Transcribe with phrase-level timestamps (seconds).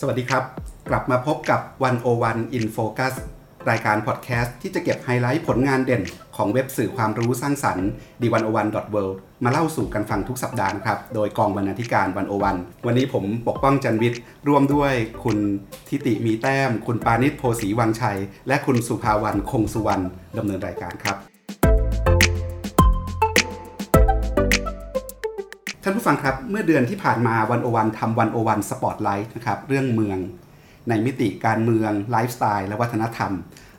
[0.00, 0.44] สวัสดีครับ
[0.88, 1.60] กลับมาพบกับ
[2.08, 3.14] 101 in focus
[3.70, 6.02] รายการพอดแคสต์ที่จะเก็บไฮไลท์ผลงานเด่น
[6.36, 7.88] ของเว็บสื่อความรู้สร้างสรรค์
[8.20, 9.14] d101.world
[9.44, 12.06] มาเล่าสู่กันฟังทุกสัปดาห์นะครับ โดยกองบรรณาธิการ
[12.46, 14.92] 101 วันนี้ผมปกป้องจันวิทย์ร่วมด้วย
[15.24, 15.38] คุณ
[15.88, 18.18] ทิติมีแต้ม คุณปานิชโพสีวังชัย
[18.48, 20.04] และคุณสุภาวันคงสุวรรณ
[20.38, 21.27] ดำเนินรายการครับ
[25.88, 30.18] ท่านผู้ฟังครับ เมื่อเดือนที่ผ่านมา One-O-One ทำ One-O-One Spotlight นะครับเรื่องเมือง
[30.88, 33.32] ในมิติการเมืองไลฟ์สไตล์และวัฒนธรรม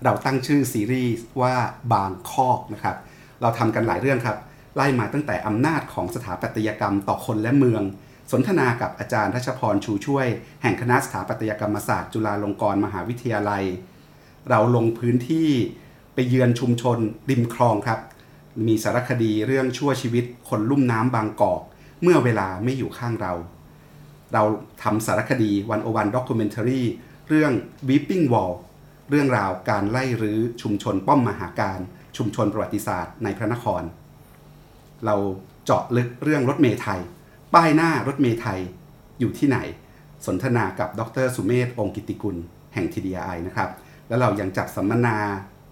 [0.04, 1.56] เราตั้งชื่อซีรีส์ว่า
[1.94, 2.96] บางคอกนะครับ
[3.42, 4.38] เราทำกันหลายเรื่องครับ
[4.76, 7.82] ไล่มาตั้งแต่อำนาจของสถาปัตยกรรมต่อคนและเมือง
[8.32, 10.28] สนทนากับอาจารย์ทัชพรชูช่วย
[10.62, 13.64] แห่งคณะสถาปัตยกรรมศาสตร์จุฬาลงกรณ์มหาวิทยาลัย
[14.50, 15.50] เราลงพื้นที่
[16.14, 16.98] ไปเยือนชุมชน
[17.30, 18.00] ริมคลองครับ
[18.68, 21.64] มีสารคดีเรื่องชั่วชีวิตคนลุ่มน้ำบางกอก
[22.02, 23.34] เมื่อเวลาไม่อยู่ข้างเรา
[24.34, 24.44] เรา
[24.84, 26.82] ทำสารคดีวันโอวันด็อกิเมนทารี
[27.28, 27.52] เรื่อง
[27.88, 28.54] Weeping Wall
[29.10, 31.80] เรื่องราวการไล่รื้อชุมชนป้อมมหาการ
[32.18, 33.84] ชุมชนประวัติศาสตร์ในพระนคร
[35.06, 35.16] เรา
[35.66, 37.00] เจาะลึกเรื่องรถเมไทย
[37.54, 38.60] ป้ายหน้ารถเมไทย
[39.20, 39.58] อยู่ที่ไหน
[40.26, 42.36] สนทนากับดรสุเมธองค์กิติกุล
[42.74, 43.70] แห่ง TDI นะครับ
[44.08, 45.18] แล้วเรายังจัดสัมมนา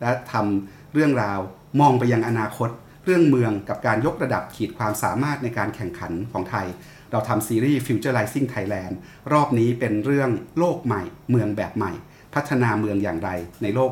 [0.01, 1.39] และทำเรื่องราว
[1.79, 2.69] มองไปยังอนาคต
[3.09, 6.67] เรื่องเมืองกับการยกระดับขีดความสามารถในการแข่งขันของไทย
[7.11, 8.93] เราทำซีรีส์ Futurizing Thailand
[9.33, 11.91] รอบนี้เป็นเรื่องโลกใหม่ เมืองแบบใหม่
[12.33, 13.29] พัฒนาเมืองอย่างไร
[13.61, 13.91] ในโลก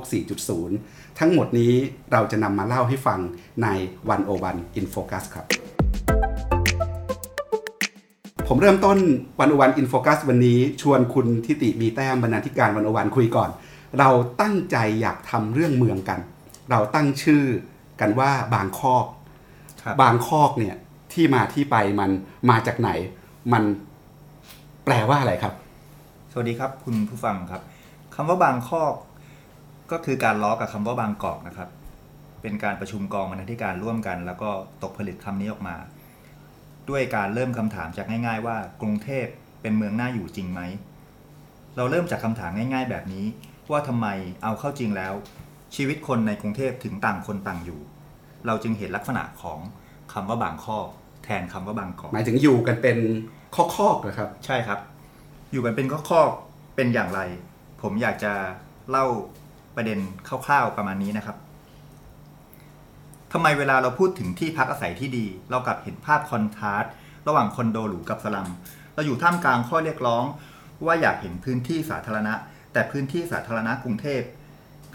[0.60, 1.74] 4.0 ทั้งหมดนี้
[2.12, 3.20] เราจะนำมาเล่าให้ฟัง
[3.64, 3.68] ใน
[4.10, 5.46] วันโอวัน In Focus ครับ
[8.48, 8.98] ผมเริ่มต้น
[9.40, 13.50] วันโอวันอินโฟกัสวันนี้ชวนคุณทิติมีแต้มบรรณาธิการวันโอวันคุยก่อน
[14.00, 14.10] เรา
[14.42, 16.20] ตั้งใจอยากทำเรื่องเมืองกัน
[16.72, 17.44] เราตั้งชื่อ
[18.02, 19.06] กันว่าบางคอก
[19.84, 20.76] ครับบางคอกเนี่ย
[21.14, 22.12] ที่มาที่ไปมัน
[22.50, 22.90] มาจากไหน
[23.54, 23.64] มัน
[24.86, 25.54] แปลว่าอะไรครับ
[26.32, 27.62] สวัสดีครับคุณผู้ฟังครับ
[28.16, 28.94] คำว่าบางคอก
[29.92, 31.70] ก็คือการล้อกับคำว่าบางกอกนะครับ
[32.42, 34.50] เป็นการประชุมกองบรรณาธิการร่วมกัน แล้วก็
[34.84, 35.76] ตกผลึกคำนี้ออกมา
[36.90, 39.26] ด้วยการเริ่มคำถามจากง่าย ๆ ว่ากรุงเทพ
[39.62, 40.62] เป็นเมืองน่าอยู่จริงไหม
[41.76, 43.26] เราเริ่มจากคำถามง่าย ๆ แบบนี้
[43.72, 44.08] ว่าทำไม
[44.44, 45.14] เอาเข้าจริงแล้ว
[45.76, 47.80] ชีวิตคนในกรุงเทพถึงต่างคนต่างอยู่
[48.46, 49.60] เราจึงเห็นลักษณะของ
[50.14, 50.88] คำว่าบางคอก
[51.24, 52.98] แทนคำว่าบางกอกหมายถึงอยู่กันเป็น
[53.56, 54.80] คอกๆเหรอครับ ใช่ครับ
[55.52, 57.22] อยู่กันเป็นข้อๆเป็นอย่างไร
[57.82, 58.34] ผมอยากจะ
[58.90, 59.06] เล่า
[59.76, 61.38] ประเด็นคร่าวๆประมาณนี้นะครับ
[63.34, 66.92] ทำไมเวลาเราพูดถึงที่พักอาศัยที่ดี เรากลับเห็นภาพคอนทราสต์
[67.28, 68.48] ระหว่างคอนโดหรูกับสลัม
[68.94, 70.24] เราอยู่ท่ามกลางข้อเรียกร้อง
[70.86, 72.34] ว่าอยากเห็นพื้นที่สาธารณะ
[72.74, 74.22] แต่พื้นที่สาธารณะกรุงเทพ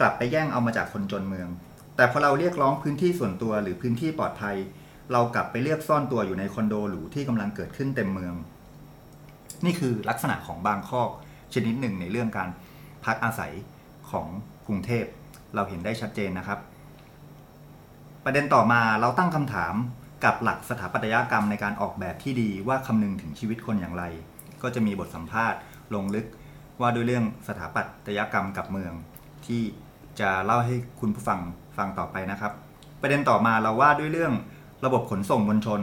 [0.00, 1.48] กลับไปแย่งเอามาจากคนจนเมือง
[1.96, 4.56] แต่พอเราเรียกร้องพื้นที่ส่วนตัวหรือพื้นที่ปลอดภัย
[5.12, 8.34] เรากลับไปเรียกซ่อนตัวอยู่ในคอนโดหรูที่กำลังเกิดขึ้นเต็มเมือง
[9.64, 11.10] นี่คือลักษณะของบางคอก
[11.54, 12.48] ชนิดหนึ่งในเรื่องการ
[13.04, 13.52] พักอาศัย
[14.10, 14.26] ของ
[14.66, 15.04] กรุงเทพ
[15.54, 16.58] เราเห็นได้ชัดเจนนะครับ
[18.24, 19.74] ประเด็นต่อมาเราตั้งคำถาม
[20.24, 24.04] กับหลักสถาปัตยกรรมในการออกแบบที่ดีว่าคำนึงถึงชีวิตคนอย่างไร
[24.62, 25.58] ก็จะมีบทสัมภาษณ์
[25.94, 26.26] ลงลึก
[26.80, 28.92] ว่าด้วยเรื่องสถาปัตยกรรมกับเมือง
[29.46, 29.62] ที่
[30.20, 31.40] จะเล่าให้คุณผู้ฟัง
[31.76, 32.52] ฟังต่อไปนะครับ
[33.00, 34.32] ประเด็นต่อมาเราว่าด้วยเรื่อง
[34.84, 35.80] ระบบขนส่งมวลชน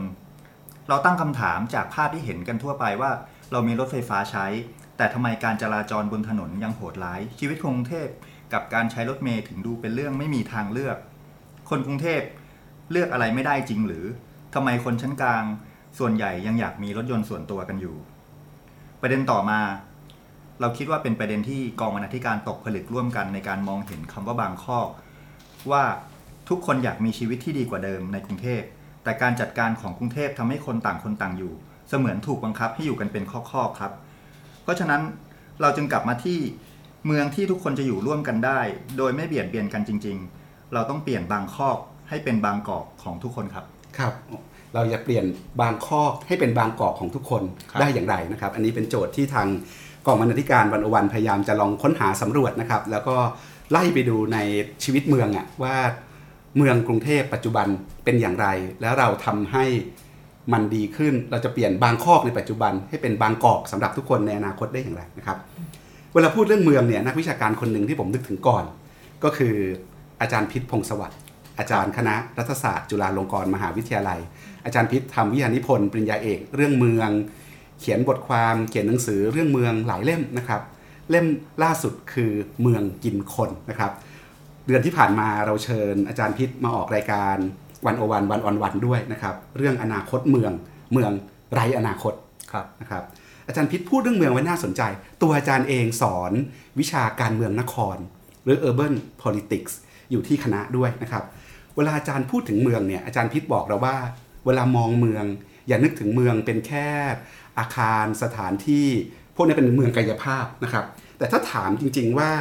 [0.88, 3.12] เราตั้งคำถามจากภาพที่เห็นกันทั่วไปว่า
[3.52, 4.46] เรามีรถไฟฟ้าใช้
[4.98, 8.08] แต่ทำไมการจราจรบนถนนยังโหดร้าย ชีวิตกรุงเทพ
[8.54, 10.98] กับการใช้รถเมล์ถึงดูเป็นเรื่องไม่มีทางเลือก
[11.70, 12.22] คนกรุงเทพ
[12.92, 14.06] เลือกอะไรไม่ได้จริงหรือ
[14.54, 15.44] ทำไมคนชั้นกลาง
[16.00, 17.96] ส่วนใหญ่ยังอยากมีรถยนต์ส่วนตัวกันอยู่
[19.02, 19.60] ประเด็นต่อมา
[20.62, 24.80] เราคิดว่าเป็นประเด็นที่กองบรรณาธิการตกผลึกร่วมกันในการมองเห็นคำว่าบางข้อ
[25.72, 25.84] ว่า
[26.50, 28.62] ทุกคนอยากมีชีวิตที่ดีกว่าเดิมในกรุงเทพ
[29.04, 31.54] แต่การจัดการของกรุงเทพทำให้คนต่างคนต่างอยู่
[31.90, 33.92] เสมือนถูกบังคับให้อยู่กันเป็นข้อๆครับ
[34.64, 35.02] เพราะฉะนั้น
[35.62, 36.40] เราจึงกลับมาที่
[37.06, 38.60] เมืองที่ทุกคนจะอยู่ร่วมกันได้
[38.98, 41.78] โดยไม่เบียดเบียนกันจริง ๆ เราต้องเปลี่ยนบางคอก
[42.10, 43.66] ให้เป็นบางกอกของทุกคนครับ
[43.98, 44.14] ครับ
[44.74, 45.26] เราจะเปลี่ยน
[45.62, 49.48] บางคอกให้เป็นบางกอกของทุกคนครับได้อย่างไรนะครับ อันนี้เป็นโจทย์ที่ทาง
[50.08, 53.16] กองบรรณาธิการวันอวันพยายามจะลองค้นหาสำรวจนะครับ แล้วก็
[53.72, 54.38] ไล่ไปดูใน
[54.84, 55.76] ชีวิตเมืองอะว่า
[56.58, 57.68] เมืองกรุงเทพปัจจุบัน
[58.04, 58.48] เป็นอย่างไร
[58.82, 59.66] แล้วเราทำให้
[60.54, 65.38] มันดีขึ้นเราจะเปลี่ยนบางคอกในปัจจุบัน ให้เป็นบางกอกสำหรับทุกคนในอนาคตได้อย่างไรนะครับ
[66.14, 68.64] เวลาพูดเรื่องเมืองเนี่ยนักวิชาการคนหนึ่งที่ผมนึกถึงก่อน
[69.24, 69.56] ก็คือ
[70.22, 71.20] อาจารย์พิษพงศวัสดิ์
[71.60, 74.20] อาจารย์คณะรัฐศาสตร์ จุฬาลงกรณ์มหาวิทยาลัย
[74.66, 77.10] อาจารย์พิษทำวิทยานิพนธ์ปริญญาเอก เรื่องเมือง
[77.80, 80.62] เขียนบทความเขียนหนังสือเรื่องเมืองหลายเล่มนะครับ
[81.10, 81.26] เล่ม
[81.64, 82.32] ล่าสุดคือ
[82.62, 83.92] เมืองกินคนนะครับ
[84.68, 87.36] เดือนที่ผ่านมาเราเชิญอาจารย์พิษมาออกรายการ
[87.86, 90.52] วันโอวันวันออนวันด้วยนะครับ เรื่องอนาคตเมือง
[90.94, 91.12] เมือง
[91.54, 92.14] ไร้อนาคต
[92.52, 93.04] ครับนะครับ
[93.48, 94.82] อาจารย์พิษพูดเรื่องเมืองไว้น่าสนใจ
[95.22, 96.32] ตัวอาจารย์เองสอน
[96.80, 97.98] วิชาการเมืองนคร
[98.44, 99.74] หรือ urban politics
[100.12, 101.24] อยู่ที่คณะด้วยนะครับ
[101.76, 103.98] เวลาอาจารย์พูดถึงเมืองเนี่ยอาจารย์พิษบอกเราว่า
[104.46, 105.26] เวลามองเมือง
[105.68, 106.88] อย่านึกถึงเมืองเป็นแค่
[107.60, 108.88] อาคารสถานที่
[109.36, 110.86] พวกนี้เป็นเมืองกายภาพนะครับ
[111.18, 112.32] แต่ถ้าถามจริง ๆว่า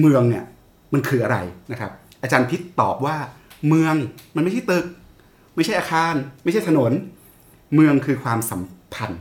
[0.00, 0.44] เมืองเนี่ย
[0.92, 1.38] มันคืออะไร
[1.72, 1.92] นะครับ
[2.22, 3.16] อาจารย์พิษตอบว่า
[3.68, 3.94] เมือง
[4.36, 4.84] มันไม่ใช่ตึก
[5.56, 6.14] ไม่ใช่อาคาร
[6.44, 6.92] ไม่ใช่ถนน
[7.74, 8.62] เมืองคือความสัม
[8.94, 9.20] พันธ์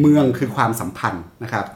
[0.00, 1.66] เมืองคือความสัมพันธ์นะครับ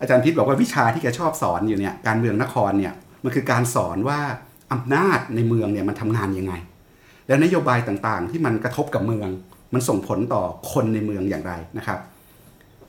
[0.00, 2.94] อาจารย์พิษบอกว่าวิชาที่แกชอบสอนอยู่เนี่ยการเมืองนครเนี่ย
[3.24, 4.20] มันคือการสอนว่า
[4.72, 6.54] อำนาจในเมืองเนี่ยมันทำงานยังไง
[7.26, 9.28] แล้วนโยบายต่างๆ ที่มันกระทบกับเมือง
[9.74, 10.42] มันส่งผลต่อ
[10.72, 11.98] คนในเมืองอย่างไรนะครับ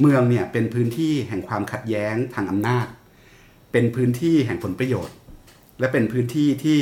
[0.02, 2.88] เมืองเนี่ยเป็นพื้นที่แห่งความขัดแย้งทางอำนาจ
[3.72, 5.16] เป็นพื้นที่แห่งผลประโยชน์
[5.80, 6.80] และเป็นพื้นที่ที่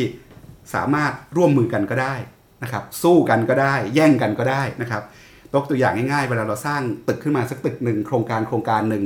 [0.73, 2.15] สามารถร่วมมือกันก็ได้
[2.63, 5.03] นะครับ สู้กันก็ได้ แย่งกันก็ได้นะครับ
[5.53, 9.03] ยกตัวอย่างง่ายๆ เวลาเราสร้างตึกขึ้นมาสักตึกหนึ่งโครงการโครงการหนึ่ง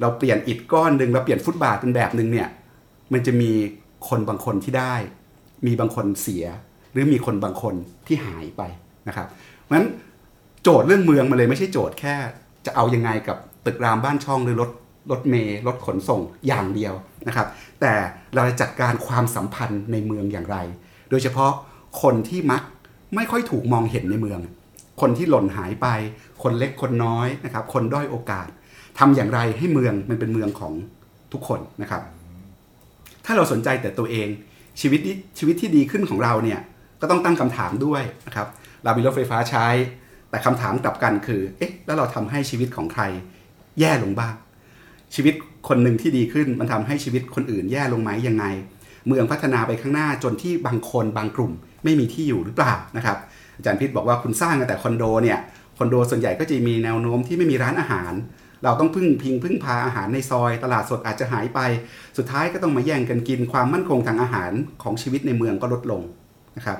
[0.00, 2.48] เราเปลี่ยนอิฐก้อนหนึ่งเราเปลี่ยนฟุตบาทเป็นแบบหนึ่งเนี่ย
[3.12, 3.50] มันจะมี
[4.08, 4.94] คนบางคนที่ได้
[5.66, 6.44] มีบางคนเสีย
[6.92, 7.74] หรือมีคนบางคน
[8.06, 8.62] ที่หายไป
[9.08, 9.28] นะครับ
[9.72, 9.86] นั้น
[10.62, 12.14] โจทย์เรื่องเมืองมันเลยไม่ใช่โจทย์แค่
[12.66, 14.70] จะเอายังไงกับตึกรามบ้านช่องหรือรถ
[15.10, 16.94] รถเมล์รถขนส่งอย่างเดียว
[17.28, 17.48] นะครับ
[17.80, 17.92] แต่
[18.34, 20.56] เราจะจัดการความสัมพันธ์ในเมืองอย่างไร
[21.10, 21.52] โดยเฉพาะ
[22.02, 22.62] คนที่มัก
[23.14, 24.40] ไม่ค่อยถูกมองเห็นในเมือง
[25.00, 25.86] คนที่หล่นหายไป
[26.42, 28.48] คนเล็กคนน้อยนะครับ คนด้อยโอกาส
[28.98, 30.72] ทำอย่างไรให้เมืองมันเป็นเมืองของ
[31.32, 32.02] ทุกคนนะครับ
[33.24, 34.28] ถ้าเราสนใจแต่ตัวเอง
[34.80, 35.00] ชีวิต
[35.38, 36.60] ชีวิตที่ดีขึ้นของเราเนี่ย
[37.00, 38.48] ก็ต้องตั้งคำถามด้วยนะครับ
[38.84, 39.66] เรามีรถไฟฟ้าใช้
[40.30, 43.02] แต่คำถามกลับกันคือ เอ๊ะ แล้วเราทำให้ชีวิตของใคร
[43.80, 44.34] แย่ลงบ้าง
[45.14, 45.34] ชีวิต
[45.68, 48.44] คนหนึ่งที่ดีขึ้นมันทำให้ชีวิตคนอื่นแย่ลงไหมยังไง
[49.06, 51.52] เมืองพัฒนาไปข้างหน้าจนที่บางคนบางกลุ่ม
[51.84, 53.18] ไม่มีที่อยู่หรือเปล่านะครับ
[53.56, 55.38] อาจารย์พิษบอกว่าคุณสร้างแต่คอนโดเนี่ย
[55.78, 58.12] คอนโดส่วนใหญ่ก็จะมีแนวโน้มที่ไม่มีร้านอาหาร
[58.64, 61.60] เราต้องพึ่งพิงพึ่งพาอาหารในซอย ตลาดสดอาจจะหายไป
[62.16, 64.52] สุดท้ายก็ต้องมาแย่งกันกินความมั่นคงทางอาหาร
[64.82, 66.02] ของชีวิตในเมืองก็ลดลง
[66.56, 66.78] นะครับ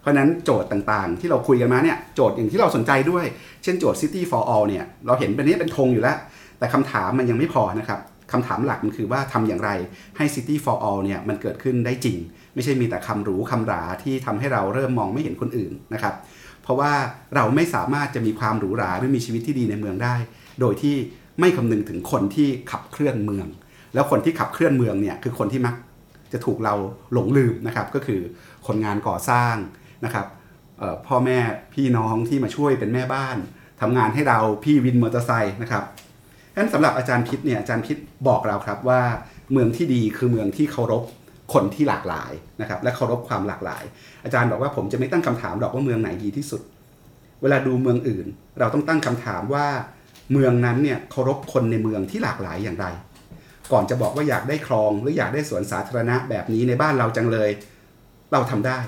[0.00, 3.24] เพราะนั้นโจทย์ต่างๆ ที่เราคุยกันมาเนี่ยโจทย์อย่างที่เราสนใจด้วย
[3.62, 6.16] เช่นโจทย์ City for All เนี่ยเราเห็นเป็นนี้เป็นธงอยู่แล้ว
[6.58, 8.00] แต่คำถามมันยังไม่พอนะครับ
[8.32, 9.70] คำถามหลักมันคือว่าทำอย่างไร
[10.16, 12.16] ให้ City for All เนี่ยมันเกิดขึ้นได้จริง
[12.54, 16.14] ไม่ใช่มีแต่คำหรูคำหราที่ทำให้เราเริ่มมองไม่เห็นคนอื่นนะครับ
[16.62, 16.92] เพราะว่า
[17.34, 20.14] เราไม่สามารถจะมีความหรูหราหรือมีชีวิตที่ดีในเมืองได้
[20.60, 20.96] โดยที่
[21.40, 23.46] ไม่คำนึงถึงคนที่ขับเคลื่อนเมือง
[23.94, 25.74] แล้วคนที่ขับเคลื่อนเมืองเนี่ยคือคนที่มัก
[26.32, 26.74] จะถูกเรา
[27.12, 28.20] หลงลืมนะครับก็คือ
[28.66, 29.54] คนงานก่อสร้าง
[30.04, 30.26] นะครับ
[31.06, 31.38] พ่อแม่
[31.74, 33.36] พี่น้องที่มาช่วยเป็นแม่บ้าน
[33.80, 35.84] ทำงานให้เราพี่วินมอเตอร์ไซค์นะครับ
[36.52, 37.96] ฉะนั้นสำหรับอาจารย์พิษเนี่ยอาจารย์พิษ
[38.28, 39.02] บอกเราครับว่า
[39.52, 41.04] เมืองที่ดีคือเมืองที่เคารพ
[41.52, 43.82] คนที่หลากหลายนะครับและเคารพความหลากหลาย
[44.24, 46.60] อาจารย์บอกว่าผมจะไม่ตั้งคำถามหรอกว่าเมืองไหนดีที่สุด
[47.42, 48.26] เวลาดูเมืองอื่น
[48.58, 49.66] เราต้องตั้งคำถามว่า
[50.32, 52.86] เมืองนั้นเนี่ยเคารพคนในเมืองที่หลากหลายอย่างไร
[53.72, 57.50] ก่อนจะบอกว่าอยากได้คลองหรืออยากได้สวนสาธารณะแบบนี้ในบ้านเราจังเลย
[58.32, 58.78] เราทำได้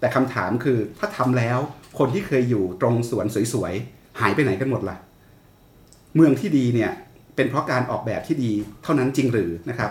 [0.00, 1.58] แต่คำถามคือถ้าทำแล้ว
[1.98, 4.96] คนที่เคยอยู่ตรงสวนสวยๆ หายไปไหนกันหมดละ่ะ
[6.14, 6.90] เมืองที่ดีเนี่ย
[7.36, 8.52] เป็นเพราะการออกแบบที่ดี
[8.82, 9.90] เท่านั้นจริงหรือนะครับ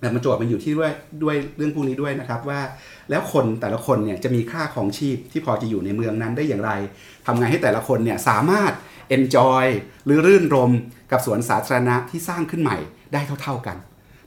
[0.00, 2.60] แต่มาโจทย์มันอยู่ที่ด้วยด้วยเรื่องพวกนี้ด้วยนะครับว่า
[3.10, 6.72] แล้วคนแต่ละคนเนี่ยจะมีค่าของชีพที่พอจะอยู่ในเมืองนั้นได้อย่างไร
[7.26, 8.72] ทำไงให้แต่ละคนเนี่ยสามารถ
[9.16, 9.64] enjoy
[10.04, 10.72] หรือรื่นรม
[11.10, 12.76] กับสวนสาธารณะที่สร้างขึ้นใหม่
[13.12, 13.76] ได้เท่า ๆกัน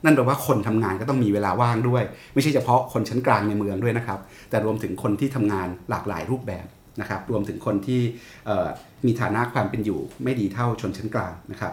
[0.06, 2.02] นั่นแปลว่าคนทำงานก็ต้องมีเวลาว่างด้วย
[2.34, 4.20] ไม่ใช่เฉพาะคนชั้นกลางในเมืองด้วยนะครับ
[4.50, 6.66] แต่รวมถึงคนที่ทำงานหลากหลายรูปแบบ
[7.00, 8.00] นะครับ รวมถึงคนที่
[9.06, 11.72] มีฐานะความเป็นอยู่ไม่ดีเท่าชนชั้นกลางนะครับ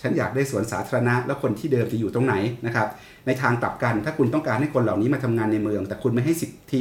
[0.00, 2.34] ฉันอยากได้สวนสาธารณะ แล้วคนที่เดิมจะอยู่ตรงไหน
[2.66, 2.88] นะครับ
[3.26, 6.80] ในทางกลับกันถ้าคุณต้องการให้คนเหล่านี้มาทำงานในเมือง แต่คุณไม่ให้สิทธิ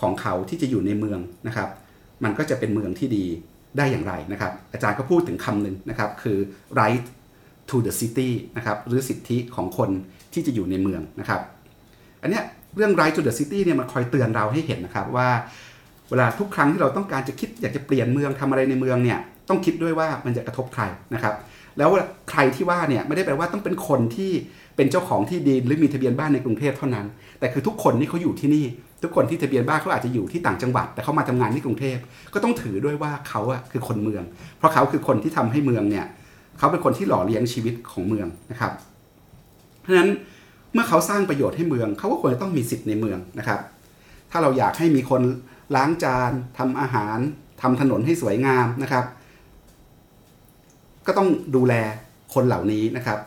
[0.00, 1.68] ของเขาที่จะอยู่ในเมืองนะครับ
[2.24, 3.24] มันก็จะเป็นเมืองที่ดี
[3.78, 6.38] ได้อย่างไรนะครับ อาจารย์ก็พูดถึงคำหนึ่งนะครับ คือ
[6.80, 7.04] right
[7.70, 9.90] to the city นะครับหรือสิทธิของคน
[10.32, 11.40] ที่จะอยู่ในเมืองนะครับ
[12.22, 12.44] อันเนี้ย
[12.76, 15.28] เรื่อง right to the city เนี่ยมันคอยเตือนเราให้เห็นนะครับว่า
[16.10, 20.82] เวลาทุกครั้งที่เราต้องการจะคิดอยากจะเปลี่ยนเมืองทำอะไรในเมืองเนี่ยต้องคิดด้วยว่ามันจะกระทบใคร
[21.14, 21.34] นะครับ
[21.78, 21.90] แล้ว
[22.30, 24.30] ใครที่ว่าเนี่ยไม่ได้แปลว่าต้องเป็นคนที่
[24.76, 27.06] เป็นเจ้าของที่ดินหรือมีทะเบียนบ้านในกรุงเทพเท่านั้น
[27.38, 28.66] แต่คือทุกคนที่เขาอยู่ที่นี่
[29.02, 31.98] ทุกคนที่ทะเบียนบ้านเขาอาจจะอยู่ที่ต่างจังหวัด แต่เขามาทำงานที่กรุงเทพ
[32.34, 34.22] ก็ต้องถือด้วยว่าเขาอะคือคนเมือง
[34.58, 36.06] เพราะเขาคือคนที่ทำให้เมืองเนี่ย
[36.60, 38.72] เขาเป็นคนที่หล่อเลี้ยงชีวิตของเมืองนะครับ
[39.80, 40.10] เพราะฉะนั้น
[40.72, 43.60] เมื่อเขาสร้างประโยชน์ให้เมือง เขาก็ควรจะต้องมีสิทธิ์ในเมืองนะครับ
[44.30, 45.22] ถ้าเราอยากให้มีคน
[45.76, 47.18] ล้างจานทำอาหาร
[47.62, 49.04] ทำถนนให้สวยงามนะครับ
[51.06, 51.74] ก็ต้องดูแล
[52.34, 53.18] คนเหล่านี้นะครับ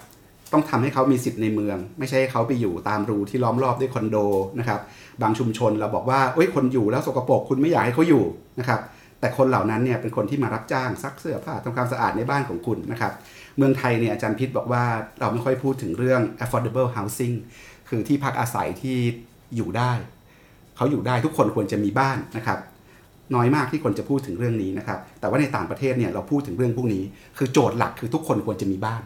[0.51, 4.17] ต้องทำให้เขามีสิทธิ์ในเมือง ไม่ใช่เขาไปอยู่ตามรูที่ล้อมรอบด้วยคอนโด
[4.59, 4.79] นะครับ
[5.21, 8.23] บางชุมชนเราบอกว่าเอ้ยคนอยู่แล้วสกปรกคุณไม่อยากให้เขาอยู่
[8.59, 8.79] นะครับ
[9.23, 13.13] แต่คนเหล่านั้นเนี่ยเป็นคนที่มารับจ้างซักเสื้อผ้าทำความสะอาดในบ้านของคุณนะครับ
[13.57, 14.83] เมืองไทยเนี่ยอาจารย์พิษบอกว่า
[15.19, 17.35] เราไม่ค่อยพูดถึงเรื่อง affordable housing
[17.89, 18.97] คือที่พักอาศัยที่
[19.55, 19.91] อยู่ได้
[20.75, 22.59] เขาอยู่ได้ทุกคนควรจะมีบ้านนะครับ
[23.35, 27.03] น้อยมากที่คนจะพูดถึงเรื่องนี้นะครับ แต่ว่าในต่างประเทศเนี่ยเราพูดถึงเรื่องพวกนี้
[27.37, 29.01] คือโจทย์หลักคือทุกคนควรจะมีบ้าน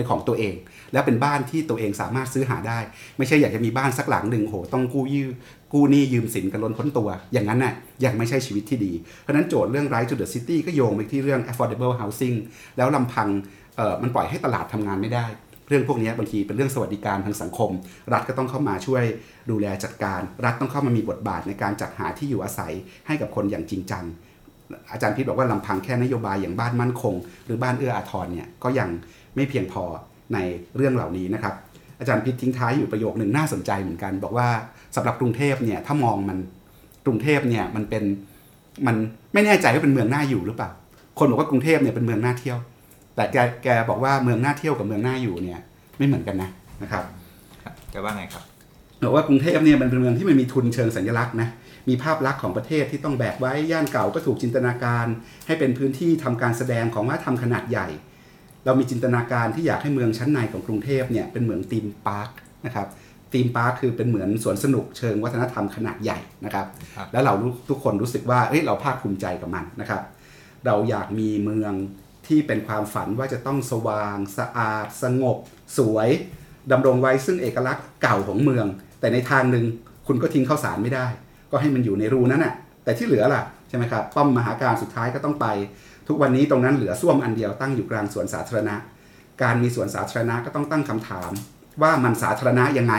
[0.00, 0.54] เป็นของตัวเอง
[0.92, 2.78] แล้วเป็นบ้านที่ตัวเองสามารถซื้อหาได้
[3.18, 5.30] ไม่ใช่อยากจะมีบ้านสักหลังหนึ่งโหต้องกู้ยืม
[5.72, 12.36] กู้หนี้ยืมสินกันล้นพ้นตัว อย่างนั้นน่ะยังไม่ใช่ชีวิตที่ดี เพราะนั้นโจทย์เรื่อง right to the city ก็โยงไปที่เรื่อง affordable housing
[12.76, 13.28] แล้วลำพัง
[13.76, 15.26] เอ่อมันปล่อยให้ตลาดทำงานไม่ได้
[15.68, 17.70] เรื่องพวกนี้บางทีเป็นเรื่องสวัสดิการทางสังคม
[18.12, 19.02] รัฐก็ต้องเข้ามาช่วย
[19.50, 22.72] ดูแลจัดการ รัฐต้องเข้ามามีบทบาทในการจัดหาที่อยู่อาศัย
[23.06, 24.04] ให้กับคนอย่างจริงจัง
[24.92, 27.14] อาจารย์พิษบอกว่าลำพังแค่นโยบายอย่างบ้านมั่นคง
[27.46, 28.88] หรือบ้านเอื้ออาทรเนี่ยก็ยัง
[29.34, 29.84] ไม่เพียงพอ
[30.34, 30.38] ใน
[30.76, 31.54] เรื่องเหล่านี้นะครับ
[31.98, 34.48] อาจารย์พิษทิ้งท้ายอยู่ประโยคหนึ่งน่าสนใจเหมือนกัน บอกว่า
[34.96, 36.38] สำหรับกรุงเทพเนี่ยถ้ามองมัน
[37.06, 38.04] กรุงเทพเนี่ยมันเป็น
[38.86, 38.96] มัน
[39.34, 40.70] ไม่แน่ใจว่าเป็นเมืองน่าอยู่หรือเปล่า
[41.18, 42.58] คนบอกว่ากรุงเทพเนี่ยเป็นเมืองน่าเที่ยว
[43.16, 45.60] แต่แกแกบอกว่าเมืองน่าเที่ยวกับเมืองน่าอยู่เนี่ย
[45.98, 46.50] ไม่เหมือนกันนะ
[46.82, 47.04] นะครับ
[47.62, 48.42] ครับจะว่าไงครับ
[49.04, 51.48] บอกว่ากรุงเทพเนี่ยมันเป็นเมืองที่มันมีทุนเชิงสัญลักษณ์นะ
[51.88, 55.06] มีภาพลักษณ์ของประเทศที่ต้องแบกไว้ย่านเก่าก็ถูกจินตนาการ
[55.46, 57.88] ให้เป็นพื้นที่ทำการแสดงของวัฒนธรรมขนาดใหญ่
[58.64, 62.28] เรามีจินตนาการที่อยากให้เมืองชั้นในของกรุงเทพเนี่ยเป็นเหมือน theme park
[62.66, 62.88] นะครับ
[63.32, 70.02] theme park คือเป็นเหมือนสวนสนุกเชิงวัฒนธรรมขนาดใหญ่นะครับครับแล้วเรารู้ทุกคนรู้สึกว่าเฮ้ยเราภาคภูมิใจกับมันนะครับ
[70.66, 71.72] เราอยากมีเมือง
[72.26, 75.36] ที่เป็นความฝันว่าจะต้องสว่าง สะอาด สงบ
[75.78, 76.08] สวย
[76.72, 78.66] ดำรงไว้ซึ่งเอกลักษณ์เก่าของเมือง
[79.00, 79.64] แต่ในทางหนึ่ง
[80.06, 81.06] คุณก็ทิ้งข้าวสารไม่ได้
[81.50, 85.46] ก็ให้มันอยู่ในรูนั้นน่ะแต่ที่เหลือล่ะใช่ไหมครับป้อมมหาการสุดท้ายก็ต้องไป
[86.10, 88.76] ทุกวันนี้ตรงนั้นเหลือส้วมอันเดียวตั้งอยู่กลางสวนสาธารณะ
[89.42, 91.30] การมีสวนสาธารณะก็ต้องตั้งคำถาม
[91.82, 92.94] ว่ามันสาธารณะยังไง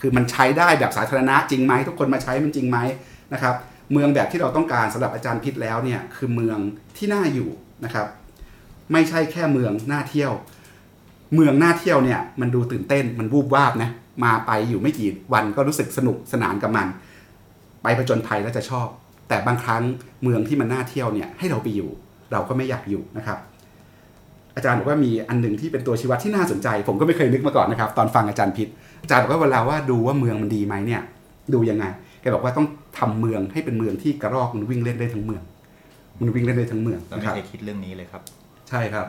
[0.00, 2.78] คือมันใช้ได้แบบสาธารณะจริงไหมทุกคนมาใช้มันจริงไหม
[3.32, 3.54] นะครับ
[3.92, 6.58] เมืองแบบที่เราต้องการสำหรับอาจารย์พิษแล้วเนี่ยคือเมือง
[6.96, 7.48] ที่น่าอยู่
[7.84, 8.06] นะครับ
[8.92, 10.32] ไม่ใช่แค่เมืองน่าเที่ยว
[11.34, 13.90] เมืองน่าเที่ยวเนี่ยมันดูตื่นเต้นมันวูบวาบนะ
[14.24, 16.88] มาไปอยู่ไม่กี่วันก็รู้สึกสนุกสนานกับมัน
[17.82, 18.88] ไปผจญภัยแล้วจะชอบ
[19.28, 19.82] แต่บางครั้ง
[20.22, 21.90] เมืองที่มันน่าเที่ยวเนี่ยให้เราไปอยู่
[22.32, 23.38] เราก็ไม่อยากอยู่นะครับ
[24.56, 28.68] อาจารย์บอกว่ามีอันหนึ่งที่เป็นตัวชี้วัดที่น่าสนใจ ผมก็ไม่เคยนึกมาก่อนนะครับ ตอนฟังอาจารย์พิษ
[29.02, 31.02] อาจารย์บอกว่าเวลาว่าดูว่าเมืองมันดีไหมเนี่ย
[31.54, 31.84] ดูยังไง
[32.20, 32.66] แกบอกว่าต้อง
[32.98, 35.42] ทำเมืองให้เป็นเมืองที่กระรอกมันวิ่งเล่นได้ทั้งเมือง
[36.20, 38.22] มันวิ่งเล่นได้ทั้งเมืองเรานะไม่ครับเคยคิดเรื่องนี้เลยครับ
[38.68, 39.06] ใช่ครับ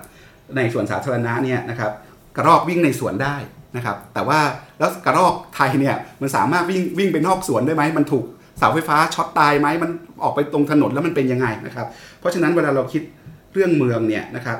[0.55, 1.91] ในสวนสาธารณะเนี่ยนะครับ
[2.37, 3.35] กระรอกวิ่งในสวนได้
[3.75, 4.39] นะครับ แต่ว่า
[4.79, 8.25] แล้วกระรอกไทยเนี่ยมันสามารถวิ่งวิ่งไปนอกสวนได้ไหมมันถูก
[8.57, 9.91] เสาไฟฟ้าช็อตตายไหมมัน
[10.23, 11.87] ออกไปตรงถนนแล้วมันเป็นยังไงนะครับ
[12.19, 13.01] เพราะฉะนั้นเวลาเราคิด
[13.53, 14.57] เรื่องเมืองเนี่ยนะครับ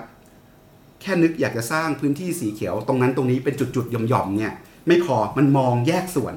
[1.02, 4.54] แค่นึกอยากจะสร้างพื้นที่สีเขียวตรงนั้นตรงนี้เป็นจุดๆหย่อมๆเนี่ย
[4.88, 6.34] ไม่พอมันมองแยกส่วน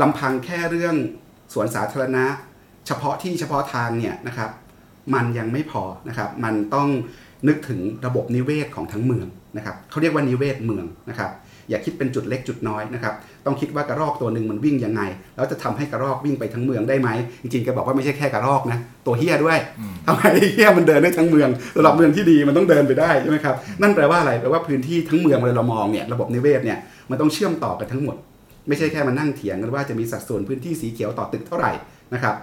[0.00, 0.94] ลำพังแค่เรื่อง
[1.52, 2.24] สวนสาธารณะ
[2.86, 4.50] เฉพาะที่เฉพาะทางเนี่ยนะครับ
[5.14, 6.88] มันยังไม่พอนะครับ มันต้อง
[7.48, 11.30] นึกถึงระบบนิเวศของทั้งเมืองนะครับเขาเรียกว่านิเวศเมืองนะครับ
[11.70, 13.14] อย่าคิดเป็นจุดเล็กจุดน้อยนะครับ
[13.46, 15.02] ต้องคิดว่ากระรอกตัวหนึ่งมันวิ่งยังไง
[15.36, 17.08] แล้วจะทำให้กระรอกวิ่งไปทั้งเมืองได้ไหม
[17.42, 19.58] จริงๆแกบอกว่าไม่ใช่แค่กระรอกนะตัวเฮียด้วย
[20.06, 26.78] ทำไมเฮียมันเดินได้ทั้งเมืองสำหรับเมืองที่ดีมันต้องเดินไปได้ใช่ไหมครับนั่นแปลว่าอะไรแปลว่าพื้นที่ทั้งเมืองเวลาเรามองเนี่ยระบบนิเวศเนี่ย
[27.10, 28.16] มันต้องเชื่อมต่อกันทั้งหมด
[28.68, 31.72] ไม่ใช่แค่มานั่งเถียงกันว่าจะมีสัดส่วนพื้นที่สีเขียวต่อตึกเท่าไหร่
[32.14, 32.34] นะครับ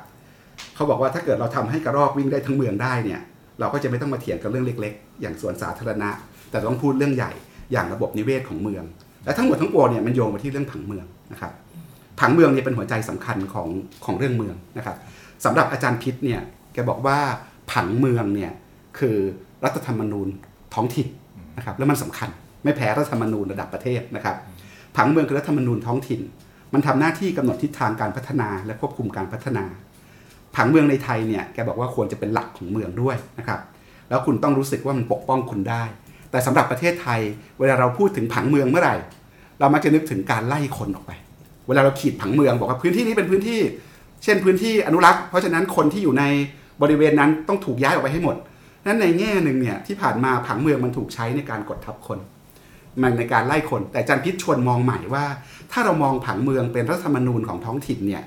[0.75, 3.19] เขาบอกว่าถ้าเกิดเราทำให้กระรอกวิ่งได้ทั้งเมืองได้เนี่ย
[3.59, 6.09] เราก็จะไม่ต้องมาเถียงกันเรื่องเล็ก ๆ อย่างสวนสาธารณะ
[6.51, 7.31] แต่ต้องพูดเรื่องใหญ่
[7.71, 8.83] อย่างระบบนิเวศของเมือง
[9.25, 11.53] และทั้งหมดทั้งปวงเนี่ยมันโยงมาที่เรื่องผังเมืองนะครับ
[12.19, 13.67] ผังเมืองเนี่ยเป็นหัวใจสำคัญของ
[14.05, 14.97] ของเรื่องเมืองนะครับ
[15.45, 16.41] สำหรับอาจารย์พิษเนี่ย
[16.73, 17.19] แกบอกว่า
[17.71, 18.51] ผังเมืองเนี่ย
[18.99, 19.17] คือ
[19.65, 20.27] รัฐธรรมนูญ
[20.73, 21.07] ท้องถิ่น
[21.57, 22.29] นะครับแล้วมันสำคัญ
[22.63, 24.35] ไม่แพ้รัฐธรรมนูญระดับประเทศนะครับ
[24.97, 26.21] ผังเมืองคือรัฐธรรมนูญท้องถิ่น
[26.73, 29.65] มันทำหน้าที่กำหนดทิศทางการพัฒนาและควบคุมการพัฒนา
[30.55, 33.59] ผังเมืองในไทยเนี่ยแกบอกว่าควรจะเป็นหลักของเมืองด้วยนะครับ
[34.09, 35.83] แล้วคุณต้องรู้สึกว่ามันปกป้องคุณได้
[36.31, 37.19] แต่สำหรับประเทศไทย
[37.59, 38.95] เวลาเราพูดถึงผังเมืองเมื่อไหร่
[39.59, 41.11] เรามักจะนึกถึงการไล่คนออกไป
[41.67, 43.59] เวลาเราขีดผังเมืองบอกว่าพื้นที่นี้เป็นพื้นที่
[44.23, 46.23] เช่นพื้นที่อนุรักษ์ เพราะฉะนั้นคนที่อยู่ใน
[46.81, 48.35] บริเวณนั้นต้องถูกย้ายออกไปให้หมด
[48.85, 52.19] นั้นในแง่หนึ่งเนี่ยที่ผ่านมาผังเมืองมันถูกใช้ในการกดทับคน
[53.01, 55.25] มันในการไล่คน แต่จันพิษชวนมองใหม่ว่า
[55.71, 58.23] ถ้าเรามองผังเมืองเป็นรัฐธรรมนูญของท้องถิ่นเนี่ย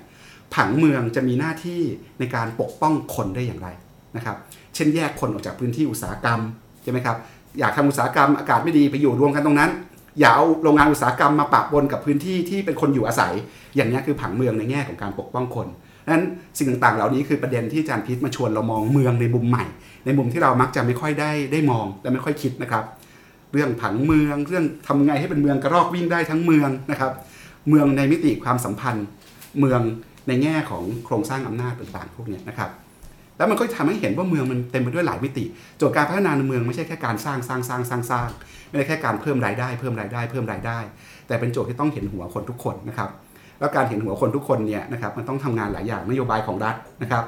[0.54, 1.80] ผังเมืองจะมีหน้าที่
[2.18, 3.68] ในการปกป้องคนได้อย่างไร
[4.16, 4.36] นะครับ
[4.74, 6.40] เช่นแยกคนออกจากพื้นที่อุตสาหกรรม
[6.82, 7.16] ใช่ไหมครับ
[7.58, 9.70] อยากทำอุตสาหกรรมอากาศไม่ดีไปอยู่รวมกันตรงนั้น
[10.20, 13.32] อย่าเอาโรงงานอุตสาหกรรมมาปะปนกับพื้นที่ที่เป็นคนอยู่อาศัย
[13.76, 15.66] อย่างนี้คือผังเมืองในแง่ของการปกป้องคน
[16.10, 16.24] นั้น
[16.58, 19.64] สิ่งต่างๆ เหล่านี้คือประเด็นที่อาจารย์พิษมาชวนเรามองเมืองในมุมใหม่
[20.06, 22.84] ในมุมที่เรามักจะไม่ค่อยได้ได้มองและไม่ค่อยคิดนะครับ
[23.52, 27.12] เรื่องผังเมืองเรื่องทำไงให้เป็นเมืองกระรอกวิ่งได้ทั้งเมืองนะครับ
[27.68, 29.06] เมืองในมิติความสัมพันธ์
[29.60, 29.80] เมือง
[30.28, 32.70] ในแง่ของโครงสร้างอำนาจต่างๆพวกนี้นะครับ
[33.42, 35.44] แล้วมันก็ทำให้เห็นว่าเมืองมันเต็มไปด้วยหลายมิติ
[35.78, 38.28] โจทย์การพัฒนาในเมืองไม่ใช่แค่การสร้างสร้างสร้างสร้างสร้าง
[38.68, 40.78] ไม่ได้แค่การเพิ่มรายได้ เพิ่มรายได้เพิ่มรายได้
[41.26, 43.10] แต่เป็นโจทย์ที่ต้องเห็นหัวคนทุกคนนะครับ
[43.58, 47.24] แล้วการเห็นหัวคนทุกคนเนี่ยนะครับมันต้องทำงานหลายอย่างนโยบายของรัฐนะครับ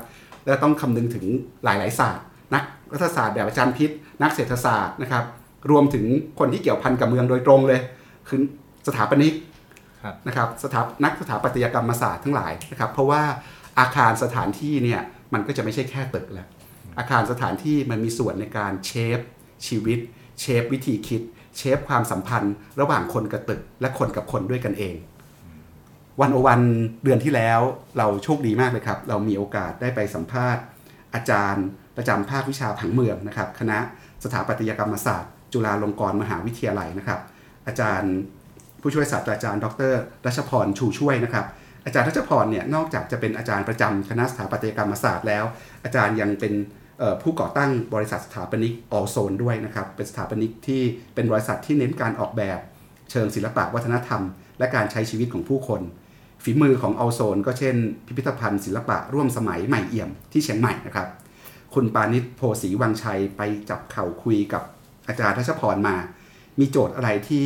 [0.47, 1.25] และต้องคำนึงถึง
[1.65, 3.91] หลายๆศาสตร์นักรัฐศาสตร์แบบอาจารย์พิษ
[4.23, 5.25] นักเศรษฐศาสตร์นะครับ
[5.71, 6.05] รวมถึง
[6.39, 7.81] คนที่เกี่ยวพันกับเมืองโดยตรงเลย
[8.29, 8.41] คือ
[8.87, 9.33] สถาปนิก
[10.27, 13.23] นะครับสถานักสถาปัตยกรรมศาสตร์ทั้งหลายนะครับเพราะว่า
[13.79, 15.01] อาคารสถานที่เนี่ย
[15.33, 16.49] มันก็จะไม่ใช่แค่ตึกแล้ว
[16.99, 19.19] อาคารสถานที่มันมีส่วนในการเชฟ
[19.67, 19.99] ชีวิต
[20.41, 21.23] เชฟวิธีคิด
[21.57, 24.95] เชฟความสัมพันธ์ ระหว่างคนกับตึก และคนกับคนด้วยกันเอง
[26.21, 26.61] วันโอวัน
[27.05, 27.61] เดือนที่แล้ว
[27.99, 30.63] เราโชคดีมากเลยครับ เรามีโอกาสได้ไปสัมภาษณ์
[31.15, 31.65] อาจารย์
[31.97, 33.79] ประจำภาควิชาผังเมืองนะครับ คณะ
[34.25, 37.21] สถาปัตยกรรมศาสตร์ จุฬาลงกรณ์มหาวิทยาลัยนะครับ
[37.67, 38.15] อาจารย์
[38.81, 39.93] ผู้ช่วยศาสตราจารย์ ดร
[40.27, 41.47] รัชพรชูช่วยนะครับ
[41.85, 45.45] อาจารย์รัชพรเนี่ยนอกจากจะเป็นอาจารย์ประจำคณะสถาปัตยกรรมศาสตร์แล้ว
[45.85, 46.55] อาจารย์ยังเป็น
[47.23, 50.83] ผู้ก่อตั้งบริษัทสถาปนิกออโซนด้วยนะครับเป็นสถาปนิกที่
[51.15, 52.59] เป็นบริษัทที่เน้นการออกแบบ
[53.11, 54.23] เชิงศิลปะวัฒนธรรม
[54.59, 55.83] และการใช้ชีวิตของผู้คน
[56.43, 57.77] ฝีมือของออโซนก็เช่น
[58.07, 61.09] พิพิธภัณฑ์ศิลปะร่วมสมัยใหม่เอี่ยมที่เชียงใหม่นะครับ
[61.75, 64.63] คุณปานิชโพสีวังชัยไปจับเข่าคุยกับ
[65.09, 65.97] อาจารย์รัชพรมา
[66.59, 67.45] มีโจทย์อะไรที่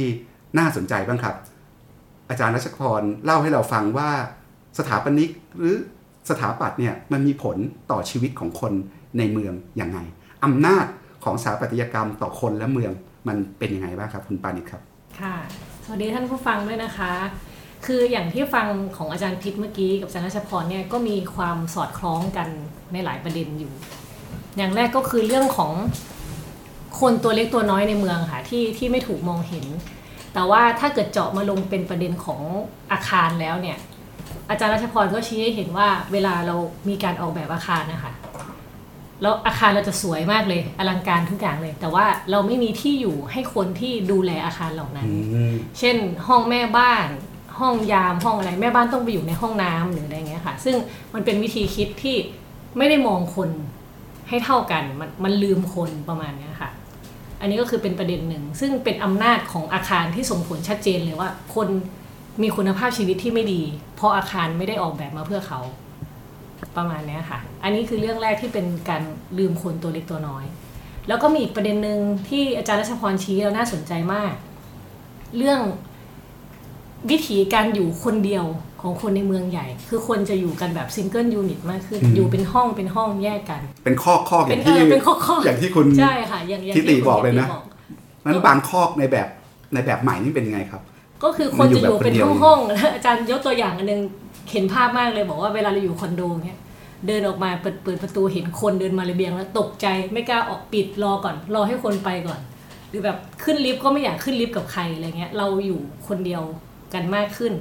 [0.59, 1.37] น่าสนใจบ้างครับ
[2.29, 4.11] อาจารย์รัชพรเล่าให้เราฟังว่า
[4.79, 5.77] สถาปนิกหรือ
[6.31, 7.57] สถาปัตย์เนี่ยมันมีผล
[7.91, 8.73] ต่อชีวิตของคน
[9.19, 9.99] ในเมืองอยังไง
[10.45, 10.87] อำนาจ
[11.25, 12.93] ของสถาปัตยกรรมต่อคนและเมือง
[13.29, 14.83] มันเป็นยังไงบ้างครับ คุณปานิชครับ
[15.21, 15.37] ค่ะ
[15.85, 17.13] สวัสดีท่านผู้ฟังด้วยนะคะ
[17.87, 18.67] คืออย่างที่ฟัง
[18.97, 22.49] ของอาจารย์พิษเมื่อกี้กับอาจารย์รัชพรเนี่ยก็มีความสอดคล้องกัน
[22.93, 23.73] ในหลายประเด็นอยู่
[24.57, 25.73] อย่างแรกก็คือเรื่องของ
[27.01, 29.65] คนตัวเล็กตัวน้อยในเมืองค่ะที่ที่ไม่ถูกมองเห็น
[30.35, 32.41] แต่ว่าถ้าเกิดเจาะมาลงเป็นประเด็นของ
[32.93, 33.79] อาคารแล้วเนี่ย
[34.51, 36.57] อาจารย์รัชพรก็ชี้ให้เห็นว่าเวลาเรา
[36.89, 38.13] มีการออกแบบอาคารนะคะ
[39.23, 45.09] แล้วอาคารเราจะสวยมากเลยอลังการทุกอย่างเลย แต่ว่าเราไม่มีที่อยู่ให้คนที่ดูแลอาคารเหล่านั้น
[45.79, 47.07] เช่นห้องแม่บ้าน
[47.59, 50.77] ห้องยามห้องอะไรแม่บ้านต้องไปอยู่ในห้องน้ำหรืออะไรเงี้ยค่ะ ซึ่ง
[51.15, 52.17] มันเป็นวิธีคิดที่
[52.79, 53.51] ไม่ได้มองคน
[54.29, 56.71] ให้เท่ากันมันมันลืมคนประมาณเนี้ยค่ะ
[57.41, 61.69] อันนี้ก็คือเป็นประเด็นหนึ่ง ซึ่งเป็นอำนาจของอาคารที่ส่งผลชัดเจนเลยว่า คน
[62.43, 63.63] มีคุณภาพชีวิตที่ไม่ดี
[63.97, 65.61] เพราะอาคารไม่ได้ออกแบบมาเพื่อเขา
[66.77, 69.03] ประมาณนี้ค่ะ อันนี้คือเรื่องแรกที่เป็นการ
[69.39, 70.45] ลืมคนตัวเล็กตัวน้อย
[71.09, 71.99] แล้วก็มีอีกประเด็นหนึ่ง
[72.29, 74.33] ที่อาจารย์รัชพรชี้แล้วน่าสนใจมาก
[75.37, 75.61] เรื่อง
[77.11, 78.45] วิถีการอยู่คนเดียว
[78.83, 87.59] ของคนในเมืองใหญ่ คือคนจะอยู่กันแบบ single unit มากขึ้นอืมอยู่เป็นห้องเป็นห้องแยกกัน เป็นข้อข้ออเป็ย่านงที่เออเป็นข้อๆอย่างที่คุณใช่ค่ะอย่างอย่างทิติคุณบอกเลยนะทิติ
[88.25, 89.29] นั้นบางข้อในแบบ
[89.75, 90.83] ในแบบใหม่นี่เป็นยังไงครับ
[91.25, 94.01] ก็คือคนจะอยู่เป็นมันอยู่แบบคนเดียวห้องๆแล้วอาจารย์ยกตัวอย่างอันหนึง
[94.53, 96.59] เห็นภาพมากเลยบอกว่าเวลาเราอยู่คอนโดเนี้ย
[97.07, 102.41] เดินออกมาเปิดเปิดประตูเห็นคนเดินมาระเบียงแล้วตกใจไม่กล้าออกปิดรอก่อน รอให้คนไปก่อน
[102.89, 106.43] หรือแบบขึ้นลิฟต์ก็ไม่อยากขึ้นลิฟต์กับใครอะไรเงี้ยเราอยู่คนเดียว
[106.95, 107.53] กันมากขึ้น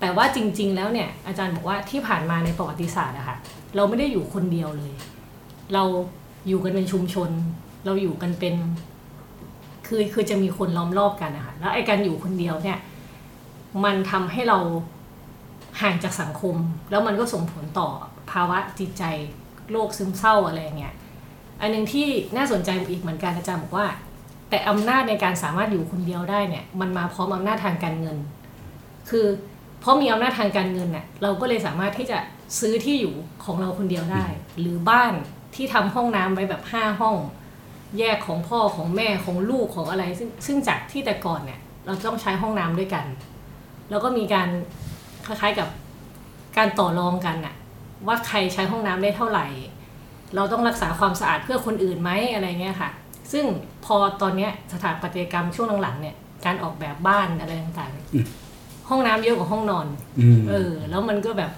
[0.00, 3.36] แต่ว่าจริง ๆ แล้วเนี่ยอาจารย์บอกว่าที่ผ่านมาในประวัติศาสตร์อะค่ะ
[3.76, 4.92] เราไม่ได้อยู่คนเดียวเลย
[5.74, 5.82] เรา
[6.48, 7.30] อยู่กันเป็นชุมชน
[7.84, 8.54] เราอยู่กันเป็น
[9.86, 12.78] คือคือจะมีคนล้อมรอบกันนะคะแล้วไอ้การอยู่คนเดียวเนี่ย
[13.84, 14.58] มันทำให้เรา
[15.80, 16.56] ห่างจากสังคม
[16.90, 17.88] แล้วมันก็ส่งผลต่อ
[18.30, 19.04] ภาวะจิตใจ
[19.70, 20.94] โรคซึมเศร้าอะไรเงี้ย
[21.60, 23.86] อันหนึงที่น่าสนใจอีกเหมือนกันอาจารย์บอกว่า
[24.54, 28.16] แต่อำนาจในการสามารถอยู่คนเดียวได้เนี่ยมันมาพร้อมอำนาจทางการเงิน
[29.08, 29.26] คือ
[29.80, 32.18] เพราะมีอำนาจทางการเงินเนี่ยเราก็เลยสามารถที่จะ
[32.60, 33.14] ซื้อที่อยู่
[33.44, 34.24] ของเราคนเดียวได้
[34.60, 35.12] หรือบ้าน
[35.54, 37.16] ที่ทำห้องน้ำไว้แบบห้าห้อง
[37.98, 43.04] แยกของพ่อของแม่ของลูกของอะไร ซึ่งซึ่งจากที่แต่ก่อนเนี่ย เราต้องใช้ห้องน้ำด้วยกัน
[43.90, 44.48] แล้วก็มีการ
[45.26, 45.68] คล้ายๆกับ
[46.56, 47.54] การต่อรองกันอะ
[48.06, 49.46] ว่าใครใช้ห้องน้ำได้เท่าไหร่
[50.34, 52.90] เราต้องรักษาความสะอาดเพื่อคนอื่นไหมอะไรเงี้ยค่ะ
[53.32, 53.44] ซึ่ง
[53.84, 59.86] พอตอนเนี้ยสถาปัตยกรรมช่วงหลังๆเนี่ยการออกแบบบ้านอะไรต่างอืมๆห้องน้ำเยอะกว่าห้องนอน
[60.20, 61.50] อืมเออ แล้วมันก็แบบ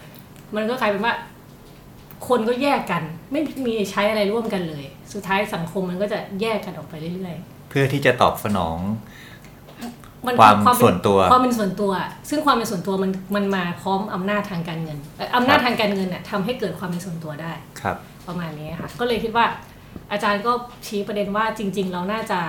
[0.56, 1.14] มันก็กลายเป็นว่า
[2.28, 3.02] คนก็แยกกัน
[3.32, 8.78] ไม่มีใช้อะไรร่วมกันเลย สุดท้ายสังคมมันก็จะแยกกันออกไปเรื่อยๆ เพื่อที่จะตอบสนอง
[10.26, 11.92] มันความเป็นส่วนตัวความเป็นส่วนตัว
[12.30, 19.46] ซึ่งความเป็นส่วนตัวมันมันมาพร้อมอำนาจทางการเงินเอ่ออำนาจทางการเงินน่ะทำให้เกิดความเป็นส่วนตัวได้ครับ ประมาณนี้ค่ะก็เลยคิดว่า
[20.12, 20.52] อาจารย์ก็
[20.86, 22.40] ชี้ประเด็นว่าจริง ๆ เราน่าจะ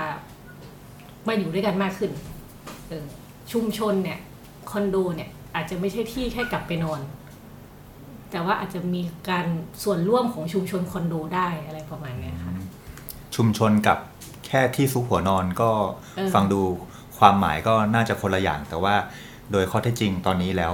[1.27, 2.11] มาอยู่ด้วยกันมากขึ้น
[3.51, 4.19] ชุมชนเนี่ย
[4.71, 7.01] คอนโดเนี่ยอาจจะไม่ใช่ที่แค่กลับไปนอน
[8.31, 9.45] แต่ว่าอาจจะมีการ
[9.83, 12.53] ส่วนร่วมของชุมชนคอนโดได้อะไรประมาณนี้ค่ะ
[13.35, 13.97] ชุมชนกับ
[14.47, 15.69] แค่ที่ซุกหัวนอนก็
[16.33, 16.61] ฟังดู
[17.17, 18.95] ความหมายก็น่าจะคนละอย่าง แต่ว่า
[19.51, 20.73] โดยข้อเท็จจริงตอนนี้แล้ว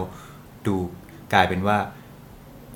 [0.68, 0.76] ดู
[1.34, 1.78] กลายเป็นว่า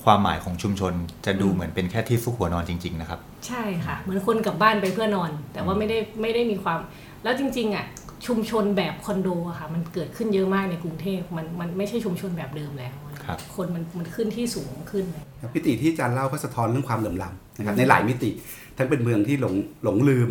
[0.03, 0.93] ความหมายของชุมชน
[1.25, 6.79] จะดูเหมือนเป็นแค่ที่ซุกหัวนอนจริง ๆ นะครับ ใช่ค่ะ เหมือนคนกลับบ้านไปเพื่อนอน แต่ว่าไม่ได้ไม่ได้มีความ
[7.23, 7.85] แล้วจริง ๆอะ
[8.27, 18.29] ชุมชนแบบคอนโดอะค่ะ มันเกิดขึ้นเยอะมากในกรุงเทพมันมันไม่ใช่ชุมชนแบบเดิมแล้วครับคนมันมันขึ้นที่สูงขึ้นเลยครับมิติที่อาจารย์เล่าก็สะท้อนเรื่องความเหลื่อมล้ำนะครับในหลายมิติ
[18.77, 20.29] ทั้งเป็นเมืองที่หลงหลงลืม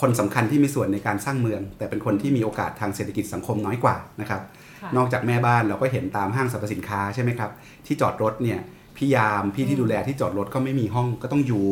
[0.00, 4.42] คนสำคัญที่มีส่วนในการสร้างเมือง แต่เป็นคนที่มีโอกาสทางเศรษฐกิจสังคมน้อยกว่านะครับ
[4.82, 7.50] ค่ะนอกจากแม่บ้านเราก็เห็นตามห้างสรรพสินค้าใช่ไหมครับ
[7.86, 8.58] ที่จอดรถเนี่ย
[8.96, 11.64] พี่ยามพี่ที่ดูแลที่จอดรถก็ไม่มีห้องก็ต้องอยู่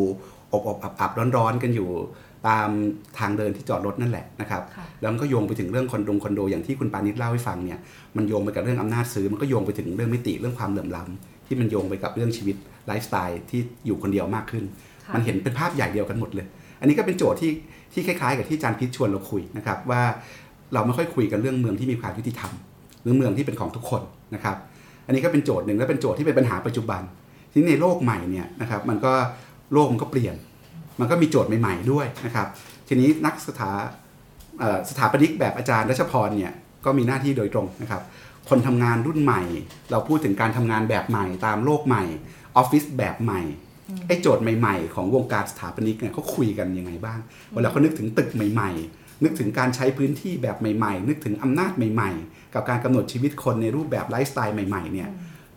[0.53, 1.89] อบอบอับอับร้อนร้อนๆกันอยู่
[2.49, 2.69] ตาม
[3.19, 7.79] ทางเดินที่จอดรถนั่นแหละนะครับค่ะแล้วมันก็โยงไปถึงเรื่องคอนโดคอนโดอย่างที่คุณปานิชเล่าให้ฟังเนี่ย
[8.17, 14.65] มันโยงไปกับเรื่องอำนาจซื้อมันก็โยงไปถึงเรื่องมิติเรื่องความเหลื่อมล้ำที่มันโยงไปกับเรื่องชีวิตไลฟ์สไตล์ที่อยู่คนเดียวมากขึ้น
[15.07, 16.47] ค่ะมันเห็นเป็นภาพใหญ่เดียวกันหมดเลย
[16.81, 17.53] อันนี้ก็เป็นโจทย์ที่
[17.93, 20.03] ที่คล้ายๆ กับที่อาจารย์พิชชวนเราคุยนะครับว่า
[20.75, 22.53] เราไม่ค่อยคุยกันเรื่องเมืองที่มีความยุติธรรม
[23.03, 24.03] หรือเมืองที่เป็นของทุกคน
[24.35, 24.57] นะครับ
[25.07, 27.03] อันนี้ก็เป็นโจทย์หนึ่งและเป็นโจทย์ที่เป็นปัญหาปัจจุบัน
[27.53, 29.13] ทีนี้ในโลกใหม่เนี่ยนะครับมันก็
[29.73, 30.35] โลกมันก็เปลี่ยน
[31.01, 32.47] มันก็มีโจทย์ใหม่ ๆด้วยนะครับ
[32.89, 33.73] ทีนี้นักสถา
[34.91, 36.53] สถาปนิกแบบอาจารย์รัชพรเนี่ย
[36.85, 38.03] ก็มีหน้าที่โดยตรงนะครับ
[38.49, 39.43] คนทำงานรุ่นใหม่
[39.91, 42.05] เราพูดถึงการทำงานแบบใหม่ตามโลกใหม่
[42.57, 43.41] ออฟฟิศแบบใหม่
[44.07, 47.19] ไอ้โจทย์ใหม่ๆ ของวงการสถาปนิกเนี่ยเขาคุยกันยังไงบ้าง
[47.55, 55.09] เวลาเขานึกถึงตึกใหม่ ๆ นึกถึงการใช้พื้นที่แบบใหม่ ๆ นึกถึงอำนาจใหม่ ๆ กับการกำหนดชีวิตคนในรูปแบบไลฟ์สไตล์ใหม่ๆเนี่ย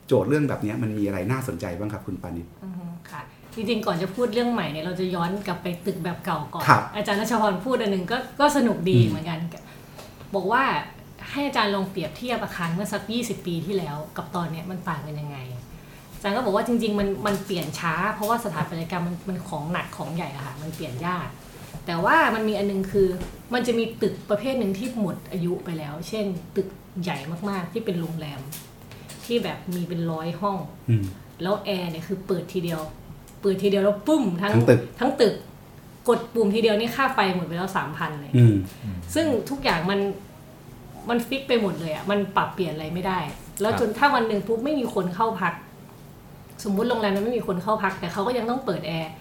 [0.07, 2.45] โจทย์เรื่องแบบนี้มันมีอะไรน่าสนใจบ้างครับคุณปานิช
[3.11, 3.21] ค่ะ
[3.55, 9.39] จริงๆก่อนจะพูดเรื่องใหม่เนี่ยเราจะย้อนกลับไปตึกแบบเก่าก่อนครับอาจารย์นัชพรพูดอันหนึ่งก็ก็สนุกดีอืมเหมือนกัน
[10.35, 10.63] บอกว่า
[11.31, 15.37] ให้อาจารย์ลองเปรียบเทียบอาคารเมื่อสัก 20 ปีที่แล้วกับตอนเนี้ยมันต่างกันยังไง
[16.13, 21.27] อาจารย์ก็บอกว่าจริงๆมันมันเปลี่ยนช้า เพราะว่าสถาปัตยกรรมมันมันของหนักของใหญ่อะค่ะมันเปลี่ยนยาก
[21.85, 23.07] แต่ว่ามันมีอันนึงคือ
[23.53, 26.67] มันจะมีตึกประเภทหนึ่งที่หมดอายุไปแล้ว เช่น ตึก
[27.01, 27.17] ใหญ่
[27.49, 28.39] มากๆที่เป็นโรงแรม
[29.25, 30.57] ที่แบบมีเป็นร้อยห้อง
[30.89, 31.05] อืม
[31.41, 32.81] แล้วแอร์เนี่ยคือเปิดทีเดียว
[33.43, 35.33] เปิดทีเดียวแล้วปุ้มทั้งทั้งตึกทั้งตึก
[36.09, 38.55] กดปุ่มทีเดียวนี่ค่าไฟหมดไปแล้วสามพันเลยอืม
[39.15, 39.99] ซึ่งทุกอย่างมัน
[41.09, 43.19] มันฟิกไปหมดเลยอะ่ะมันปรับเปลี่ยนอะไรไม่ได้
[43.61, 45.53] แล้วครับจนถ้าวันหนึ่งปุ๊บไม่มีคนเข้าพัก
[46.63, 49.11] สมมุติโรงแรมนั้นไม่มีคนเข้าพัก แต่เขาก็ยังต้องเปิดแอร์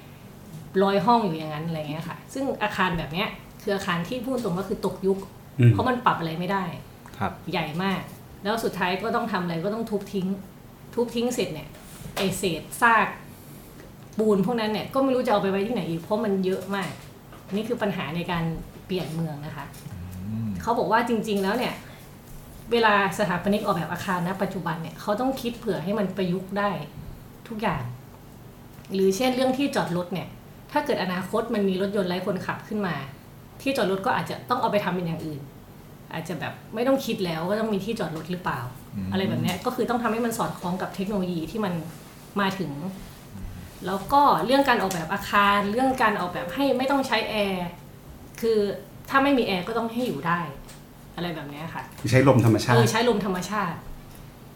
[0.82, 3.28] ร้อยห้องอยู่อย่างนั้นอะไรเงี้ยค่ะ ซึ่งอาคารแบบเนี้ย
[3.62, 5.18] คืออาคารที่พูดตรงก็คือตกยุค
[5.60, 6.64] อืมเพราะมันปรับอะไรไม่ได้
[7.18, 8.00] ครับใหญ่มาก
[8.42, 10.26] แล้วสุดท้ายก็ต้องทำอะไรก็ต้องทุบทิ้ง
[10.94, 11.68] ทุบทิ้งเสร็จเนี่ย
[12.16, 13.06] ไอเศษซาก
[14.18, 16.90] ปูนพวกนั้นเนี่ยก็ไม่รู้จะเอาไปไว้ที่ไหนอีกเพราะมันเยอะมาก
[17.54, 18.44] นี่คือปัญหาในการ
[18.86, 19.64] เปลี่ยนเมืองนะคะ
[20.62, 21.74] เขาบอกว่าจริง ๆ แล้วเนี่ย
[22.72, 26.70] เวลาสถาปนิกออกแบบอาคารณปัจจุบันเนี่ยเขาต้องคิดเผื่อให้มันประยุกต์ได้
[27.48, 27.82] ทุกอย่าง
[28.94, 30.28] หรือเช่นเรื่องที่จอดรถเนี่ย
[30.72, 32.94] ถ้าเกิดอนาคตมันมีรถยนต์ไร้คนขับขึ้นมา
[33.62, 35.40] ที่จอดรถก็อาจจะต้องเอาไปทำเป็นอย่างอื่น
[36.12, 38.60] อาจจะแบบไม่ต้องคิดแล้วว่าต้องมีที่จอดรถหรือเปล่า
[38.96, 41.74] อืมอะไรแบบเนี้ยก็คือต้องทำให้มันสอดคล้องกับเทคโนโลยีที่มัน
[42.40, 42.70] มาถึง
[43.86, 47.68] แล้วก็เรื่องการออกแบบอาคาร เรื่องการออกแบบให้ไม่ต้องใช้แอร์
[48.40, 48.58] คือ
[49.10, 50.40] ถ้าไม่มีแอร์ก็ต้องให้อยู่ได้
[51.16, 53.78] อะไรแบบเนี้ยค่ะใช้ลมธรรมชาเอติอใช้ลมธรรมชาติ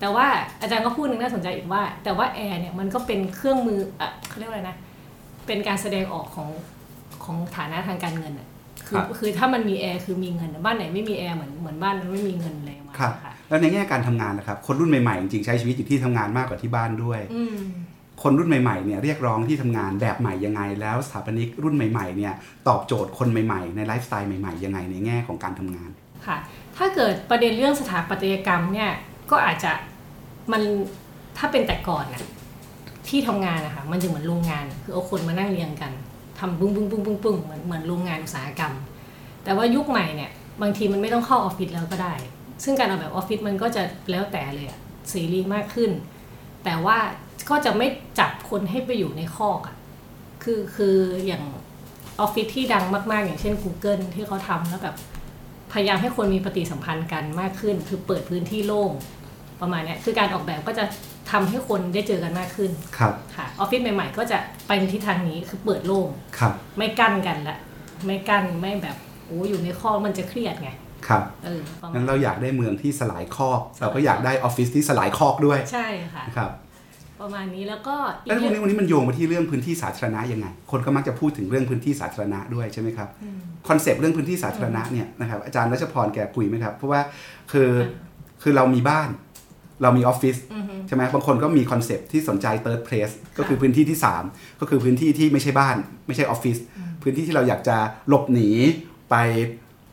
[0.01, 0.27] แต่ว่า
[0.61, 4.77] อาจารย์ก็พูดหนึ่งน่าสนใจอีกว่า แต่ว่าแอร์เนี่ยมันก็เป็นเครื่องมืออะเขาเรียกว่าอะไรนะ
[5.47, 6.49] เป็นการแสดงออกของ
[7.25, 8.49] ของฐานะทางการเงินอะ
[8.87, 17.57] คือครับคือถ้ามันมีแอร์คือมีเงินอะบ้านไหนไม่มีแอร์เหมือนเหมือนบ้านนั้นไม่มีเงินเลยมาครับค่ะแล้วในแง่การทำงานนะครับคนรุ่นใหม่ๆจริงๆใช้ชีวิตอยู่ที่ทำงานมากกว่าที่บ้านด้วยอืม
[18.23, 22.33] คนรุ่นใหม่ๆเนี่ยเรียกร้องที่ทำงานแบบใหม่ยังไง แล้วสถาปนิกรุ่นใหม่ๆเนี่ย
[22.69, 25.91] ตอบโจทย์คนใหม่ๆ ในไลฟ์สไตล์ใหม่ๆยังไงในแง่ของการทำงาน
[26.27, 26.37] ค่ะ
[26.77, 28.91] ถ้าเกิดประเด็นเรื่องสถาปัตยกรรมเนี่ย
[29.31, 29.73] ก็อาจจะ
[30.53, 30.63] มัน
[31.39, 32.23] ถ้าเป็นแต่ก่อนน่ะ
[33.09, 35.93] ที่ทำงานนะคะมันจะเหมือนโรงงาน คือเอาคนมานั่งเรียงกัน
[36.39, 38.73] ทำปุ้งปุ้งปุ้งปุ้งปุ้งเหมือนเหมือนโรงงานอุตสาหกรรม
[39.45, 40.31] แต่ว่ายุคใหม่เนี่ย
[40.63, 42.15] บางทีมันไม่ต้องเข้าออฟฟิศแล้วก็ได้
[42.65, 44.79] ซึ่งการออกแบบออฟฟิศมันก็จะแล้วแต่เลยอะ
[45.11, 45.91] เสรีมากขึ้น
[46.65, 46.99] แต่ว่า
[47.51, 47.87] ก็จะไม่
[48.19, 49.77] จับคนให้ไปอยู่ในคอกอะ
[50.43, 51.43] คือคืออย่าง
[52.21, 54.97] ออฟฟิศที่ดังมาก ๆ อย่างเช่น Google ที่เขาทำแล้วแบบ
[55.73, 58.93] พยายามให้คนมีปฏิสัมพันธ์กันมากขึ้น คือเปิดพื้นที่โล่ง
[59.61, 60.85] ประมาณเนี้ยคือการออกแบบก็จะ
[61.31, 67.59] ทำให้คนได้เจอกันมากขึ้น ครับ ค่ะออฟฟิศใหม่ ๆ ก็จะไปในทิศทางนี้คือเปิดโล่ง ครับ ไม่กั้นกันละ
[68.07, 70.71] ไม่กั้นไม่แบบโอ้อยู่ในข้อกมันจะเครียดไง
[71.07, 76.51] ครับ เออประมางั้ณนเราอยากได้เมืองที่สลายคอกเราก็อยากได้ออฟฟิศที่สลายคอกด้วย ใช่ค่ะนะครับ
[77.21, 83.09] ประมาณนี้แล้วก็อีแล้วกวันเรื่นี้องวันนี้มันโยงมาที่เรื่องพื้นที่สาธารณะยังไง คนก็มักจะพูดถึงเรื่องพื้นที่สาธารณะด้วยใช่ไหมครับ
[83.69, 87.01] คอนเซปต์เรื่องพื้นที่สาธารณะเนี่ยนะครับอาจารย์รัชพรแกคุยไหมครับ เพราะว่า
[87.53, 87.71] คือ
[88.43, 89.09] คือเรามีบ้าน
[89.83, 93.99] เรามีออฟฟิศอือฮึใช่ไหมบางคนก็มีคอนเซปต์ที่สนใจ third place ก็คือพื้นที่ที่
[94.29, 95.77] 3 ก็คือพื้นที่ที่ไม่ใช่บ้าน
[96.07, 96.57] ไม่ใช่ออฟฟิศ
[97.03, 97.77] พื้นที่ที่เราอยากจะ
[98.09, 98.51] หลบหนี
[99.11, 99.17] ไป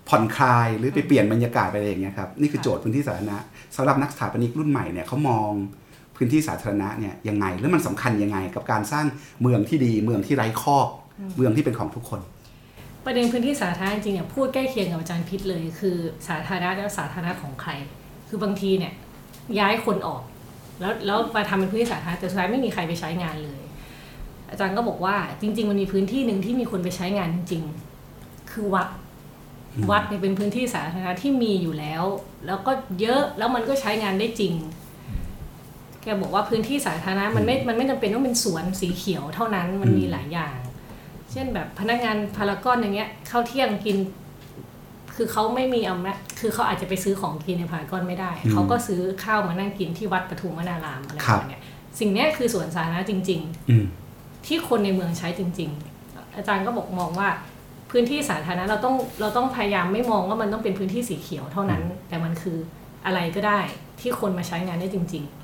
[0.09, 3.37] ผ่อนคลายหรือไปเปลี่ยนบรรยากาศไปอะไรอย่างเงี้ยครับนี่คือโจทย์พื้นที่สาธารณะ
[3.75, 5.51] สำหรับนักสถาปนิกรุ่นใหม่เนี่ยเขามอง
[6.15, 9.05] พื้นที่สาธารณะเนี่ยยังไง แล้วมันสำคัญยังไง กับการสร้าง
[9.41, 10.87] เมืองที่ดีเมืองที่ไร้คอก
[11.35, 12.21] เมืองที่เป็นของทุกคน
[13.05, 15.95] ประเด็นพื้นที่สาธารณะจริงๆเนี่ยพูดใกล้เคียงกับอาจารย์พิษเลย คือ
[16.27, 17.71] สาธารณะแล้วสาธารณะของใคร
[18.29, 18.93] คือบางทีเนี่ย
[19.59, 20.21] ย้ายคนออก
[20.81, 23.61] แล้วแล้วมาทำเป็นพื้นที่สาธารณะแต่สุดท้ายไม่มีใครไปใช้งานเลย
[24.49, 28.87] อาจารย์ก็บอกว่าจริง ๆ มันมีพื้นที่หนึ่งที่มีคนไปใช้งานจริงๆคือวัด
[29.91, 32.03] วัดเนี่ยเป็นพื้นที่สาธารณะที่มีอยู่แล้ว
[32.47, 32.71] แล้วก็
[33.01, 34.53] เยอะแล้วมันก็ใช้งานได้จริง
[36.03, 40.57] แกบอกว่าพื้นที่สาธารณะมันไม่มันไม่จำเป็นต้องเป็นสวนสีเขียวเท่านั้นมันมีหลายอย่าง
[41.31, 43.97] เช่นแบบพนักงานพารากอนอย่างเงี้ยเข้าเที่ยงกิน
[45.15, 51.63] คือเขาไม่มีอำนาจคือเขาอาจจะไปซื้อของกินในพารากอนไม่ได้อืมเขาก็ซื้อข้าวมานั่งกินที่วัดปทุมวนารามอะไรคปรับระมาณเนี้ย
[51.99, 53.85] สิ่งเนี้ยคือสวนสาธารณะจริงๆอืม
[54.45, 55.69] ที่คนในเมืองใช้จริง
[56.03, 57.29] ๆ อาจารย์ก็บอกมองว่า
[57.91, 62.57] พื้นที่สาธารณะเราต้องเราต้องพยายามไม่มองว่ามันต้องเป็นพื้นที่สีเขียวเท่านั้น แต่มันคือ
[63.05, 63.59] อะไรก็ได้
[63.99, 65.42] ที่คนมาใช้งานได้จริง ๆ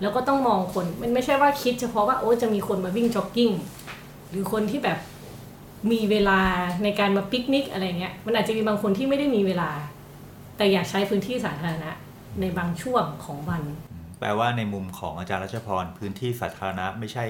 [0.00, 3.50] แล้วก็ต้องมองคนมันไม่ใช่ว่าคิดเฉพาะว่าโอ้จะมีคนมาวิ่งจ็อกกิ้ง
[4.30, 4.98] หรือคนที่แบบ
[5.92, 6.40] มีเวลา
[6.82, 9.70] ในการมาปิกนิกอะไรเงี้ยมันอาจจะมีบางคนที่ไม่ได้มีเวลา
[10.56, 11.90] แต่อยากใช้พื้นที่สาธารณะ
[12.40, 13.62] ในบางช่วงของวัน
[14.20, 17.24] แปลว่าในมุมของอาจารย์รัชพรพื้นที่สาธารณะไม่ใช่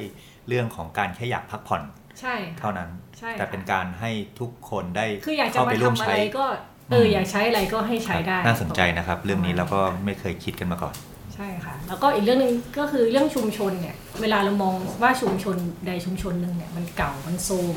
[0.48, 1.82] เรื่องของการแค่อยากพักผ่อน
[2.20, 6.44] ใช่ค่ะเท่านั้นใช่ค่ะแต่เป็นการให้ทุกคนได้คืออยากจะเข้ามาไปร่วมทำอะใช้ไรก็
[6.90, 10.94] เอออยากใช้อะไรก็ให้ใช้ได้ น่าสนใจนะครับ เรื่องนี้เราก็ไม่เคยคิดกันมาก่อน
[11.40, 17.76] ใช่ค่ะ แล้วก็อีกเรื่องหนึ่งก็คือเรื่องชุมชนเนี่ย เวลาเรามองว่าชุมชนใดชุมชนหนึ่งเนี่ยมันเก่ามันโทรม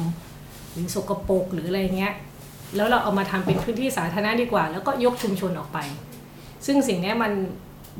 [0.71, 2.13] หรือสกปรกหรืออะไรเงี้ย
[2.75, 5.77] แล้วเราเอามาทำเป็นพื้นที่สาธารณะดีกว่า แล้วก็ยกชุมชนออกไป
[6.65, 7.31] ซึ่งสิ่งนี้มัน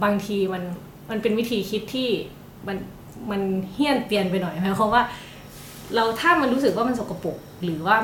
[0.03, 0.63] บางทีมัน
[1.09, 2.09] มันเป็นวิธีคิดที่
[2.67, 2.77] มัน
[3.31, 3.41] มัน
[3.73, 5.03] เฮี้ยนเตียนไปหน่อยหมายความว่า
[5.95, 7.97] เราถ้ามันรู้สึกว่ามันสกปรกหรือว่า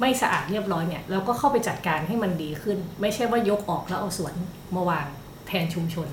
[0.00, 4.34] ไม่สะอาดเรียบร้อยเนี่ยเราก็เข้าไปจัดการให้มันดีขึ้น ไม่ใช่ว่ายกออกแล้วเอาสวน
[4.74, 5.06] มาวาง
[5.46, 6.08] แทนชุมชน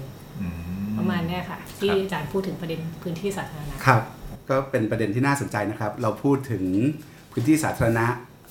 [0.98, 4.02] ประมาณเนี้ยค่ะ ที่ครับอาจารย์พูดถึงประเด็นพื้นที่สาธารณะครับ
[4.50, 6.64] ก็เป็นประเด็นที่น่าสนใจนะครับ เราพูดถึง
[7.32, 8.06] พื้นที่สาธารณะ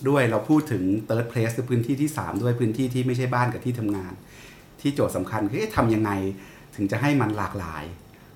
[0.08, 4.12] ด้วยเราพูดถึง third place คือพื้นที่ที่ 3 ด้วยพื้นที่ที่ไม่ใช่บ้านกับที่ทำงาน
[4.80, 6.10] ที่โจทย์สำคัญคือเอ๊ะทำยังไง
[6.76, 7.84] ถึงจะให้มันหลากหลาย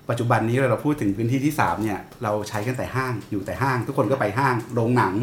[0.09, 5.13] ปัจจุบันนี้เราพูดถึงพื้นที่ที่3เนี่ยเราใช้กันแต่ห้างอยู่แต่ห้าง ทุกคนก็ไปห้างโรงหนัง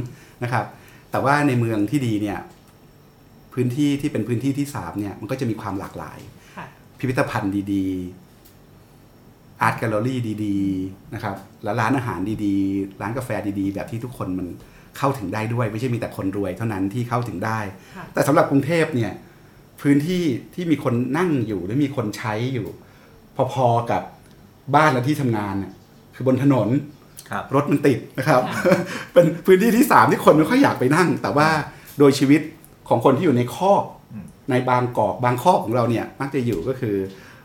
[0.43, 0.65] นะครับ
[1.11, 2.39] แต่ว่าในเมืองที่ดีเนี่ย
[3.55, 6.19] พื้นที่ที่เป็นพื้นที่ที่3เนี่ยมันก็จะมีความหลากหลาย
[6.57, 6.67] ค่ะ
[6.99, 8.26] พิพิธภัณฑ์ดีๆ
[9.63, 14.47] อาร์ตแกลเลอรี่ดีๆนะครับแล้วร้านอาหารดีๆ ร้านกาแฟดีๆ แบบที่ทุกคนมัน
[14.99, 17.59] เข้าถึงได้ด้วย ไม่ใช่มีแต่คนรวยเท่านั้นที่เข้าถึงได้
[17.97, 19.13] ค่ะแต่สำหรับกรุงเทพเนี่ย
[19.81, 20.23] พื้นที่
[20.55, 22.67] ที่มีคนนั่งอยู่และมีคนใช้อยู่
[23.53, 24.03] พอๆกับ
[24.75, 25.73] บ้านและที่ทำงานน่ะ
[26.15, 26.69] คือบนถนน
[27.31, 28.79] ครับรถมันติดนะครับค่ะ
[29.13, 31.49] เป็นพื้นที่ที่สามที่คนไม่ค่อยอยากไปนั่ง แต่ว่า
[31.99, 32.41] โดยชีวิต
[32.89, 36.97] ของคนที่อยู่ในคอกอืมในบางกอกบางคอกของเราเนี่ยมักจะอยู่ก็คือ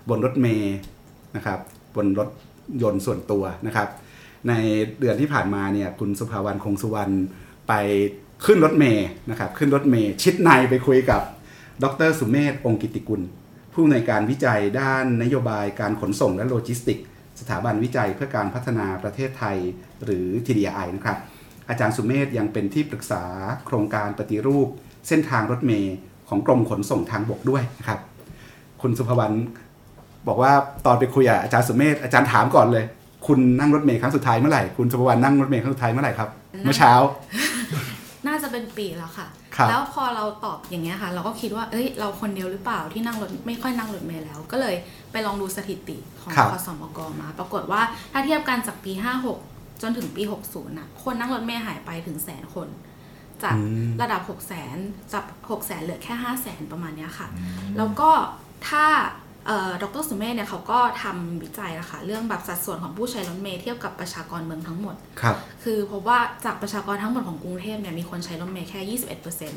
[0.10, 0.76] บนรถเมย์
[1.36, 1.60] นะครับ
[1.96, 2.30] บนรถ
[2.82, 3.88] ยนต์ส่วนตัวนะครับ
[4.48, 4.54] ใน
[5.00, 7.14] เดือนที่ผ่านมาเนี่ยคุณสุภาวรรณคงสุวรรณ
[7.68, 7.74] ไป
[8.46, 11.22] ขึ้นรถเมย์นะครับขึ้นรถเมย์ชิดในไปคุยกับ
[11.84, 13.22] ดรสุเมธองกิติกุล
[13.74, 17.06] ผู้อำนวยการวิจัยด้านนโยบายการขนส่งและโลจิสติกส์
[17.40, 19.58] สถาบันวิจัยเพื่อการพัฒนาประเทศไทย
[20.04, 21.18] หรือ TDI นะครับ
[21.70, 23.24] อาจารย์สุเมธยังเป็นที่ปรึกษา
[23.66, 24.68] โครงการปฏิรูป
[25.08, 25.96] เส้นทางรถเมย์
[26.30, 28.00] ของกรมขนส่งทางบกด้วยนะครับ
[28.82, 29.38] คุณสุภวรรณ
[30.28, 30.52] บอกว่า
[30.86, 32.84] ตอนไปคุยกับอาจารย์สุเมธอาจารย์ถามก่อนเลย
[33.28, 36.30] คุณนั่งรถเมย์ครั้งสุดท้ายเมื่อไหร่คุณสุภวรรณนั่งรถเมย์ครั้งสุดท้ายเมื่อไหร่ครับ
[36.64, 36.94] เมื่อเช้า
[38.28, 44.76] น่าจะเป็นปีแล้วค่ะครับแล้วพอเราตอบอย่างเงี้ยค่ะ เราก็คิดว่าเอ้ยเราคนเดียวหรือเปล่าที่นั่งรถไม่ค่อยนั่งรถเมล์แล้ว ก็เลย
[45.12, 47.82] ไปลองดูสถิติของครับคสมกมา ปรากฏว่า
[48.14, 48.92] ถ้าเทียบกันจากปี
[49.38, 52.68] 56 จนถึงปี 60น่ะคนนั่งรถเมล์หายไปถึงแสนคน
[53.44, 54.78] จากอืมระดับ 6 0แสน
[55.14, 57.28] จาก6แสนเหลือแค่ 5 0 0แสนประมาณเนี้ยค่ะ
[57.78, 58.10] แล้วก็
[58.68, 59.31] ถ้าเอ่อ
[59.82, 69.00] ดรสุเมธเนี่ยเขาก็ทำวิจัยนะคะเรื่องแบบสัดส่วนของผู้ใช้รถเมล์เทียบกับประชากรเมืองทั้งหมด ครับ คือพบว่าจากประชากรทั้งหมดของกรุงเทพเนี่ยมีคนใช้รถเมล์แค่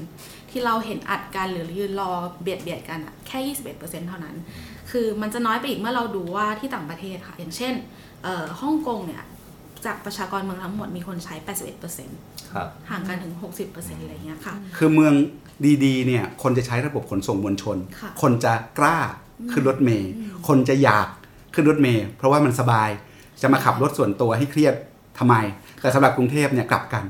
[0.02, 2.10] 21%ที่เราเห็นอัดกันหรือยืนรอ
[2.42, 4.36] เบียดเบียดกันอะแค่ 21%เท่านั้น
[4.90, 7.74] คือมันจะน้อยไปอีกเมื่อเราดูว่าที่ต่างประเทศค่ะ อย่างเช่น
[8.24, 9.22] เอ่อฮ่องกงเนี่ย
[9.86, 11.34] จากประชากรเมืองทั้งหมดมีคนใช้
[11.94, 13.34] 81%ครับห่างกันถึง
[13.68, 15.14] 60%อะไรเงี้ยค่ะ คือเมือง
[15.84, 18.98] ดีๆเนี่ยคนจะใช้ระบบขนส่งมวลชนค่ะคนจะกล้า
[19.52, 20.10] ขึ้นรถเมย์
[20.48, 21.08] คนจะอยาก
[21.54, 22.90] ขึ้นรถเมย์เพราะว่ามันสบาย
[23.42, 24.74] จะมาขับรถส่วนตัวให้เครียด
[25.18, 25.34] ทำไม
[25.80, 27.04] แต่สำหรับกรุงเทพเนี่ยกลับกัน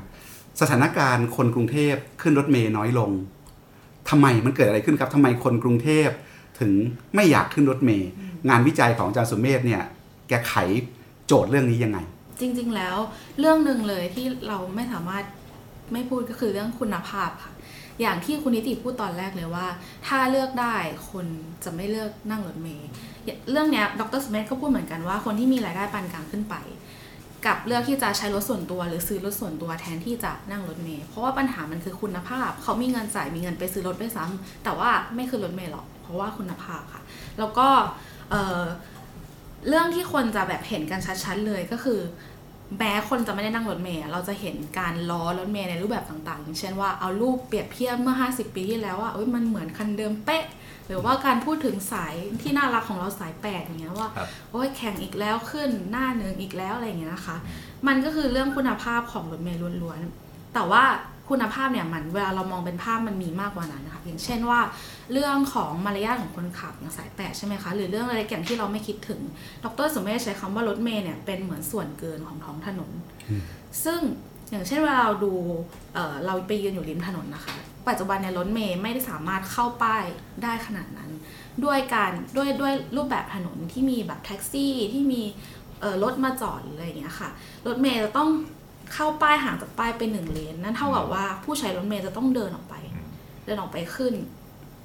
[0.61, 3.11] สถานการณ์คนกรุงเทพขึ้นรถเมย์น้อยลง
[4.09, 6.09] ทำไมมันเกิดอะไรขึ้นครับทำไมคนกรุงเทพ
[6.59, 6.71] ถึง
[7.15, 8.09] ไม่อยากขึ้นรถเมย์
[8.49, 9.83] งานวิจัยของอาจารย์สุเมธเนี่ย
[10.27, 10.53] แกไข
[11.27, 11.99] โจทย์เรื่องนี้ยังไง
[12.39, 12.95] จริง ๆ แล้ว
[13.39, 15.23] เรื่องหนึ่งเลยที่เราไม่สามารถ
[15.93, 17.51] ไม่พูดก็คือเรื่องคุณภาพค่ะ
[18.01, 19.67] อย่างที่คุณนิติพูดตอนแรกเลยว่า
[20.07, 20.75] ถ้าเลือกได้
[21.11, 21.25] คน
[21.63, 22.89] จะไม่เลือกนั่งรถเมล์
[23.51, 26.55] เรื่องเนี้ยดรสมิธก็พูดเหมือนกันว่าคนที่มีรายได้ปานกลางขึ้นไป
[27.45, 37.01] กับเลือกที่จะใช้รถส่วนตัว หรือซื้อรถส่วนตัวแทนที่จะนั่งรถเมล์เพราะว่าปัญหามันคือคุณภาพ เขามีเงินจ่ายมีเงินไปซื้อรถด้วยซ้ำแต่ว่าไม่คือรถเมล์หรอกเพราะว่าคุณภาพค่ะ
[37.39, 37.67] แล้วก็
[38.31, 41.99] เเรื่องที่คนจะแบบเห็นกันชัดๆเลยก็คือ
[42.77, 50.45] แม้คนจะไม่ได้นั่งรถเมล์อะเราจะเห็นการล้อรถเมล์ในรูปแบบต่างๆอย่างเช่นว่าเอารูปเปรียบเทียบเมื่อ 50 ปีที่แล้วว่าเอ้ยมันเหมือนคันเดิมเป๊ะ
[50.87, 57.37] หรือว่าการพูดถึงสายที่น่ารักของเราสายแปดอย่างเงี้ยว่าครับโอ้ยแข่งอีกแล้วขึ้นหน้าหนึ่งอีกแล้วอะไรอย่างเงี้ยนะคะ
[57.87, 60.83] มันก็คือเรื่องคุณภาพของรถเมล์ล้วนๆแต่ว่า
[61.29, 64.59] คุณภาพเนี่ยมันเวลาเรามองเป็นภาพมันมีมากกว่านั้นนะคะอย่างเช่นว่า
[65.11, 69.21] เรื่องของมารยาทของคนขับอย่างสายแปดใช่ไหมคะ หรือเรื่องอะไรอย่างที่เราไม่คิดถึง
[69.63, 72.91] ดรสมเมธใช้คำว่ารถเมล์เนี่ยเป็นเหมือนส่วนเกินของท้องถนน
[73.85, 74.01] ซึ่ง
[74.51, 75.33] อย่างเช่นเวลาเราดู
[75.93, 77.55] เอ่อเราไปยืนอยู่ริมถนนนะคะ
[77.87, 80.03] ปัจจุบันเนี่ยรถเมย์ไม่ได้สามารถเข้าป้าย
[80.43, 81.11] ได้ขนาดนั้น
[81.65, 85.21] ด้วยการด้วยด้วยรูปแบบถนนที่มีแบบแท็กซี่ที่มี
[85.81, 87.29] เอ่อรถมาจอดหรืออะไรอย่างเงี้ยค่ะ
[87.67, 88.29] รถเมย์จะต้อง
[88.93, 92.75] เข้าป้ายห่างจากป้ายไปหนึ่งเลน นั่นเท่ากับว่าผู้ใช้รถเมย์จะต้องเดินออกไป
[93.45, 94.13] เดินออกไปขึ้น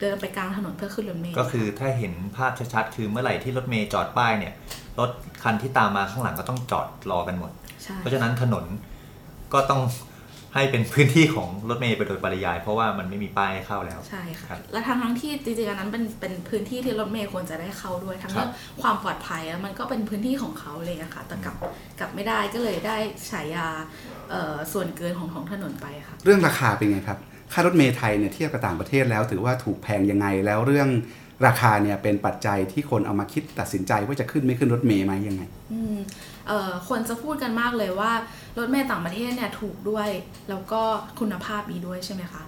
[0.01, 4.55] เดินไปกลางถนนเพื่อขึ้นรถเมย์ก็คือถ้าเห็นภาพชัดๆคือเมื่อไหร่ที่รถเมย์จอดป้ายเนี่ย
[5.01, 5.11] รถ
[5.43, 7.51] คันที่ตามมาข้างหลังก็ต้องจอดรอกันหมด
[7.83, 8.65] ใช่เพราะฉะนั้นถนน
[9.53, 9.83] ก็ต้อง
[10.55, 18.51] ให้เป็นพื้นที่ของรถเมย์ไปโดยปริยาย เพราะว่ามันไม่มีป้ายให้เข้าแล้วใช่ครัค่ะบและทั้งทั้งๆที่จริงๆอันนั้นเป็นเป็นพื้นที่ที่รถเมย์ควรจะได้เข้าด้วย ทั้งครับเรื่อง
[18.83, 21.57] ความปลอดภัยแล้วมันก็เป็นพื้นที่ของเขาเลยอะค่ะแต่กลับ
[21.99, 22.97] กลับไม่ได้ก็เลยได้
[23.31, 23.67] ฉายา
[24.31, 27.19] เอ่อส่วนเกินของท้องถนนไปค่ะ เรื่องราคาเป็นไงครับ
[27.53, 30.89] ค่ารถเมล์ไทยเนี่ยเทียบกับต่างประเทศแล้วถือว่าถูกแพงยังไงแล้วเรื่อง
[31.47, 35.99] ราคาเนี่ยเป็นปัจจัยที่คนเอามาคิดตัดสินใจว่าจะขึ้นไม่ขึ้นรถเมล์ไหมยังไงอืม
[36.47, 38.13] เอ่อคนจะพูดกันมากเลยว่า
[38.59, 40.09] รถเมล์ต่างประเทศเนี่ยถูกด้วย
[40.51, 40.83] แล้วก็
[41.21, 42.43] คุณภาพดีด้วยใช่ไหมคะ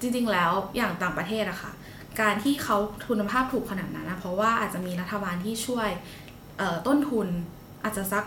[0.00, 1.72] จริงๆแล้วอย่างต่างประเทศอะค่ะ
[2.20, 2.76] การที่เขา
[3.08, 5.88] คุณภาพถูกขนาดนั้นนะเพราะว่าอาจจะมีรัฐบาลที่ช่วย
[6.86, 7.28] ต้นทุน
[7.84, 8.24] อาจจะสัก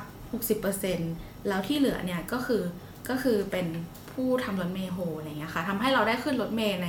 [0.72, 2.63] 60%แล้วที่เหลือเนี่ยก็คือ
[3.10, 3.67] ก็คือเป็น
[4.13, 6.88] ผู้ทำรถเมล์โฮอะไรเงี้ยค่ะทำให้เราได้ขึ้นรถเมล์ใน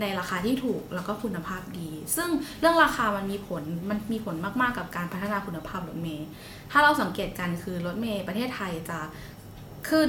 [0.00, 2.28] ในราคาที่ถูกแล้วก็คุณภาพดี ซึ่ง
[2.60, 6.26] เรื่องราคามันมีผลมันมีผลมากๆกับการพัฒนาคุณภาพรถเมล์
[6.70, 8.98] ถ้าเราสังเกตกันคือรถเมล์ประเทศไทยจะ
[9.88, 10.08] ขึ้น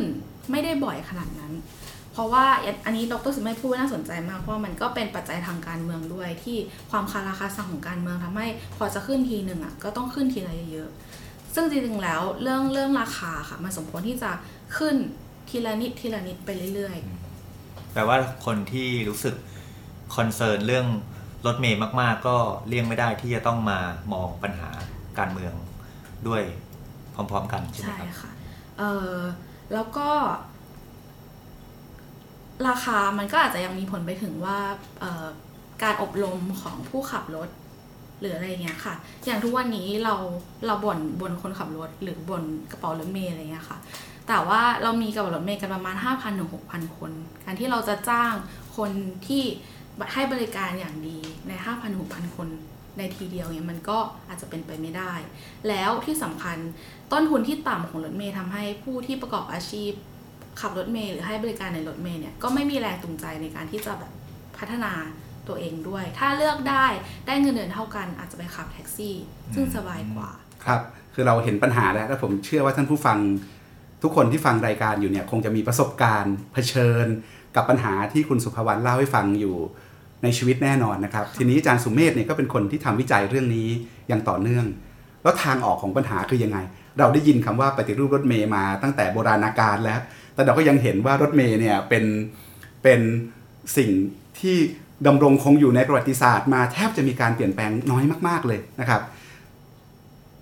[0.52, 1.54] ไม่ได้บ่อยขนาดนั้น
[2.13, 2.46] เพราะว่า
[2.86, 6.58] อันนี้ดรสุเมธพูดว่าน่าสนใจมากเพราะมันก็เป็นปัจจัยทางการเมืองด้วย ที่
[6.91, 14.32] ความคาราคาซังของการเมืองทำให้พอจะขึ้นทีหนึ่งอะก็ต้องขึ้นทีละเยอะๆซึ่งจริงๆแล้วเรื่องเรื่องราคาค่ะมันสมควรที่จะ
[14.78, 14.96] ขึ้น
[15.50, 19.36] ทีละนิดทีละนิดไปเรื่อยๆแปลว่าคนที่รู้สึก
[20.16, 20.88] คอนเซิร์นเรื่อง
[21.46, 22.36] รถเมย์มาก ๆ ก็
[22.68, 23.80] เลี่ยงไม่ได้ที่จะต้องมา
[24.14, 24.70] มองปัญหา
[25.20, 25.54] การเมือง
[26.28, 26.44] ด้วย
[27.14, 28.32] พร้อม ๆ กันใช่ไหมใช่ครับค่ะ
[28.80, 29.16] เออ
[29.74, 30.10] แล้วก็
[32.68, 34.60] ราคามันก็อาจจะยังมีผลไปถึงว่า
[35.00, 35.26] เอ่อ
[35.84, 37.50] การอบรมของผู้ขับรถ
[38.19, 38.93] หรืออะไรเงี้ยค่ะ
[39.25, 40.13] อย่างทุกวันนี้เรา
[40.65, 43.77] เราบ่นบนคนขับรถหรือบ่นกระเป๋ารถเมล์อะไรเงี้ยค่ะ
[44.27, 47.12] แต่ว่าเรามีกระเป๋ารถเมล์กันประมาณ 5,000ถึง6,000 คน
[47.45, 48.34] การที่เราจะจ้าง
[48.77, 48.91] คน
[49.27, 49.43] ที่
[50.13, 51.51] ให้บริการอย่างดีใน
[51.95, 52.49] 5,000-6,000 คน
[52.97, 55.13] ในทีเดียวเนี่ยมันก็อาจจะเป็นไปไม่ได้
[55.67, 56.58] แล้วที่สำคัญ
[57.12, 59.91] ต้นทุนที่ต่ำของรถเมล์ทำให้ผู้ที่ประกอบอาชีพ
[60.62, 64.12] ขับรถเมล์หรือให้บริการในรถเมล์เนี่ยก็ไม่มีแรงจูงใจในการที่จะแบบ
[64.58, 64.91] พัฒนา
[65.50, 66.86] ตัวเองด้วย ถ้าเลือกได้
[67.28, 69.16] ได้เงินเดือนเท่ากันอาจจะไปขับแท็กซี่
[69.56, 70.30] ซึ่งสบายกว่า
[70.66, 70.82] ครับ
[71.14, 73.18] คือเราเห็นปัญหาแล้วและผมเชื่อว่าท่านผู้ฟัง
[74.04, 77.06] ทุกคนที่ฟังรายการอยู่เนี่ยคงจะมีประสบการณ์เผชิญ
[77.56, 79.56] กับปัญหาที่คุณสุภวรรณเล่าให้ฟังอยู่
[80.24, 83.70] ในชีวิตแน่นอนนะครับ ทีนี้อาจารย์สุเมธเนี่ยก็เป็นคนที่ทำวิจัยเรื่องนี้
[84.08, 84.66] อย่างต่อเนื่อง
[85.24, 86.58] แล้วทางออกของปัญหาคือยังไง
[87.00, 90.00] เราได้ยินคำว่าปฏิรูปรถเมย์มาตั้งแต่โบราณกาลแล้ว
[90.34, 92.04] แต่เราก็ยังเห็นว่ารถเมย์เนี่ยเป็น
[92.84, 93.02] เป็น
[93.78, 93.92] สิ่ง
[94.40, 94.58] ที่
[95.06, 99.02] ดำรงคงอยู่ในประวัติศาสตร์มาแทบจะมีการเปลี่ยนแปลงน้อยมาก ๆเลยนะครับ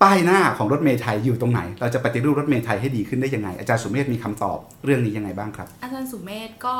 [0.02, 6.76] ป้ายหน้าของรถเมล์ไทยอยู่ตรงไหน เราจะปฏิรูปรถเมล์ไทยให้ดีขึ้นได้ยังไง อาจารย์สุเมธมีคำตอบเรื่องนี้ยังไงบ้างครับ อาจารย์สุเมธก็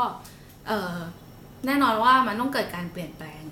[0.69, 0.95] เออ
[1.67, 3.43] แน่นอนว่ามันต้องเกิดการเปลี่ยนแปลง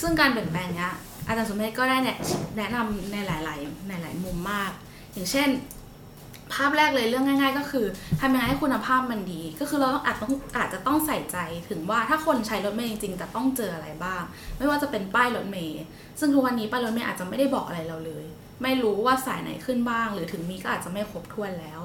[0.00, 0.92] ซึ่งการเปลี่ยนแปลงเนี้ย
[1.26, 2.18] อาจารย์สุเมธก็ได้แนะ
[2.56, 4.70] แนะนำในหลาย ๆ ในหลายมุมมาก
[5.12, 5.48] อย่างเช่น
[6.54, 7.86] ภาพแรกเลยเรื่องง่าย ๆ ก็คือ
[8.20, 11.36] ทำยังไงให้คุณภาพมันดี ก็คือเราต้องอาจต้องอาจจะต้องใส่ใจ
[11.68, 14.22] ถึงว่าถ้าคนใช้รถเมล์จริงๆจะต้องเจออะไรบ้าง
[14.58, 15.74] ไม่ว่าจะเป็นป้ายรถเมล์
[16.20, 18.24] ซึ่งทุกวันนี้ป้ายรถเมล์อาจจะไม่ได้บอกอะไรเราเลย
[18.62, 21.80] ไม่รู้ว่าสายไหนขึ้นบ้าง หรือถึงมีก็อาจจะไม่ครบถ้วนแล้ว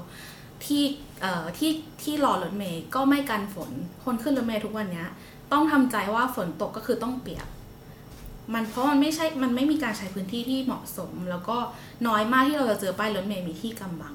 [0.65, 0.83] ที่
[1.21, 1.71] เอ่อที่
[2.03, 3.71] ที่รอรถเมย์ก็ไม่กันฝน
[4.05, 5.05] คนขึ้นรถเมย์ทุกวันนี้
[5.51, 7.47] ต้องทำใจว่าฝนตกก็คือต้องเปียก
[8.53, 11.57] มันเพราะมันไม่ใช่ มันไม่มีการใช้พื้นที่ที่เหมาะสม แล้วก็
[12.07, 14.13] น้อยมากที่เราจะเจอป้ายรถเมย์มีที่กำบัง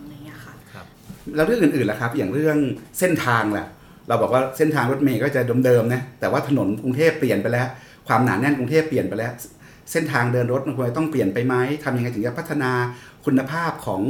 [1.36, 2.58] แล้วเรื่องอื่นๆล่ะครับ อย่างเรื่อง
[2.98, 3.66] เส้นทางแหละ
[4.08, 7.68] เราบอกว่าเส้นทางรถเมย์ก็จะเดิมๆนะแต่ว่าถนนกรุงเทพเปลี่ยนไปแล้ว
[8.08, 9.32] ความหนาแน่นกรุงเทพเปลี่ยนไปแล้ว
[9.92, 11.54] เส้นทางเดินรถมันควรจะต้องเปลี่ยนไปไหม
[11.84, 12.70] ทำยังไงถึงจะพัฒนา
[13.24, 14.02] คุณภาพของ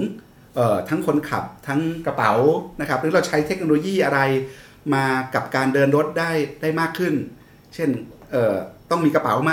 [0.58, 2.32] ออทั้งคนขับทั้งกระเป๋า
[2.80, 4.20] นะครับหรือเราใช้เทคโนโลยีอะไร
[4.94, 5.04] มา
[5.34, 6.30] กับการเดินรถได้
[6.62, 7.14] ได้มากขึ้น
[7.74, 7.88] เช่น
[8.90, 9.52] ต้องมีกระเป๋าไหม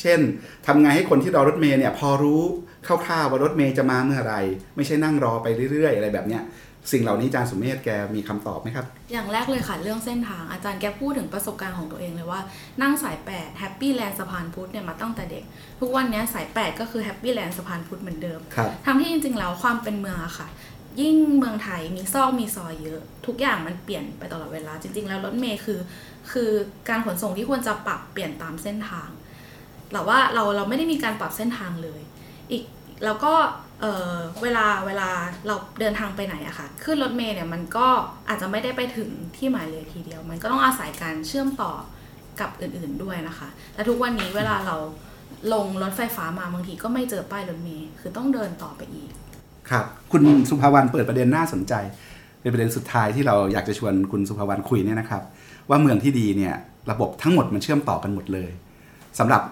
[0.00, 0.20] เช่น
[0.66, 2.42] ทำไงให้คนที่รอรถเมย์เนี่ยพอรู้
[2.86, 4.36] คร่าวๆว่ารถเมย์จะมาเมื่อไร
[4.76, 6.42] ไม่ใช่นั่งรอไปเรื่อยๆ อะไรแบบเนี้ย
[6.92, 12.40] สิ่งเหล่านี้อาจารย์สุเมธแกมีคำตอบไหมครับ อย่างแรกเลยค่ะเรื่องเส้นทางอาจารย์แกพูดถึงประสบการณ์ของตัวเองเลยว่า
[12.82, 15.44] นั่งสาย8แฮปปี้แลนด์สะพานพุทธเนี่ยมาตั้งแต่เด็ก
[15.80, 20.48] ทุกวันเนี้ยสาย8ก็คือแฮปปี้แลนด์สะพานพุทธเหมือนเดิมครับทั้งที่จริงๆแล้วความเป็นเมืองอะค่ะ
[21.00, 25.78] ยิ่งเมืองไทยมีซอกมีซอยเยอะ ทุกอย่างมันเปลี่ยนไปตลอดเวลา จริง ๆ แล้วรถเมล์คือ
[26.32, 26.50] คือ
[26.88, 29.08] การขนส่งที่ควรจะปรับเปลี่ยนตามเส้นทาง
[29.92, 32.00] แต่ว่าเราเราไม่ได้มีการปรับเส้นทางเลย
[32.50, 32.62] อีก
[33.04, 33.32] แล้วก็
[33.80, 35.08] เออเวลาเวลา
[35.46, 37.86] เราเดินทางไปไหนอะค่ะ ขึ้นรถเมล์เนี่ยมันก็
[38.28, 41.72] อาจจะไม่ได้ไปถึงที่หมายเลยทีเดียว มันก็ต้องอาศัยการเชื่อมต่อ
[42.40, 44.76] กับอื่นๆด้วยนะคะแต่ทุกวันนี้เวลาเรา
[45.52, 49.10] ลงรถไฟฟ้ามาบางทีก็ไม่เจอป้ายรถเมย์คือต้องเดินต่อไปอีก
[49.70, 51.74] ครับ คุณสุภาวรรณเปิดประเด็นน่าสนใจ
[52.40, 55.22] เป็นประเด็นสุดท้ายที่เราอยากจะชวนคุณสุภาวรรณคุยเนี่ยนะครับ
[55.68, 56.54] ว่าเมืองที่ดีเนี่ย
[56.90, 58.50] ระบบทั้งหมดมันเชื่อมต่อกันหมดเลย
[59.18, 59.42] สำหรับ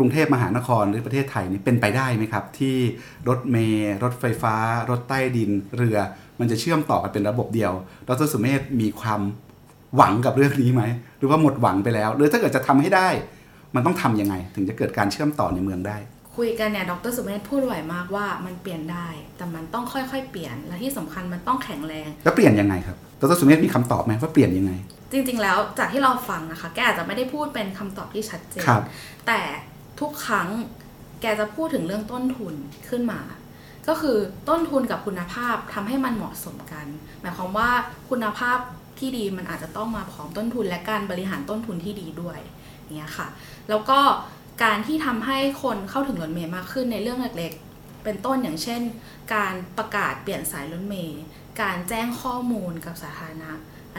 [0.00, 2.76] รุงเทพมหานครหรือประเทศไทยนี่เป็นไปได้ไหมครับ ที่
[3.28, 4.54] รถเมล์รถไฟฟ้า
[4.90, 5.98] รถใต้ดินเรือ
[6.40, 7.72] มันจะเชื่อมต่อกันเป็นระบบเดียว
[8.08, 9.20] ดรสุเมธมีความ
[9.96, 10.82] หวังกับเรื่องนี้ไหม
[11.18, 13.08] หรือว่าหมดหวังไปแล้ว หรือถ้าเกิดจะทำให้ได้
[13.74, 15.96] มันต้องทำยังไง ถึงจะเกิดการเชื่อมต่อในเมืองได้
[16.36, 24.72] คุยกันเนี่ยดรสุเมธพูดไหวมากว่ามันเปลี่ยนได้ แต่มันต้องค่อยๆ เปลี่ยนและที่สำคัญมันต้องแข็งแรง แล้วเปลี่ยนยังไงครับดรสุเมธมีคำตอบไหมว่าเปลี่ยนยังไง
[25.12, 28.82] จริงๆ แล้วจากที่เราฟังนะคะ แกอาจจะไม่ได้พูดเป็นคำตอบที่ชัดเจนครับ
[29.26, 29.40] แต่
[30.00, 30.48] ทุกครั้ง
[31.20, 32.54] แกจะพูดถึงเรื่องต้นทุน
[32.88, 33.20] ขึ้นมา
[33.88, 34.16] ก็คือ
[34.48, 36.86] ต้นทุนกับคุณภาพทำให้มันเหมาะสมกัน
[37.20, 37.70] หมายความว่า
[38.10, 38.58] คุณภาพ
[38.98, 42.38] ที่ดีมันอาจจะต้องมาพร้อมต้นทุน และการบริหารต้นทุนที่ดีด้วย
[42.96, 43.26] เงี้ยค่ะ
[43.68, 43.98] แล้วก็
[44.62, 48.80] การที่ทำให้คนเข้าถึงรถเมล์มากขึ้นในเรื่องเล็กๆ เป็นต้นอย่างเช่น
[49.34, 51.22] การประกาศเปลี่ยนสายรถเมล์
[51.62, 53.50] การแจ้งข้อมูลกับสาธารณะ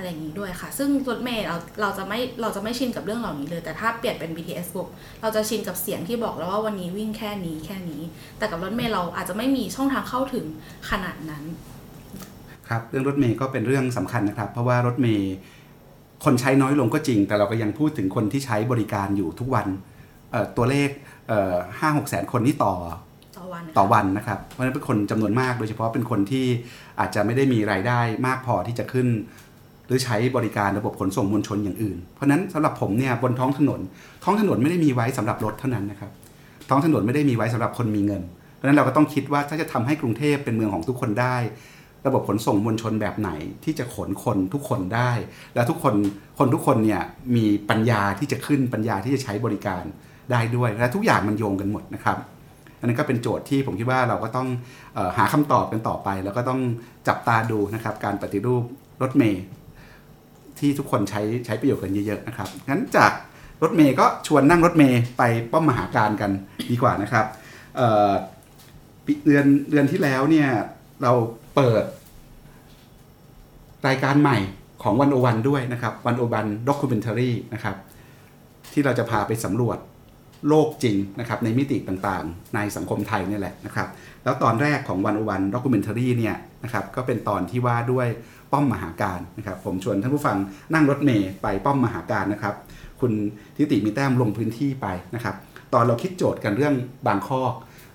[0.01, 4.87] อะไรอย่างนี้ด้วยค่ะ ซึ่งรถเมล์เราเราจะไม่เราจะไม่ชินกับเรื่องเหล่านี้เลย แต่ถ้าเปลี่ยนเป็น BTS ปุ๊บ
[5.21, 8.01] เราจะชินกับเสียงที่บอกแล้วว่าวันนี้วิ่งแค่นี้แค่นี้
[8.37, 10.45] แต่กับรถเมล์เราอาจจะไม่มีช่องทางเข้าถึง
[10.89, 11.43] ขนาดนั้น
[12.69, 15.33] ครับเรื่องรถเมย์ก็เป็นเรื่องสำคัญนะครับ เพราะว่ารถเมย์
[16.25, 19.67] คนใช้น้อยลงก็จริง แต่เราก็ยังพูดถึงคนที่ใช้บริการอยู่ทุกวัน
[20.31, 20.89] เอ่อตัวเลข
[21.79, 22.75] ห้าหกแสนคนนี่ต่อ
[23.37, 26.45] ต่อวันนะคะต่อวันนะครับ เพราะฉะนั้นเป็นคนจำนวนมากโดยเฉพาะเป็นคนที่
[26.99, 29.07] อาจจะไม่ได้มีรายได้มากพอที่จะขึ้น
[29.50, 29.50] ห
[29.91, 33.79] รือใช้บริการระบบขนส่งมวลชนอย่างอื่น เพราะนั้นสำหรับผมเนี่ยบนท้องถนน
[34.23, 36.11] ท้องถนนไม่ได้มีไว้สำหรับรถเท่านั้นนะครับ
[36.69, 38.21] ท้องถนนไม่ได้มีไว้สำหรับคนมีเงิน
[38.55, 41.35] เพราะนั้นเราก็ต้องคิดว่าถ้าจะทำให้กรุงเทพเป็นเมืองของทุกคนได้
[42.07, 43.31] ระบบขนส่งมวลชนแบบไหน
[43.63, 45.11] ที่จะขนคนทุกคนได้
[45.55, 45.95] และทุกคน
[46.37, 47.01] คนทุกคนเนี่ย
[47.35, 49.83] มีปัญญาที่จะขึ้นปัญญาที่จะใช้บริการ
[50.31, 52.17] ได้ด้วยและทุกอย่างมันโยงกันหมดนะครับ
[52.79, 54.47] อันนั้นก็เป็นโจทย์ที่ผมคิดว่าเราก็ต้อง
[54.97, 56.61] อหาคำตอบกันต่อไป แล้วก็ต้อง
[57.07, 58.63] จับตาดูนะครับการปฏิรูป
[59.01, 59.43] รถเมย์
[60.61, 63.11] ที่ทุกคนใช้ใช้ประโยชน์กันเยอะๆนะครับงั้นจาก
[63.63, 66.31] รถเมล์ก็ชวนนั่งรถเมล์ไปป้อมมหากาฬกัน
[66.71, 67.25] ดีกว่านะครับ
[67.75, 70.47] เเดือนเดือนที่แล้วเนี่ย
[71.03, 71.11] เรา
[71.55, 71.83] เปิด
[73.87, 74.37] รายการใหม่
[74.83, 77.75] ของ One O One ด้วยนะครับ One O One documentary นะครับ
[78.73, 79.77] ที่เราจะพาไปสำรวจ
[80.47, 83.87] โลกจริงนะครับในมิติต่างๆ ในสังคมไทยนี่แหละนะครับ
[84.23, 88.07] แล้วตอนแรกของ One O One documentary เนี่ยนะครับก็เป็นตอนที่ว่าด้วย
[88.51, 90.37] ป้อมมหาการนะครับ ผมชวนท่านผู้ฟัง
[90.73, 92.55] นั่งรถเมย์ไปป้อมมหาการนะครับ
[93.01, 93.11] คุณ
[93.55, 95.35] ทิติมีแต้มลงพื้นที่ไปนะครับ
[95.73, 96.75] ตอนเราคิดโจทย์กันเรื่อง
[97.07, 97.41] บางข้อ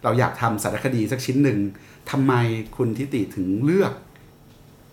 [0.02, 1.58] เราอยากทำสารคดีสักชิ้นหนึ่ง
[2.10, 2.32] ทำไม
[2.76, 3.92] คุณทิติถึงเลือก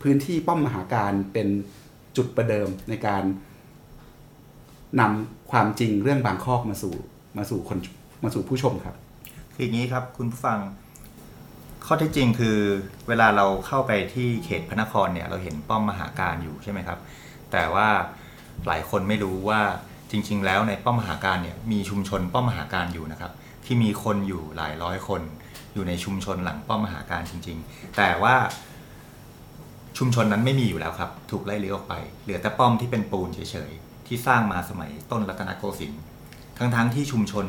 [0.01, 1.47] พื้นที่ป้อมมหาการเป็น
[2.17, 3.23] จุดประเดิมในการ
[4.99, 6.95] นำความจริงเรื่องบางข้อมาสู่
[7.37, 7.77] มาสู่คน
[8.23, 8.95] มาสู่ผู้ชมครับ
[9.53, 10.59] คืออย่างนี้ครับคุณผู้ฟัง
[11.85, 12.57] ข้อเท็จจริงคือ
[13.07, 16.99] เวลาเราเข้าไปที่เขตพระนครเนี่ยเราเห็นป้อมมหาการอยู่ใช่ไหมครับ
[17.51, 17.87] แต่ว่า
[18.67, 19.61] หลายคนไม่รู้ว่า
[20.11, 23.31] จริง ๆ แล้วในป้อมมหาการเนี่ยมีชุมชนป้อมมหาการอยู่นะครับ
[23.65, 25.21] ที่มีคนอยู่หลายร้อยคน
[25.73, 28.35] อยู่ในชุมชนหลังป้อมมหาการจริง ๆ แต่ว่า
[29.97, 36.01] ชุมชนนั้นไม่มีอยู่แล้วครับ ถูกไล่เลี้ยออกไป เหลือแต่ป้อมที่เป็นปูนเฉยๆ ที่สร้างมาสมัยต้นรัตนโกสินทร์
[36.57, 37.45] ทั้งๆที่ชุมชน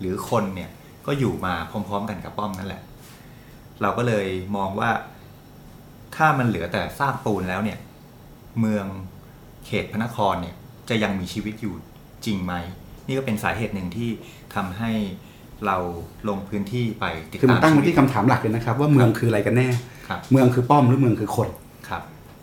[0.00, 0.70] หรือคนเนี่ย
[1.06, 2.82] ก็อยู่มาพร้อม ๆ กันกับป้อมนั่นแหละ
[3.82, 4.90] เราก็เลยมองว่า
[6.16, 7.78] ถ้ามันเหลือแต่ซากปูนแล้วเนี่ย
[8.60, 8.86] เมือง
[9.66, 10.54] เขตพระนครเนี่ย
[10.88, 11.74] จะยังมีชีวิตอยู่
[12.24, 12.54] จริงไหม
[13.06, 14.10] นี่ก็เป็นสาเหตุหนึ่งที่
[14.54, 14.92] ทำให้
[15.66, 15.76] เรา
[16.28, 19.68] ลงพื้นที่ไปติดคือมัตานมตั้งชีไว้วิตที่คำถามหลักเลยนะครับ ว่าเมืองคืออะไรกันแน่
[20.08, 21.48] ครับเมืองคือป้อมหรือเมืองคือคน
[21.88, 22.02] ครับ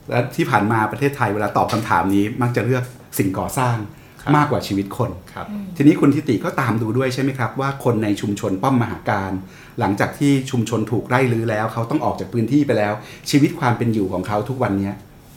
[0.09, 2.83] และที่ผ่านมาประเทศไทยเวลาตอบคำถามนี้มักจะเลือก
[3.17, 3.75] สิ่งก่อสร้าง
[4.21, 5.45] ครับมากกว่าชีวิตคนครับ
[5.77, 9.31] ทีนี้คุณทิติก็ตามดูด้วยใช่ไหมครับ ว่าคนในชุมชนป้อมมหาการ
[9.79, 12.93] หลังจากที่ชุมชนถูกไล่ลื้อแล้วเขาต้องออกจากพื้นที่ไปแล้ว
[13.29, 14.91] ชีวิตความเป็นอยู่ของเขาทุกวันนี้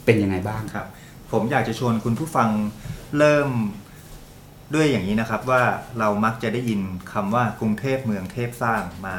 [0.04, 0.86] เป็นยังไงบ้างครับ
[1.32, 2.48] ผมอยากจะชวนคุณผู้ฟัง
[3.18, 3.50] เริ่ม
[4.74, 5.62] ด้วยอย่างนี้นะครับว่า
[5.98, 6.80] เรามักจะได้ยิน
[7.12, 9.16] คำว่ากรุงเทพเมืองเทพสร้างมา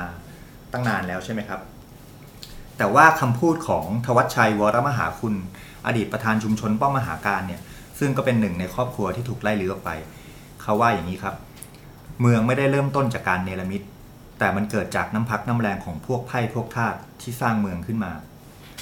[0.71, 1.61] ตั้งนานแล้วใช่ไหมครับ
[2.77, 5.33] แต่ว่าคำพูดของทวัชชัยวรมหาคุณ
[5.85, 7.61] อดีตประธานชุมชนป้อมมหาการเนี่ย
[7.99, 9.91] ซึ่งก็เป็นหนึ่งในครอบครัวที่ถูกไล่ลื้อออกไป
[10.61, 11.35] เขาว่าอย่างนี้ครับ
[12.21, 13.81] เมืองไม่ได้เริ่มต้นจากการเนรมิต
[14.39, 18.11] แต่มันเกิดจากน้ำพักน้ำแรงของพวกไพ่พวกทาสที่สร้างเมืองขึ้นมา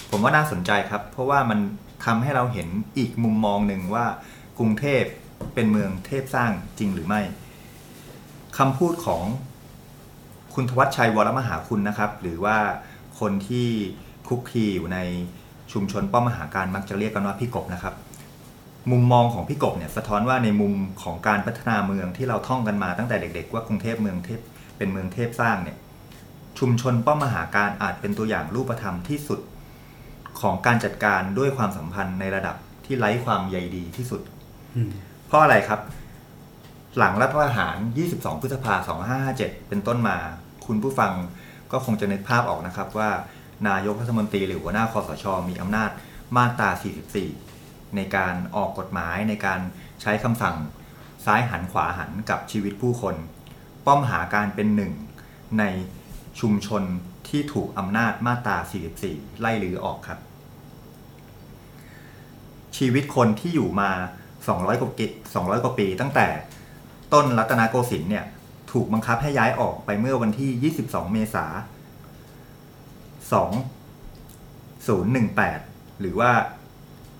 [0.09, 1.59] ผมว่าน่าสนใจครับ เพราะว่ามัน
[2.05, 4.05] ทำให้เราเห็นอีกมุมมองหนึ่งว่า
[4.59, 5.03] กรุงเทพ
[5.53, 7.21] เป็นเมืองเทพสร้างจริงหรือไม่
[8.57, 9.23] คำพูดของ
[10.53, 12.57] คุณทวัชชัยวรมหาคุณนะครับ หรือว่า
[13.19, 13.67] คนที่
[14.27, 14.99] คุกคีอยู่ใน
[15.71, 17.93] ชุมชนป้อมมหาการมักจะเรียกกันว่าพี่กบนะครับ
[18.91, 20.73] มุมมองของพี่กบเนี่ยสะท้อนว่าในมุม
[21.03, 24.39] ของการพัฒนาเมืองที่เราท่องกันมาตั้งแต่เด็ก ๆ ว่ากรุงเทพเมืองเทพ
[24.77, 25.77] เป็นเมืองเทพสร้างเนี่ย
[26.59, 29.39] ชุมชนป้อมมหาการอาจเป็นตัวอย่างรูปธรรมที่สุด
[30.41, 32.55] ของการจัดการด้วยความสัมพันธ์ในระดับ
[32.85, 34.21] ที่ไร้ความใยดีที่สุด
[34.75, 34.89] อืม
[35.27, 35.79] เพราะอะไรครับ
[36.97, 37.75] หลังรัฐประหาร
[38.09, 38.99] 22 พฤษภาคม
[39.31, 40.17] 2557 เป็นต้นมา
[40.65, 41.13] คุณผู้ฟัง
[41.71, 43.09] ก็คงจะนึกภาพออกนะครับว่า
[43.67, 45.91] นายกรัฐมนตรีหรือหัวหน้าคอสช มีอำนาจ
[46.35, 46.69] มาตรา
[47.33, 49.59] 44 ในการออกกฎหมายในการ
[50.01, 50.55] ใช้คำสั่ง
[51.25, 53.15] ซ้ายหันขวาหันกับชีวิตผู้คน
[53.85, 54.91] ป้อมหาการเป็นหนึ่ง
[55.59, 55.63] ใน
[56.39, 56.83] ชุมชน
[57.27, 58.57] ที่ถูกอำนาจมาตรา
[58.99, 60.19] 44 ไล่ลือออกครับ
[62.77, 63.91] ชีวิตคนที่อยู่มา
[64.37, 65.05] 200 กว่าปี
[65.35, 66.27] 200 กว่าปี ตั้งแต่
[67.13, 68.25] ต้นรัตนโกสินทร์เนี่ย
[68.71, 71.51] ถูกบังคับให้ย้ายออกไปเมื่อวันที่ 22 เมษาย
[73.49, 73.51] น
[75.51, 76.31] 2018 หรือว่า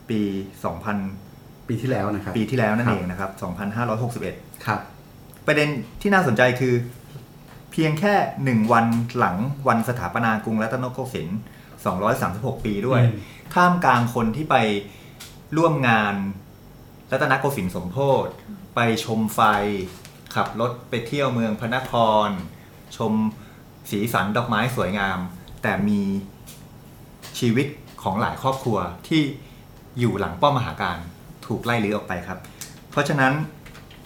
[0.10, 0.22] ปี
[0.94, 3.32] 2000 ปีที่แล้วนะครับ ปีที่แล้วนั่คนรับเองนะครับ
[3.98, 4.80] 2561 ครับ
[5.48, 5.70] ประเด็น
[6.02, 6.74] ที่น่าสนใจคือ
[7.72, 8.14] เพียงแค่
[8.44, 8.86] หนึ่งวัน
[9.18, 9.38] หลัง
[9.68, 11.40] วันสถาปนากรุงรัตนโกสินทร์
[12.02, 13.18] 236 ปีด้วยอืม
[13.54, 14.56] ท่ามกลางคนที่ไป
[15.58, 16.16] ร่วมงาน
[17.12, 18.28] รัตนโกสินทร์สมโพธ
[18.76, 19.42] ไปชมไฟ
[20.36, 21.94] ขับรถไปเที่ยวเมืองพระนค
[22.28, 22.30] ร
[22.98, 23.14] ชม
[23.90, 25.20] สีสันดอกไม้สวยงาม
[25.62, 26.02] แต่มี
[27.40, 27.68] ชีวิต
[28.04, 28.78] ของหลายครอบครัว
[29.08, 29.22] ที่
[30.00, 30.98] อยู่หลังป้อมมหาการ
[31.46, 32.40] ถูกไล่ลื้อออกไปครับ
[32.92, 33.34] เพราะฉะนั้น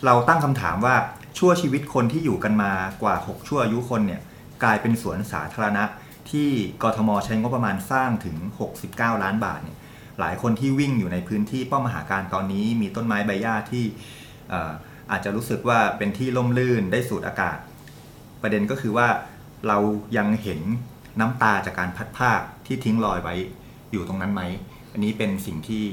[0.06, 0.96] เราตั้งคำถามว่า
[1.38, 2.72] ชั่วชีวิตคนที่อยู่กันมา
[3.02, 4.22] กว่า 6 ชั่วอายุคนเนี่ย
[4.64, 5.84] กลายเป็นสวนสาธารณะ
[6.32, 6.50] ที่
[6.84, 8.38] กทมใช้งบประมาณสร้างถึง
[8.80, 9.78] 69 ล้านบาทเนี่ย
[10.20, 13.86] หลายคนที่วิ่งอยู่ในพื้นที่ป้อมมหาการตอนนี้ มีต้นไม้ใบหญ้าที่
[15.12, 17.58] อาจจะรู้สึกว่าเป็นที่ร่มรื่นได้สูดอากาศ
[18.42, 19.08] ประเด็นก็คือว่า
[19.68, 19.78] เรา
[20.18, 20.60] ยังเห็น
[21.20, 23.36] น้ำตาจากการพัดภาคที่ทิ้งรอยไว้
[23.92, 24.42] อยู่ตรงนั้นไหม
[24.92, 25.84] อันนี้เป็นสิ่งที่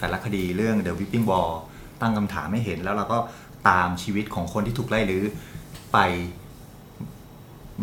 [0.00, 1.52] สารคดีเรื่อง The Whipping Wall
[2.00, 3.18] ตั้งคำถามให้เห็นแล้วเราก็
[3.68, 5.24] ตามชีวิตของคนที่ถูกไล่ลื้อ
[5.92, 5.98] ไป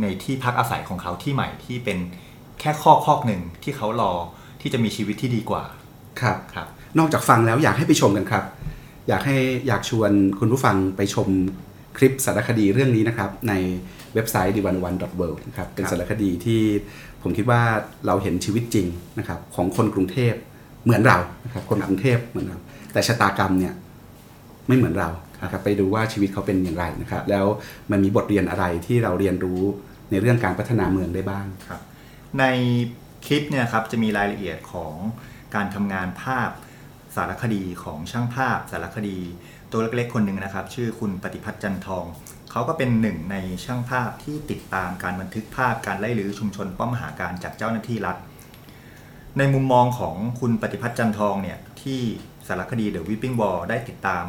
[0.02, 1.98] ในที่พักอาศัยของเขาที่ใหม่ที่เป็น
[2.60, 4.12] แค่ข้อข้อหนึ่งที่เขารอ
[4.62, 5.64] ที่จะมีชีวิตที่ดีกว่า
[6.22, 6.68] ครับครับ
[6.98, 8.44] นอกจากฟังแล้วอยากให้ไปชมกันครับ
[9.08, 11.28] อยากให้อยากชวนคุณผู้ฟังไปชม
[11.98, 13.54] คลิปสารคดีเรื่องนี้นะครับ ใน
[14.14, 14.84] เว็บไซต์ d 1 1
[15.20, 16.62] w o r l d นะครับเป็นครับสารคดีที่
[17.22, 17.62] ผมคิดว่า
[18.08, 18.88] เราเห็นชีวิตจริง
[19.20, 20.34] นะครับของคนกรุงเทพ
[20.84, 22.58] เหมือนเรานะครับคนกรุงเทพเหมือนเรา
[22.94, 23.74] แต่ชะตากรรมเนี่ย
[24.68, 25.10] ไม่เหมือนเรา
[25.44, 27.46] นะครับไปดูว่าชีวิตเขาเป็นอย่างไรนะครับ แล้ว
[27.92, 29.62] มันมีบทเรียนอะไรที่เราเรียนรู้
[30.12, 31.82] ในเรื่องการพัฒนาเมืองได้บ้างครับ
[32.40, 32.44] ใน
[33.26, 34.94] คลิปเนี่ยครับจะมีรายละเอียดของ
[35.56, 36.50] การทำงานภาพ
[37.16, 39.18] สารคดีของช่างภาพ สารคดี
[39.72, 42.06] ตัวเล็กๆคนหนึ่งนะครับ ชื่อคุณปฏิพัฒน์จันทอง
[42.52, 43.36] เขาก็เป็นหนึ่งใน
[43.66, 48.18] ช่างภาพที่ติดตามการบันทึกภาพการไล่ลื้อชุมชนป้อมมหาการจากเจ้าหน้าที่รัฐ
[49.38, 52.00] ในมุมมองของคุณปฏิพัฒน์จันทองเนี่ยที่
[52.48, 54.26] สารคดี The Whipping Wall ได้ติดตาม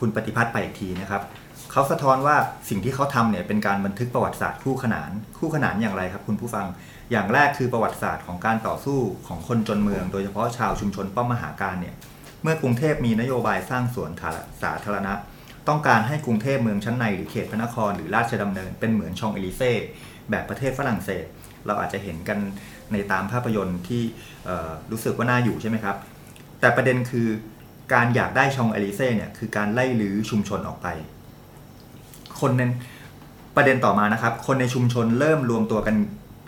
[0.00, 1.22] คุณปฏิพัฒน์ไปอีกทีนะครับ
[1.72, 2.36] เขาสะท้อนว่า
[2.68, 6.66] สิ่งที่เขาทำเนี่ยเป็นการบันทึกประวัติศาสตร์คู่ขนานคู่ขนานอย่างไรครับ คุณผู้ฟัง
[7.10, 11.94] อย่างแรกคือประวัติศาสตร์ของการต่อสู้ของคนจนเมือง โดยเฉพาะชาวชุมชนป้อมมหาการเนี่ย
[12.42, 14.10] เมื่อกรุงเทพมีนโยบายสร้างสวน
[14.62, 15.12] สาธารณะ
[15.68, 19.72] ต้องการให้กรุงเทพเมืองชั้นในหรือเขตพระนครหรือราชดำเนินเป็นเหมือนชองเอลิเซ่
[20.30, 21.24] แบบประเทศฝรั่งเศส
[21.66, 22.38] เราอาจจะเห็นกัน
[22.92, 24.02] ในตามภาพยนตร์ที่
[24.90, 25.96] รู้สึกว่าน่าอยู่ใช่ไหมครับ
[26.60, 27.28] แต่ประเด็นคือ
[27.92, 30.86] การอยากได้ชองเอลิเซ่เนี่ยคือการไล่ลื้อชุมชนออกไป
[32.40, 32.62] คนใน
[33.56, 35.96] ประเด็นต่อมานะครับ คนในชุมชนเริ่มรวมตัวกัน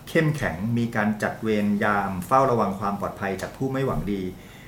[0.09, 4.21] เข้มแข็ง มีการจัดเวรยามเฝ้าระวังความปลอดภัยจากผู้ไม่หวังดี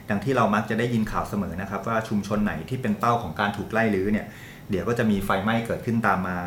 [0.09, 4.25] ดังที่เรามักจะได้ยินข่าวเสมอนะครับ ว่าชุมชนไหนที่เป็นเป้าของการถูกไล่ลื้อเนี่ย
[4.69, 6.37] เดี๋ยวก็จะมีไฟไหม้เกิดขึ้นตามมา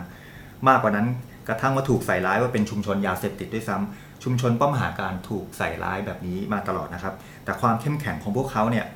[0.68, 1.07] มากกว่านั้น
[1.49, 3.77] กระทั่งว่าถูกใส่ร้ายว่าเป็นชุมชนยาเสพติดด้วยซ้
[4.24, 7.14] ชุมชนป้อมมหาการถูกใส่ร้ายแบบนี้มาตลอดนะครับ
[7.45, 8.87] แต่ความเข้มแข็งของพวกเขาเนี่ย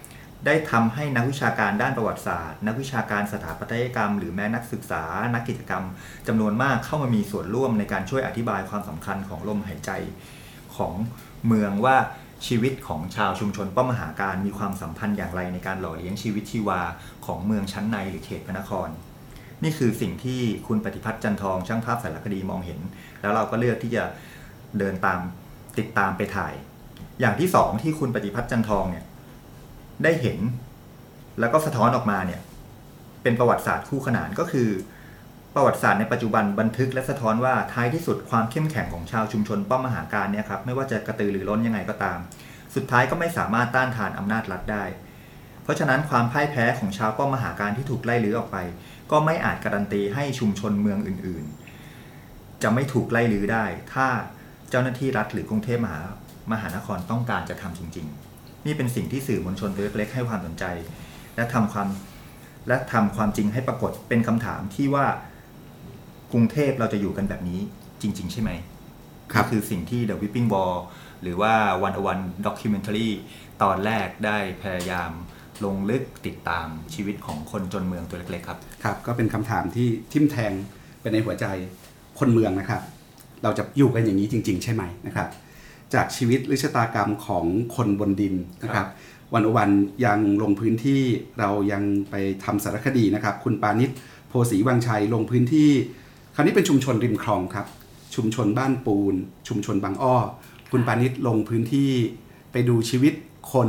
[0.47, 5.03] ได้ทำให้นักวิชาการด้านประวัติศาสตร์ นักวิชาการสถาปัตยกรรม หรือแม้นักศึกษา
[5.35, 5.85] นักกิจกรรม
[6.29, 9.91] จำนวนมากเข้ามามีส่วนร่วมในการช่วยอธิบายความสำคัญของลมหายใจ
[10.77, 10.93] ของ
[11.47, 11.97] เมืองว่า
[12.47, 16.81] ชีวิตของชาวชุมชนป้อมมหาการมีความสัมพันธ์อย่างไรในการหล่อเลี้ยงชีวิตชีวา
[17.27, 18.89] ของเมืองชั้นในหรือเขตพระนคร
[19.63, 22.81] นี่คือสิ่งที่คุณปฏิพัฒน์จันทองช่างภาพสารคดีมองเห็น
[23.21, 24.05] แล้วเราก็เลือกที่จะ
[24.79, 25.19] เดินตาม
[25.79, 26.55] ติดตามไปถ่าย
[27.21, 29.05] อย่างที่สองที่คุณปฏิพัฒน์จันทองเนี่ย
[30.05, 30.39] ได้เห็น
[31.41, 32.41] แล้วก็สะท้อนออกมาเนี่ย
[33.23, 34.69] เป็นประวัติศาสตร์คู่ขนานก็คือ
[35.55, 42.19] ประวัติศาสตร์ในปัจจุบันบันทึกและสะท้อนว่าท้ายที่สุดความเข้มแข็งของชาวชุมชนป้อมมหาการเนี่ยครับไม่ว่าจะกระตือรือร้นยังไงก็ตาม
[42.75, 44.85] สุดท้ายก็ไม่สามารถต้านทานอำนาจรัฐได้
[45.63, 48.57] เพราะฉะนั้นความพ่ายแพ้ของชาวป้อมมหาการที่ถูกไล่ลื้อออกไป
[49.11, 51.45] ก็ไม่อาจการันตีให้ชุมชนเมืองอื่น
[52.03, 54.07] ๆ จะไม่ถูกไล่ลื้อได้ ถ้า
[54.71, 56.01] เจ้าหน้าที่รัฐหรือกรุงเทพมหา
[56.53, 58.30] มหานครต้องการจะทำจริง ๆ
[58.67, 60.65] นี่เป็นสิ่งที่สื่อมวลชนตัวเล็กๆให้ความสนใจ
[61.37, 61.89] และทำความ
[62.69, 65.07] และทำความจริงให้ปรากฏเป็นคำถามที่ว่า
[66.33, 67.61] กรุงเทพเราจะอยู่กันแบบนี้
[68.03, 68.51] จริง ๆ ใช่ไหม
[69.33, 70.77] ครับนี่คือสิ่งที่ The Whipping Ball
[71.23, 71.55] หรือว่า
[71.87, 73.09] One One Documentary
[73.63, 75.11] ตอนแรกได้พยายาม
[75.65, 80.53] ลงลึกติดตามชีวิตของคนจนเมืองตัวเล็กๆครับครับ ก็เป็นคำถามที่ทิ่มแทง
[81.01, 81.47] ไปในหัวใจ
[82.19, 82.83] คนเมืองนะครับ
[83.43, 85.29] เราจะอยู่กันอย่างนี้จริง ๆ ใช่ไหมนะครับ
[85.95, 87.45] จากชีวิตหรือชะตากรรมของ
[87.77, 88.87] คนบนดินนะครับ
[89.35, 89.71] วันอวัน
[90.05, 91.03] ยังลงพื้นที่
[91.39, 92.15] เรายังไป
[92.45, 93.91] ทำสารคดีนะครับ คุณปานิช
[94.29, 95.71] โพสีวังชัยลงพื้นที่
[96.35, 97.67] คราวนี้เป็นชุมชนริมคลองครับ
[98.15, 99.15] ชุมชนบ้านปูน
[99.49, 100.17] ชุมชนบางอ้อ
[100.71, 101.91] คุณปานิชลงพื้นที่
[102.53, 103.15] ไปดูชีวิต
[103.53, 103.69] คน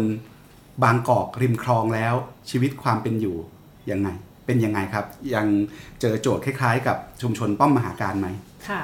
[0.83, 2.13] บางกอกริมคลองแล้ว
[2.49, 3.37] ชีวิตความเป็นอยู่
[3.91, 4.09] ยังไง
[4.45, 5.05] เป็นยังไงครับ
[5.35, 5.47] ยัง
[6.01, 8.27] เจอโจทย์คล้าย ๆ กับชุมชนป้อมมหาการไหม
[8.69, 8.81] ค่ะ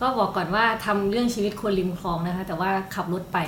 [0.00, 3.38] ก็บอกก่อนว่าทำเรื่องชีวิตคนริมคลองนะคะ แต่ว่าขับรถไป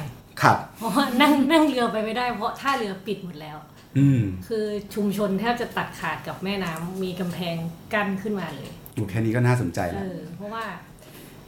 [0.43, 3.57] ครับเพราะว่านั่งนั่งเรือไปไม่ได้ เพราะท่าเรือปิดหมดแล้ว
[3.99, 7.57] อืมคือชุมชนแทบจะตัดขาดกับแม่น้ำมีกำแพง
[7.95, 10.65] กั้นขึ้นมาเลยโอ้แค่นี้ก็น่าสนใจเอแล้วอเพราะว่า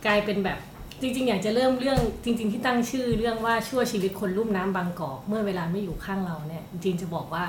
[0.06, 0.58] กลายเป็นแบบ
[1.00, 7.44] จริงๆ อยากจะเริ่มเรื่องจริง ๆ ที่ตั้งชื่อเรื่องว่าชั่วชีวิตคนลุ่มน้ำบางกอกเมื่อเวลาไม่อยู่ข้างเราเนี่ยจริงๆจะบอกว่า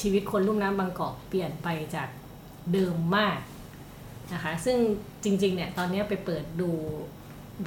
[0.00, 2.08] ชีวิตคนลุ่มน้ำบางกอกเปลี่ยนไปจาก
[2.72, 3.38] เดิมมาก
[4.32, 4.76] นะคะซึ่ง
[5.24, 6.70] จริงๆเนี่ยตอนนี้ไปเปิดดู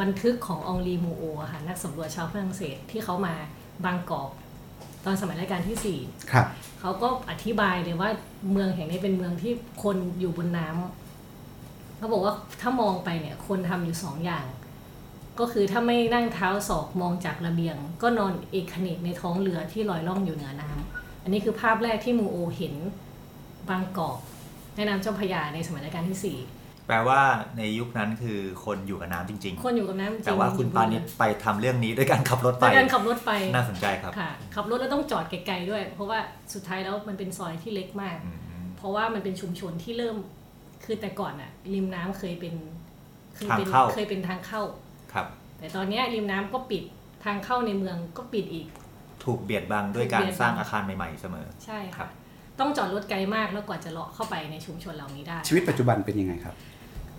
[0.02, 3.36] บันทึกขององลีมูโออะค่ะนักสำรวจชาวฝรั่งเศสที่เขามา
[3.86, 4.30] บางกอก
[5.06, 6.00] ตอนสมัยรัชกาลที่สี่
[6.32, 6.48] ครับ
[6.80, 8.10] เขาก็อธิบายเลยว่า
[8.52, 9.54] เมืองแห่งนี้เป็นเมืองที่
[9.84, 14.46] คนอยู่บนน้ำเขาบอกว่าถ้ามองไปเนี่ยคนทำอยู่สองอย่าง
[15.40, 22.76] ก็คือถ้าไม่นั่งเท้าศอกมองจากระเบียง ก็นอนเอกเขนกในท้องเรือที่ลอยล่องอยู่เหนือน้ำอันนี้คือภาพแรกที่มูโอเห็น
[23.70, 24.18] บางกอก
[24.78, 26.38] แม่น้ำเจ้าพระยาในสมัยรัชกาลที่สี่
[26.88, 27.22] แปลว่า
[27.58, 36.20] ในยุคนั้นคือคนอยู่กับน้ำจริงคนอยู่กับน้ำจริงๆแต่ว่าคุณปานิชไปทำเรื่องนี้ด้วยการขับรถไปจากการขับรถไปน่าสนใจครับค่ะขับรถแล้วต้องจอดไกลๆด้วย เพราะว่า
[36.54, 38.38] สุดท้ายแล้วมันเป็นซอยที่เล็กมากอืม
[38.78, 40.18] เพราะว่ามันเป็นชุมชนที่เริ่ม
[40.86, 42.56] คือแต่ก่อนอะริมน้ำเคยเป็น
[43.36, 44.62] เคยเป็นทางเข้าเคยเป็นทางเข้า
[45.14, 45.28] ครับ
[45.60, 46.84] แต่ตอนเนี้ยริมน้ำก็ปิด
[47.26, 48.68] ทางเข้าในเมืองก็ปิดอีก
[49.24, 52.10] ถูกเบียดบังด้วยการถูกเบียดบังสร้างอาคารใหม่ ๆ เสมอ ใช่ครัค่ะบ
[52.60, 56.56] ต้องจอดรถไกลมากแล้วกว่าจะเลาะเข้าไปในชุมชนเหล่านี้ได้ ชีวิตปัจจุบันเป็นยังไงครับ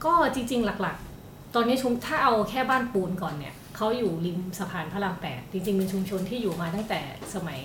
[0.05, 7.01] ก็จริง ๆ หลักๆ ตอนนี้ชุมถ้าเอาแค่บ้านปูนก่อนเนี่ยเขาอยู่ริมสะพานพระรามแปดจริงๆเป็นชุมชนที่อยู่มาตั้งแต่
[7.35, 7.61] สมัย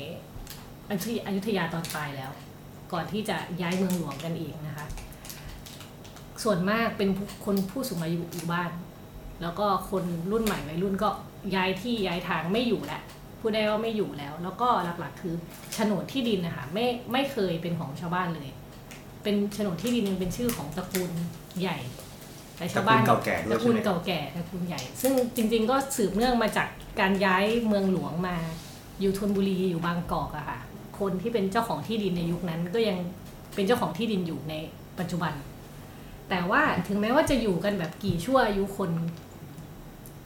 [0.90, 2.32] อยุธยาอยุธยาตอนปลายแล้ว
[2.94, 4.88] ก่อนที่จะย้ายเมืองหลวงกันเองนะคะ
[6.44, 8.72] ส่วนมากเป็นผู้คนผู้สูงอายุอยู่บ้าน
[9.42, 11.10] แล้วก็คนรุ่นใหม่วัยรุ่นก็
[11.56, 13.02] ย้ายที่ย้ายทางไม่อยู่แล้ว
[13.44, 14.68] พูดได้ว่าไม่อยู่แล้ว แล้วก็
[15.00, 15.36] หลักๆ คือ
[15.74, 18.50] โฉนดที่ดินนะคะไม่ไม่เคยเป็นของชาวบ้านเลย
[19.24, 21.12] เป็นโฉนดที่ดินยังเป็นชื่อของตระกูล
[21.62, 21.78] ใหญ่
[22.58, 26.68] แต่ชาวบ้านตระกูลเก่าแก่ด้วยตระกูลใช่ไหมเก่าแก่ตระกูลใหญ่ ซึ่งจริง ๆ ก็สืบเนื่องมาจาก
[27.00, 28.36] การย้ายเมืองหลวงมา
[29.02, 30.60] อยู่ธนบุรีอยู่บางกอกอะค่ะ
[31.00, 32.98] คนที่เป็นเจ้าของที่ดินในยุคนั้นก็ยัง
[33.56, 34.54] เป็นเจ้าของที่ดินอยู่ใน
[35.00, 35.34] ปัจจุบัน
[36.30, 38.90] แต่ว่าถึงแม้ว่าจะอยู่กันแบบกี่ชั่วอายุคน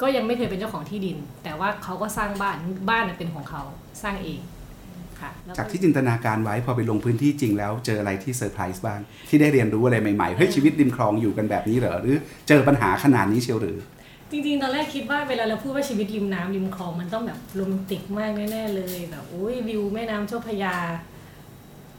[0.02, 2.58] ก็ยังไม่เคยเป็นเจ้าของที่ดิน แต่ว่าเขาก็สร้างบ้าน
[2.90, 3.62] บ้านน่ะเป็นของเขา
[4.04, 4.40] สร้างเอง
[5.22, 12.18] ค่ะแล้วจากที่จินตนาการไว้พอไปลงพื้นที่จริงแล้วเจออะไรที่เซอร์ไพรส์บ้าง ที่ได้เรียนรู้อะไรใหม่ๆเฮ้ยชีวิตริมคลองอยู่กันแบบนี้เหรอหรือ
[12.48, 13.78] เจอปัญหาขนาดนี้เชียวหรือ
[14.32, 20.76] จริงๆ ตอนแรกคิดว่าเวลาเราพูดว่าชีวิตริมน้ำริมคลองมันต้องแบบโรแมนติกมากแน่ๆเลยแบบโอ้ยวิวแม่น้ำเจ้าพระยา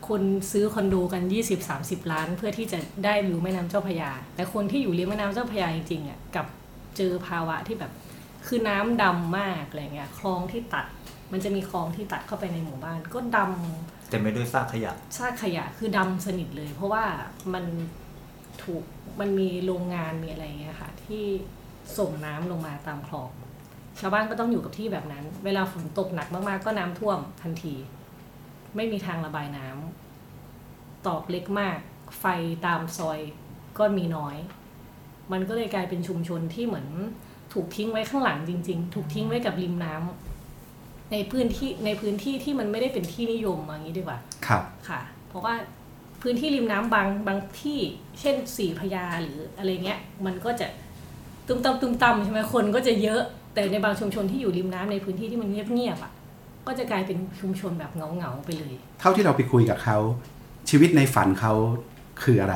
[0.08, 1.22] คนซื้อคอนโดกัน
[1.66, 6.46] 20-30 ล้าน เพื่อที่จะได้วิวแม่น้ำเจ้าพระยา แต่คนที่อยู่ริมแม่น้ำเจ้าพระยาจริงๆอะกับ
[6.98, 7.92] เจอภาวะที่แบบ
[8.46, 10.86] คือน้ำดำมากอะไรเงี้ยคลองที่ตัด
[11.32, 17.04] มันจะมีคลองที่ตัดเข้าไปในหมู่บ้าน ก็ดำเต็มไปด้วยซากขยะซากขยะคือดำสนิทเลย เพราะว่า
[17.54, 17.64] มัน
[18.62, 18.84] ถูก
[19.20, 21.24] มันมีโรงงานมีอะไรอย่างเงี้ยค่ะ ที่
[21.98, 23.30] ส่งน้ำลงมาตามคลอง
[24.00, 27.74] ชาวบ้านก็ต้องอยู่กับที่แบบนั้น เวลาฝนตกหนักมากๆ ก็น้ำท่วมทันที
[28.76, 31.78] ไม่มีทางระบายน้ำตอกเล็กมาก
[32.20, 32.24] ไฟ
[32.66, 33.20] ตามซอย
[33.78, 34.36] ก็มีน้อย
[35.32, 36.86] มันก็เลยกลายเป็นชุมชนที่เหมือน
[37.52, 45.54] ถูกทิ้งไว้ข้างหลังจริง ๆ ถูกทิ้งไว้กับริมน้ำในพื้นที่ในพื้นที่ที่มันไม่ได้เป็นที่นิยมอย่างนี้ดีกว่าครับค่ะ เพราะว่า
[46.22, 47.78] พื้นที่ริมน้ำบางบางที่
[48.20, 50.66] เช่นสี่พระยาหรืออะไรเงี้ย มันก็จะ
[51.46, 53.22] ตุ้มตำตุ้มตำใช่ไหมคนก็จะเยอะ
[53.54, 56.12] แต่ในบางชุมชนที่อยู่ริมน้ำในพื้นที่ที่มันเงียบๆอะ
[56.66, 59.98] ก็จะกลายเป็นชุมชนแบบเงาๆไปเลย เท่าที่เราไปคุยกับเขา
[60.70, 61.52] ชีวิตในฝันเขา
[62.22, 62.54] คืออะไร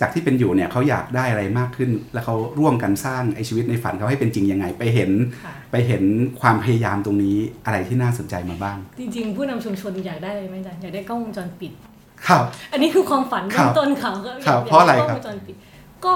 [0.00, 5.10] จากที่เป็นอยู่เนี่ยเขาอยากได้อะไรมากขึ้น แล้วเขาร่วมกันสร้างไอ้ชีวิตในฝันเขาให้เป็นจริงยังไง ไปเห็น
[5.44, 6.04] ค่ะไปเห็น
[6.40, 11.72] ความพยายามตรงนี้อะไรที่น่าสนใจมาบ้าง จริง ๆ ผู้นำชุมชนอยากได้ไหมจ๊ะอยากได้กล้องวงจรปิด
[12.28, 12.42] ครับ
[12.72, 15.56] อันนี้คือความฝันครัเบื้บองต้นเขาก็ครับยกเพราะอะไรด้กล้ครัองบวงจรปิด
[16.04, 16.14] ก็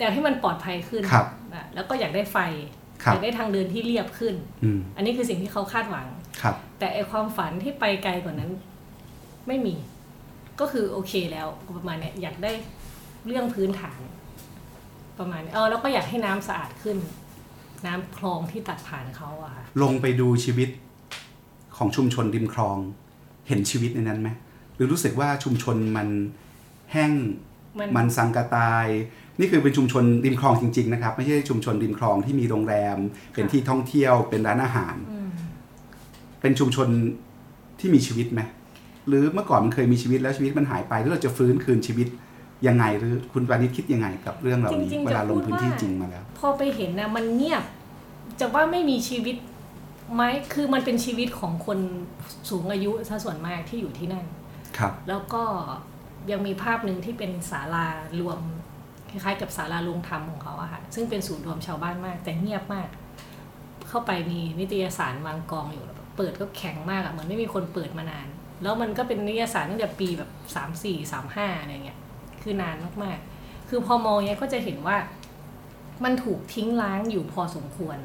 [0.00, 2.38] อยากให้มันปลอดภัยขึ้นครับอะแล้วก็อยากได้ไฟ
[3.04, 4.34] ครับอยากได้ทางเดินที่เรียบขึ้น
[4.64, 6.06] อืมอันนี้คือสิ่งที่เขาคาดหวัง
[6.42, 8.50] ครับ แต่ไอความฝันที่ไปไกลกว่านั้น
[9.48, 9.74] ไม่มี
[10.60, 11.46] ก็คือโอเคแล้ว
[11.76, 12.52] ประมาณเนี้ยอยากได้
[13.26, 14.00] เรื่องพื้นฐาน
[15.18, 16.96] ประมาณนี้เออแล้วก็อยากให้น้ำสะอาดขึ้น
[17.86, 20.68] น้ำคลองที่ตัดผ่านเขาอะค่ะลงไปดูชีวิต
[21.76, 22.76] ของชุมชนริมคลอง
[23.48, 24.28] เห็นชีวิตในนั้นไหม
[24.74, 26.08] หรือรู้สึกว่าชุมชนมัน
[26.92, 27.12] แห้ง
[27.78, 28.86] มันมันสังกะตาย
[29.38, 32.96] นี่คือเป็นชุมชนริมคลองจริง ๆ นะครับ ไม่ใช่ชุมชนริมคลองที่มีโรงแรม
[33.34, 35.30] เป็นที่ท่องเที่ยวเป็นร้านอาหารอืม
[36.40, 36.88] เป็นชุมชน
[37.80, 38.40] ที่มีชีวิตไหม
[39.08, 42.08] หรือเมื่อก่อนมันเคยมีชีวิตแล้วชีวิตมันหายไปแล้วเราจะฟื้นคืนชีวิต
[42.66, 47.62] ยังไงหรือคุณปานิชคิดยังไงกับเรื่องเหล่านี้จริงๆเวลาลงพื้นที่จะพูดว่าจริงมาแล้ว พอไปเห็นนะมันเงียบ
[48.40, 49.36] จะว่าไม่มีชีวิต
[50.14, 51.78] ไหมคือมันเป็นชีวิตของคน
[52.50, 54.26] สูงอายุซะส่วนมากที่อยู่ที่นั่น
[54.78, 55.42] ครับ แล้วก็
[56.30, 57.86] ยังมีภาพหนึ่งที่เป็นศาลา
[58.20, 58.38] รวม
[59.10, 62.88] คล้ายๆกับศาลารวงธรรมของเขาอะค่ะซึ่งเป็นศูนย์รวมชาวบ้านมากแต่เงียบมาก
[63.88, 68.28] เข้าไปมีนิตยสารวางกองอยู่แล้วเปิดก็แข็งมากอะเหมือนไม่มีคนเปิดมานาน
[68.62, 71.98] แล้วมันก็เป็นนิตยสารตั้งแต่ปีแบบสามสี่สามห้าอะไรเงี้ย
[72.44, 74.96] คือนานมากๆ คือพอมองเนี้ยก็จะเห็นว่า
[76.04, 77.98] มันถูกทิ้งล้างอยู่พอสมควร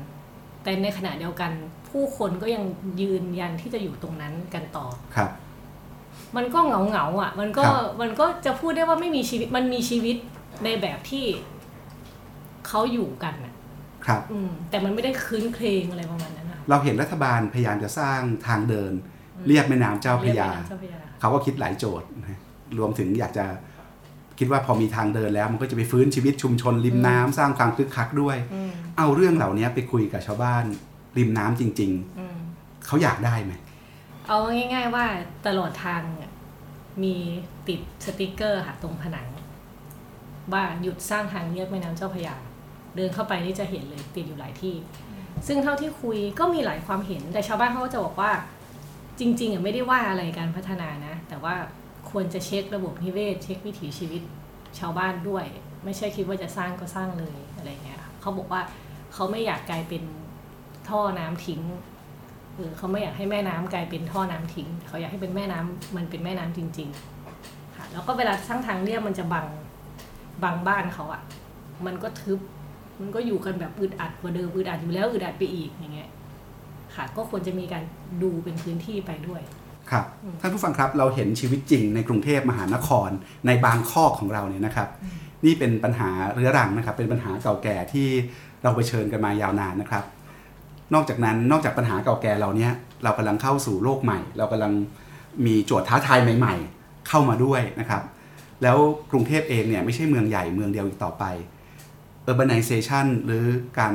[0.64, 1.52] แต่ในขณะเดียวกัน
[1.90, 2.64] ผู้คนก็ยัง
[3.02, 5.32] ยืนยันที่จะอยู่ตรงนั้นกันต่อครับ
[6.38, 10.18] มันก็เหงาเหงาๆอะ มันก็ครับมันก็จะพูดได้ว่าไม่มีชีวิต มันมีชีวิต
[10.64, 11.26] ในแบบที่
[12.68, 13.54] เขาอยู่กันอะ
[14.06, 18.92] ครับ อืม แต่มันไม่ได้คืนเครงอะไรประมาณนั้นนะเราเห็นรัฐบาลพยายามจะสร้างทางเดิน
[19.48, 22.40] เรียบแม่น้ำเจ้าพระยาเรีกว่น้ำเจ้าพระยาเขาก็คิดหลายโจทย์นะ
[22.78, 23.46] รวมถึงอยากจะ
[24.40, 30.64] คิดว่าพอมีทางเดินแล้วมันก็จะไปฟื้นชีวิตชุมชนริมน้ำสร้างความคึกคักด้วยอืมเอาเรื่องเหล่านี้ไปคุยกับชาวบ้าน
[31.18, 33.54] ริมน้ำจริงอืมๆเขาอยากได้ไหม
[34.28, 34.38] เอา
[34.74, 35.06] ง่าย ๆ ว่า
[35.48, 36.32] ตลอดทางอะ
[37.04, 37.16] มี
[37.68, 39.28] ติดสติกเกอร์ค่ะตรงผนัง
[40.54, 42.36] ว่าหยุดสร้างทางเรียบแม่น้ำเจ้าพระยา
[42.96, 44.76] เดินเข้าไปนี่จะเห็นเลยติดอยู่หลายที่
[45.48, 48.32] ซึ่งเท่าที่คุยก็มีหลายความเห็น แต่ชาวบ้านเขาก็จะบอกว่า
[49.20, 51.54] จริงๆอะไม่ได้ว่าอะไรการพัฒนานะ แต่ว่า
[52.12, 54.22] ควรจะเช็คระบบนิเวศ เช็ควิถีชีวิต
[54.80, 55.46] ชาวบ้านด้วย
[55.86, 58.62] ไม่ใช่คิดว่าจะสร้างก็สร้างเลยอะไรเงี้ยเขาบอกว่า
[59.14, 60.04] เขาไม่อยากกลายเป็น
[60.90, 61.62] ท่อน้ำทิ้ง
[62.56, 69.46] หรือเขาไม่อยากให้แม่น้ำกลายเป็นท่อน้ำทิ้ง เขาอยากให้เป็นแม่น้ำมันเป็นแม่น้ำจริงๆค่ะแล้วก็เวลาสร้างทางเรียบมันจะบัง
[70.44, 71.22] บังบ้านเขาอะ
[71.86, 72.40] มันก็ทึบ
[73.00, 76.10] มันก็อยู่กันแบบอึดอัดกว่าเดิมอึดอัดอยู่แล้วอึดอัดไปอีกอย่างเงี้ย
[76.96, 77.84] ค่ะ ก็ควรจะมีการ
[78.24, 79.42] ดูเป็นพื้นที่ไปด้วย
[79.92, 80.06] ครับ
[80.42, 83.10] ท่านผู้ฟังครับเราเห็นชีวิตจริงในกรุงเทพมหานคร
[83.46, 84.90] ในบางข้อกของเราเนี่ยนะครับ
[85.46, 88.08] นี่เป็นปัญหาเรื้อรังนะครับ เป็นปัญหาเก่าแก่ที่
[88.64, 90.04] เราเผชิญกันมายาวนานนะครับ
[90.94, 92.72] นอกจากนั้นนอกจากปัญหาเก่าแก่เราเนี้ย
[93.04, 94.74] เรากำลังเข้าสู่โลกใหม่ เรากำลัง
[95.46, 98.04] มีโจทย์ท้าทายใหม่ ๆ เข้ามาด้วยนะครับ
[98.64, 98.78] แล้ว
[99.12, 101.24] กรุงเทพเองเนี่ยไม่ใช่เมืองใหญ่เมืองเดียวอีกต่อไป
[102.30, 103.46] urbanization หรือ
[103.80, 103.94] การ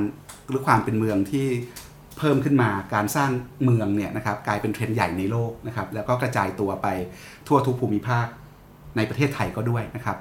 [0.49, 1.47] หรือความเป็นเมืองที่
[2.18, 3.30] เพิ่มขึ้นมาการสร้าง
[3.64, 6.86] เมืองเนี่ยนะครับกลายเป็นเทรนด์ใหญ่ในโลกนะครับแล้วก็กระจายตัวไป
[7.48, 8.26] ทั่วทุกภูมิภาค
[8.96, 10.16] ในประเทศไทยก็ด้วยนะครับ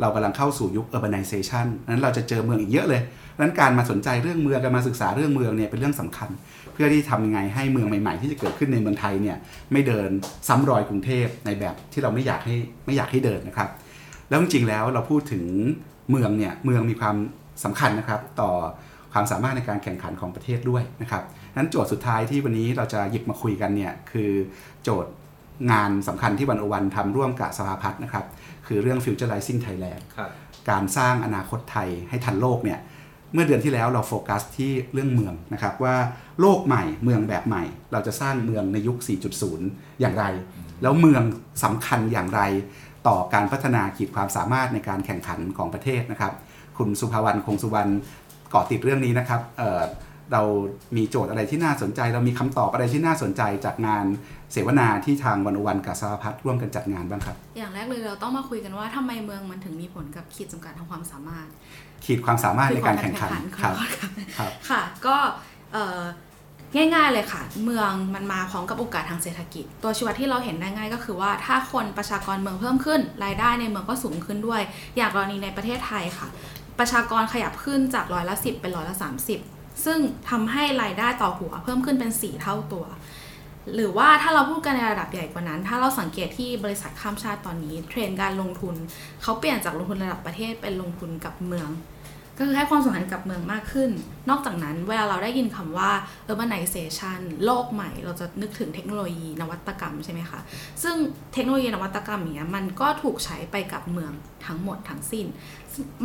[0.00, 3.02] เรากำลังเข้าสู่ยุค urbanization นั้นเราจะเจอเมืองอีกเยอะเลย
[3.40, 6.30] นั้นการมาสนใจเรื่องเมืองการมาศึกษาเรื่องเมืองเนี่ยเป็นเรื่องสำคัญ
[6.72, 9.36] เพื่อที่ทำยังไงให้เมืองใหม่ ๆ ที่จะเกิดขึ้นในเมืองไทยเนี่ย
[9.72, 10.10] ไม่เดิน
[10.48, 13.68] ซ้ำรอยกรุงเทพในแบบที่เราไม่อยากให้ไม่อยากให้เดินนะครับ
[14.28, 15.44] แล้วจริงๆแล้วเราพูดถึง
[16.10, 17.16] เมืองเนี่ยเมืองมีความ
[17.64, 18.50] สำคัญนะครับต่อ
[19.14, 21.22] ความสามารถในการแข่งขันของประเทศด้วยนะครับ
[21.56, 24.30] นั้นโจทย์สุดท้ายที่วันนี้เราจะหยิบมาคุยกันเนี่ยคือ
[24.82, 25.12] โจทย์
[25.72, 28.24] งานสำคัญที่วันโอวันทำร่วมกับสภาพัฒน์นะครับ
[28.66, 30.30] คือเรื่อง Futurizing Thailand ครับ
[30.70, 32.78] การสร้างอนาคตไทยให้ทันโลกเนี่ย
[33.32, 35.96] เมื่อเดือนที่แล้วเราโฟกัสที่เรื่องเมืองนะครับว่า
[36.40, 38.96] โลกใหม่เมืองแบบใหม่ เราจะสร้างเมืองในยุค
[39.48, 40.24] 4.0 อย่างไร
[40.82, 41.22] แล้วเมือง
[41.64, 42.40] สำคัญอย่างไร
[43.08, 46.32] ต่อการพัฒนาขีดความสามารถในการแข่งขันของประเทศนะครับ
[46.78, 47.92] คุณสุภาวรรณคงสุวรรณ
[48.23, 49.82] เกาะติดเรื่องนี้นะครับเอ่อ
[50.32, 50.42] เรา
[50.96, 54.04] มีโจทย์อะไรที่น่าสนใจ เรามีคำตอบอะไรที่น่าสนใจจากงาน
[54.52, 61.46] เสวนาที่ทางวันวันกับสหพัฒน์ร่วมกันจัดงานบ้างครับ อย่างแรกเลยเราต้องมาคุยกันว่าทำไมเมืองมันถึงมีผลกับขีดจำกัดทางความสามารถ
[62.04, 65.16] ขีดความสามารถในการแข่งขันขคอรับโทษค่ะครับค่ะ ก็
[65.72, 66.02] เอ่อ
[66.76, 74.62] ง่ายๆเลยค่ะ เมืองมันมาพร้อมกับโอกาสทางเศรษฐกิจ ตัวชี้วัดที่เราเห็นได้ง่ายก็คือว่า ถ้าคนประชากรเมืองเพิ่มขึ้น รายได้ในเมืองก็สูงขึ้นด้วย
[74.96, 76.28] อย่างกรณีในประเทศไทยค่ะ
[76.78, 78.96] ประชากรขยับขึ้นจากร้อยละสิเป็นร้อยละ
[79.40, 79.98] 30 ซึ่ง
[80.30, 82.84] ทำให้รายได้ต่อหัวเพิ่มขึ้นเป็น 4 เท่าตัว
[83.74, 88.74] หรือว่าถ้าเราพูดกันในระดับใหญ่กว่านั้น ถ้าเราสังเกตที่บริษัทข้ามชาติตอนนี้ เทรนด์การลงทุน
[89.22, 91.70] เขาเปลี่ยนจากลงทุนระดับประเทศเป็นลงทุนกับเมือง
[92.38, 93.90] ก็คือให้ความสำคัญกับเมืองมากขึ้น
[94.28, 95.90] นอกจากนั้นเวลาเราได้ยินคำว่า
[96.30, 100.40] urbanization โลกใหม่ เราจะนึกถึงเทคโนโลยีนวัตกรรมใช่ไหมคะ
[100.82, 100.96] ซึ่ง
[101.34, 104.12] เทคโนโลยีนวัตกรรมเนี้ยมันก็ถูกใช้ไปกับเมือง
[104.46, 105.26] ทั้งหมดทั้งสิ้น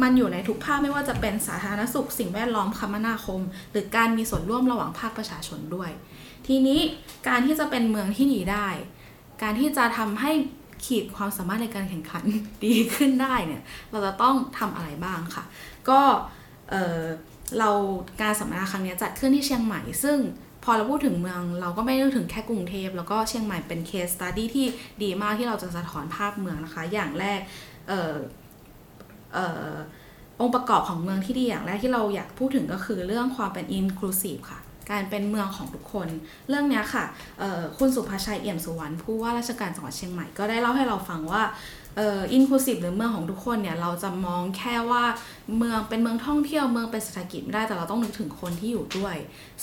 [0.02, 3.42] มันอยู่ในทุกภาคไม่ว่าจะเป็นสาธารณสุข สิ่งแวดล้อมคมนาคม
[3.72, 5.92] หรือการมีส่วนร่วมระหว่างภาคประชาชนด้วย
[6.48, 6.80] ทีนี้
[7.28, 8.68] การที่จะเป็นเมืองที่ดีได้
[9.42, 10.32] การที่จะทำให้
[10.86, 12.24] ขีดความสามารถในการแข่งขัน
[12.66, 13.62] ดีขึ้นได้เนี่ย
[13.92, 15.44] เราจะต้องทำอะไรบ้างค่ะ
[15.90, 16.02] ก็
[16.70, 17.70] เเรา
[18.22, 20.18] การสัมมนาครั้งนี้จัดขึ้นที่เชียงใหม่ ซึ่ง
[20.64, 24.68] พอเราพูดถึงเมืองเราก็ไม่ได้ถึงแค่กรุงเทพแล้วก็เชียงใหม่เป็นเคสตัดดี้ที่
[25.04, 27.40] ดีมากที่เราจะสะท้อนภาพเมืองนะคะ อย่างแรก
[27.90, 34.60] เองค์ประกอบของเมืองที่ดีอย่างแรกที่เราอยากพูดถึงก็คือเรื่องความเป็น inclusive ค่ะ
[34.92, 36.08] การเป็นเมืองของทุกคน
[36.50, 37.06] เรื่องนี้ค่ะ
[37.78, 41.42] คุณสุภาชัยเอี่ยมสุวรรณผู้ว่าราชการจังหวัดเชียงใหม่ก็ได้เล่าให้เราฟังว่า
[42.00, 45.04] เอ่อ inclusive หรือเมืองของทุกคนเนี่ยเราจะมองแค่ว่า
[45.58, 49.16] เมืองเป็นเมืองท่องเที่ยวเมืองเป็นเศรษฐกิจไม่ได้แต่เราต้องนึกถึงคนที่อยู่ด้วย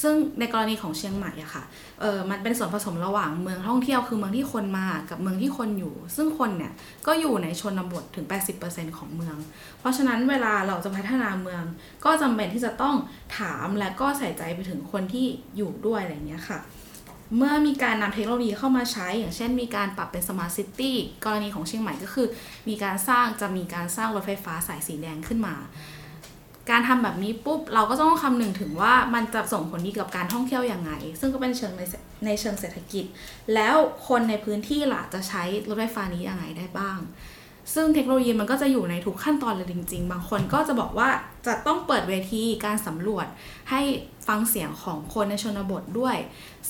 [0.02, 1.64] ซึ่งในกรณีของเชียงใหม่อะค่ะ
[2.00, 6.72] เออมันเป็นส่วนผสมระหว่างเมืองท่องเที่ยวคือเมืองที่คนมากับเมืองที่คนอยู่ ซึ่งคนเนี่ย
[7.06, 8.26] ก็อยู่ในชนบทถึง
[8.62, 9.36] 80%ของเมือง
[9.78, 11.62] เพราะฉะนั้นเวลาเราจะพัฒนาเมือง
[12.04, 12.96] ก็จำเป็นที่จะต้อง
[13.38, 15.26] ถามและก็ใส่ใจไปถึงคนที่
[15.56, 16.58] อยู่ด้วยอะไรอย่างเงี้ยค่ะ
[17.36, 22.26] เมื่อมีการนำเทคโนโลยีเข้ามาใช้ อย่างเช่นมีการปรับเป็นสมาร์ทซิตี้กรณีของเชียงใหม่ก็คือ
[22.68, 25.54] มีการสร้างจะมีการสร้างรถไฟฟ้าสายสีแดงขึ้นมา
[26.70, 31.82] การทำแบบนี้ปุ๊บเราก็ต้องคำนึงถึงว่ามันจะส่งผลดีกับการท่องเที่ยวอยังไง ซึ่งก็เป็นเชิงใน
[32.26, 33.04] ในเชิงเศรษฐกิจ
[33.54, 33.76] แล้ว
[34.08, 36.98] คนในพื้นที่ล่ะจะใช้รถไฟฟ้านี้ยังไงได้บ้าง
[37.74, 41.08] ซึ่งเทคโนโลยีมันก็จะอยู่ในทุกขั้นตอนเลยจริง ๆ บางคนก็จะบอกว่า
[41.46, 43.26] จะต้องเปิดเวทีการสำรวจ
[43.70, 43.80] ให้
[44.28, 46.16] ฟังเสียงของคนในชนบทด้วย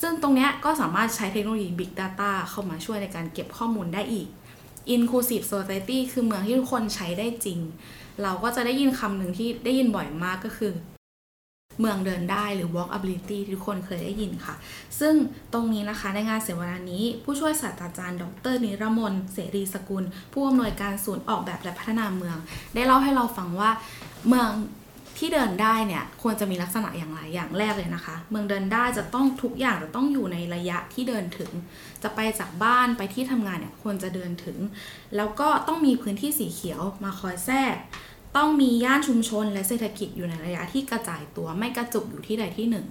[0.00, 4.28] ซึ่งตรงนี้ก็สามารถใช้เทคโนโลยี Big Data เข้ามาช่วยในการเก็บข้อมูลได้อีก
[4.94, 7.60] Inclusive Society คือเมืองที่ทุกคนใช้ได้จริง
[8.22, 10.72] เราก็จะได้ยินคำหนึ่งที่ได้ยินบ่อยมากก็คือ
[11.80, 14.54] เมืองเดินได้หรือ walkability ที่ทุกคนเคยได้ยินค่ะ
[15.00, 15.14] ซึ่ง
[15.52, 22.36] ตรงนี้นะคะในงานเสวนานี้ ผู้ช่วยศาสตราจารย์ ดร นิรมนเสรีสกุล ผู้อำนวยการศูนย์ออกแบบและพัฒนาเมือง
[22.74, 23.70] ได้เล่าให้เราฟังว่า
[24.28, 24.50] เมือง
[25.18, 31.50] ที่เดินได้เนี่ยควรจะมีลักษณะอย่างไรอย่างแรกเลยนะคะ เมืองเดินได้จะต้องทุกอย่างจะต้องอยู่ในระยะที่เดินถึง
[32.02, 34.58] จะไปจากบ้านไปที่ทำงานเนี่ยควรจะเดินถึง
[35.16, 37.76] แล้วก็ต้องมีพื้นที่สีเขียวมาคอยแทรก
[38.36, 42.86] ต้องมีย่านชุมชนและเศรษฐกิจอยู่ในระยะที่กระจายตัวไม่กระจุกอยู่ที่ใดที่หนึ่ง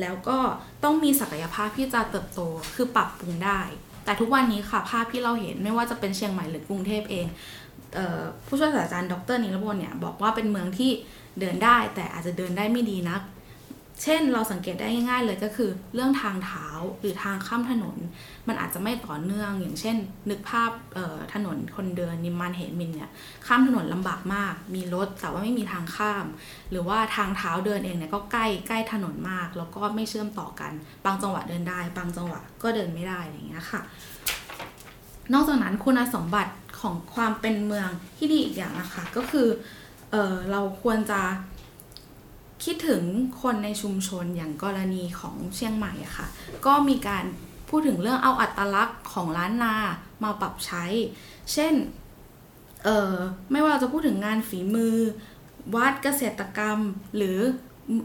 [0.00, 0.38] แล้วก็
[0.84, 2.40] ต้องมีศักยภาพที่จะเติบโต
[2.74, 3.60] คือปรับปรุงได้
[4.04, 7.26] แต่ทุกวันนี้ค่ะภาพที่เราเห็นไม่ว่าจะเป็นเชียงใหม่หรือกรุงเทพเอง
[8.46, 10.90] ผู้ช่วยศาสตราจารย์ดรนิรบลเนี่ยบอกว่าเป็นเมืองที่
[11.40, 13.22] เดินได้แต่อาจจะเดินได้ไม่ดีนัก
[14.02, 16.66] เช่นเราสังเกตได้ง่าย ๆ เลยก็คือเรื่องทางเท้า
[17.00, 17.96] หรือทางข้ามถนน
[18.48, 19.96] มันอาจจะไม่ต่อเนื่อง อย่างเช่น
[20.30, 20.70] นึกภาพ
[21.34, 23.10] ถนนคนเดินนิมมานเหมินเนี่ย
[23.46, 26.24] ข้ามถนนลำบากมาก มีรถแต่ว่าไม่มีทางข้าม
[26.70, 30.72] หรือว่าทางเท้าเดินเองเนี่ยก็ใกล้ใกล้ถนนมาก แล้วก็ไม่เชื่อมต่อกัน
[31.04, 33.80] บางจังหวะเดินได้ บางจังหวะก็เดินไม่ได้อย่างเงี้ยค่ะ
[35.32, 36.52] นอกจากนั้นคุณสมบัติ
[36.86, 39.48] ของความเป็นเมืองที่ดีอีกอย่างนะคะ ก็คือ
[40.10, 41.20] เออเราควรจะ
[42.64, 43.02] คิดถึง
[43.42, 46.26] คนในชุมชนอย่างกรณีของเชียงใหม่อะค่ะ
[46.66, 47.24] ก็มีการ
[47.68, 49.74] พูดถึงเรื่องเอาอัตลักษณ์ของล้านนา
[50.24, 50.84] มาปรับใช้
[51.52, 51.74] เช่น
[52.84, 53.12] เออ
[53.52, 54.96] ไม่ว่าเราจะพูดถึงงานฝีมือ
[55.74, 56.78] วัดเกษตรกรรม
[57.16, 57.38] หรือ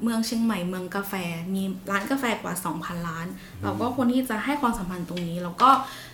[0.03, 1.13] เมืองเชียงใหม่เมืองกาแฟ
[1.53, 3.27] มีร้านกาแฟกว่า 2,000ล้าน
[3.63, 5.69] เราก็ควรที่จะให้ความสัมพันธ์ตรงนี้ แล้วก็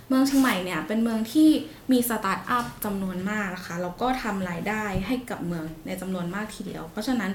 [0.07, 1.49] เมืองเชียงใหม่เนี่ยเป็นเมืองที่
[1.91, 7.31] มีสตาร์ทอัพจำนวนมากนะคะแล้วก็ทำรายได้ให้กับเมืองในจำนวนมากทีเดียว เพราะฉะนั้น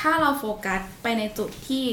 [0.00, 1.84] ถ้าเราโฟกัสไปในจุดที่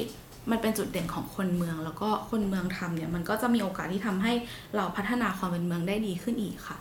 [0.51, 4.33] มันเป็นจุดเด่นของคนเมือง แล้วก็คนเมืองทำเนี่ยมันก็จะมีโอกาสที่ทำให้
[4.75, 6.77] เราพัฒนาความเป็นเมืองได้ดีขึ้นอีกค่ะ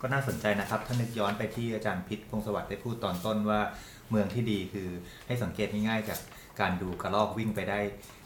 [0.00, 3.60] ก็น่าสนใจนะครับถ้านึกย้อนไปที่อาจารย์พิษพงศวัสดิ์ได้พูดตอนต้นว่า
[4.10, 4.88] เมืองที่ดีคือ
[5.26, 6.20] ให้สังเกตง่ายๆจาก
[6.60, 7.78] การดูกระรอกวิ่งไปได้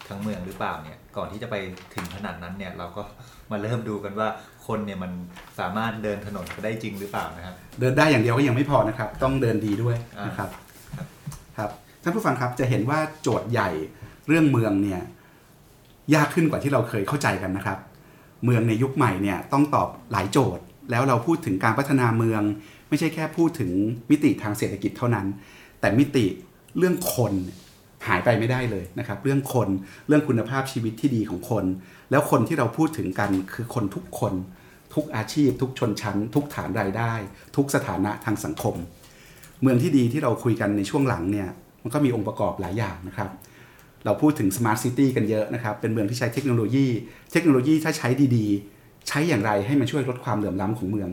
[0.09, 1.57] ทั้งเมืองหรือเปล่าเนี่ยก่อนที่จะไป
[1.95, 3.03] ถึงขนาดนั้นเนี่ยเราก็
[3.51, 4.29] มาเริ่มดูกันว่า
[4.67, 5.13] คนเนี่ยมัน
[5.59, 10.51] สามารถเดินถนนไปได้จริงหรือเปล่านะครับ เดินได้อย่างเดียวก็ยังไม่พอนะครับ ต้องเดินดีด้วยอ่านนะครับ
[11.59, 11.71] ครับ
[12.03, 13.71] ท่านผู้ฟังครับจะเห็นว่าโจทย์ใหญ่
[14.27, 15.01] เรื่องเมืองเนี่ย
[16.15, 17.79] ยากขึ้นกว่าที่เราเคยเข้าใจกันนะครับ
[18.45, 22.43] เมืองในยุคใหม่เนี่ยต้องตอบหลายโจทย์ แล้วเราพูดถึงการพัฒนาเมือง
[22.89, 23.71] ไม่ใช่แค่พูดถึง
[24.11, 25.27] มิติทางเศรษฐกิจเท่านั้น
[25.81, 26.27] แต่มิติ
[26.79, 27.33] เรื่องคน
[28.07, 29.69] หายไปไม่ได้เลยนะครับ เรื่องคน
[30.07, 31.65] เรื่องคุณภาพชีวิตที่ดีของคน
[32.11, 34.35] แล้วคนที่เราพูดถึงกันคือคนทุกคน
[34.95, 37.13] ทุกอาชีพ ทุกชนชั้น ทุกฐานรายได้
[37.57, 38.75] ทุกสถานะทางสังคม
[39.63, 41.49] เมืองที่ดีที่เราคุยกันในช่วงหลังเนี่ย
[41.83, 43.31] มันก็มีองค์ประกอบหลายอย่างนะครับ
[44.05, 46.87] เราพูดถึง Smart City กันเยอะนะครับ เป็นเมืองที่ใช้เทคโนโลยี
[47.33, 51.11] เทคโนโลยีถ้าใช้ดีๆ ใช้อย่างไรให้มันช่วยลดความเหลื่อมล้ำของเมือง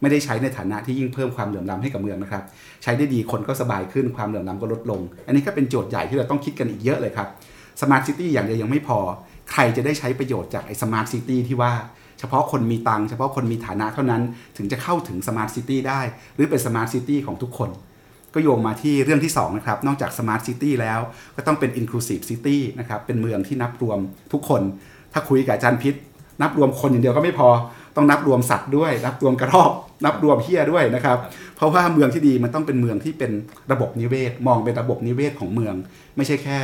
[0.00, 2.42] ไม่ได้ใช้ในฐานะที่ยิ่งเพิ่มความเหลื่อมล้ำให้กับเมืองนะครับ
[2.82, 7.28] ใช้ได้ดีคนก็สบายขึ้นความเหลื่อมล้ำก็ลดลง อันนี้ก็เป็นโจทย์ใหญ่ที่เราต้องคิดกันอีกเยอะเลยครับ
[7.80, 8.98] Smart City อย่างเดียวยังไม่พอ
[9.52, 11.72] ใครจะได้ใช้ประโยชน์จากไอ้ Smart City ที่ว่า
[12.18, 14.22] เฉพาะคนมีตังเฉพาะคนมีฐานะเท่านั้น
[14.56, 16.00] ถึงจะเข้าถึง Smart City ได้
[16.34, 17.70] หรือเป็น Smart City ของทุกคน
[18.34, 21.00] ก็โยงมาที่เรื่องที่2นะครับนอกจาก Smart City แล้ว
[21.36, 23.98] ก็ต้องเป็น Inclusive City นะครับเป็นเมืองที่นับรวม
[24.32, 24.62] ทุกคน
[25.12, 25.94] ถ้าคุยกับอาจารย์พิษ
[26.42, 27.48] นับรวมคนอย่างเดียวก็ไม่พอ
[27.96, 29.70] ต้องนับรวมสัตว์ด้วย นับรวมกระรอก
[30.04, 31.18] นับรวมเฮียด้วยนะครับ
[31.56, 33.32] เพราะว่าเมืองที่ดีมันต้องเป็นเมืองที่เป็น
[33.72, 35.74] ระบบนิเวศ มองเป็นระบบนิเวศของเมือง
[36.16, 36.58] ไม่ใช่แค่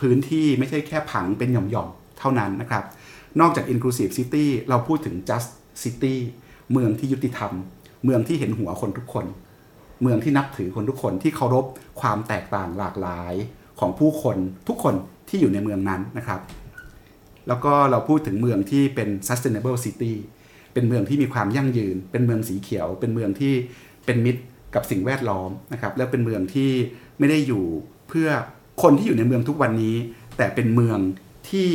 [0.00, 2.84] พื้นที่ไม่ใช่แค่ผังเป็นหย่อมๆ เท่านั้นนะครับ
[3.40, 5.48] นอกจาก Inclusive City เราพูดถึง Just
[5.82, 6.14] City
[6.72, 7.52] เมืองที่ยุติธรรม
[8.04, 9.26] เมืองที่เห็นหัวคนทุกคน
[10.02, 11.64] เมืองที่นับถือคนทุกคนที่เคารพ
[12.00, 13.34] ความแตกต่างหลากหลาย
[13.80, 14.36] ของผู้คน
[14.68, 14.94] ทุกคน
[15.28, 16.40] ที่อยู่ในเมืองนั้นนะครับ
[17.48, 20.12] แล้วก็เราพูดถึงเมืองที่เป็น sustainable city
[20.72, 23.54] เป็นเมืองที่มีความยั่งยืน เป็นเมืองสีเขียว เป็นเมืองที่
[24.04, 24.42] เป็นมิตร
[24.74, 26.70] กับสิ่งแวดล้อมนะครับ แล้วเป็นเมืองที่
[27.18, 27.64] ไม่ได้อยู่
[28.08, 28.28] เพื่อ
[28.82, 29.96] คนที่อยู่ในเมืองทุกวันนี้
[30.36, 30.98] แต่เป็นเมือง
[31.50, 31.68] ที่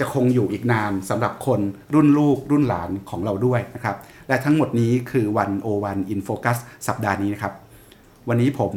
[0.00, 1.60] จะคงอยู่อีกนานสำหรับคน
[1.94, 3.96] รุ่นลูกรุ่นหลานของเราด้วยนะครับ
[4.28, 6.56] และทั้งหมดนี้คือ One O One in focus
[6.88, 7.52] สัปดาห์นี้นะครับ
[8.28, 8.72] วันนี้ผม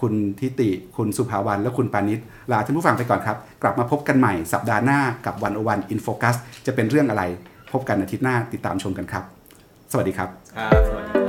[0.00, 2.20] คุณทิติ คุณสุภาวันและคุณปานิช
[2.52, 6.34] ลาท่านผู้ฟังไปก่อนครับ กลับมาพบกันใหม่สัปดาห์หน้ากับ One O One in focus
[6.66, 7.22] จะเป็นเรื่องอะไร
[7.72, 9.24] พบกันอาทิตย์หน้าติดตามชมกันครับ
[9.92, 11.23] สวัสดีครับ ครับสวัสดี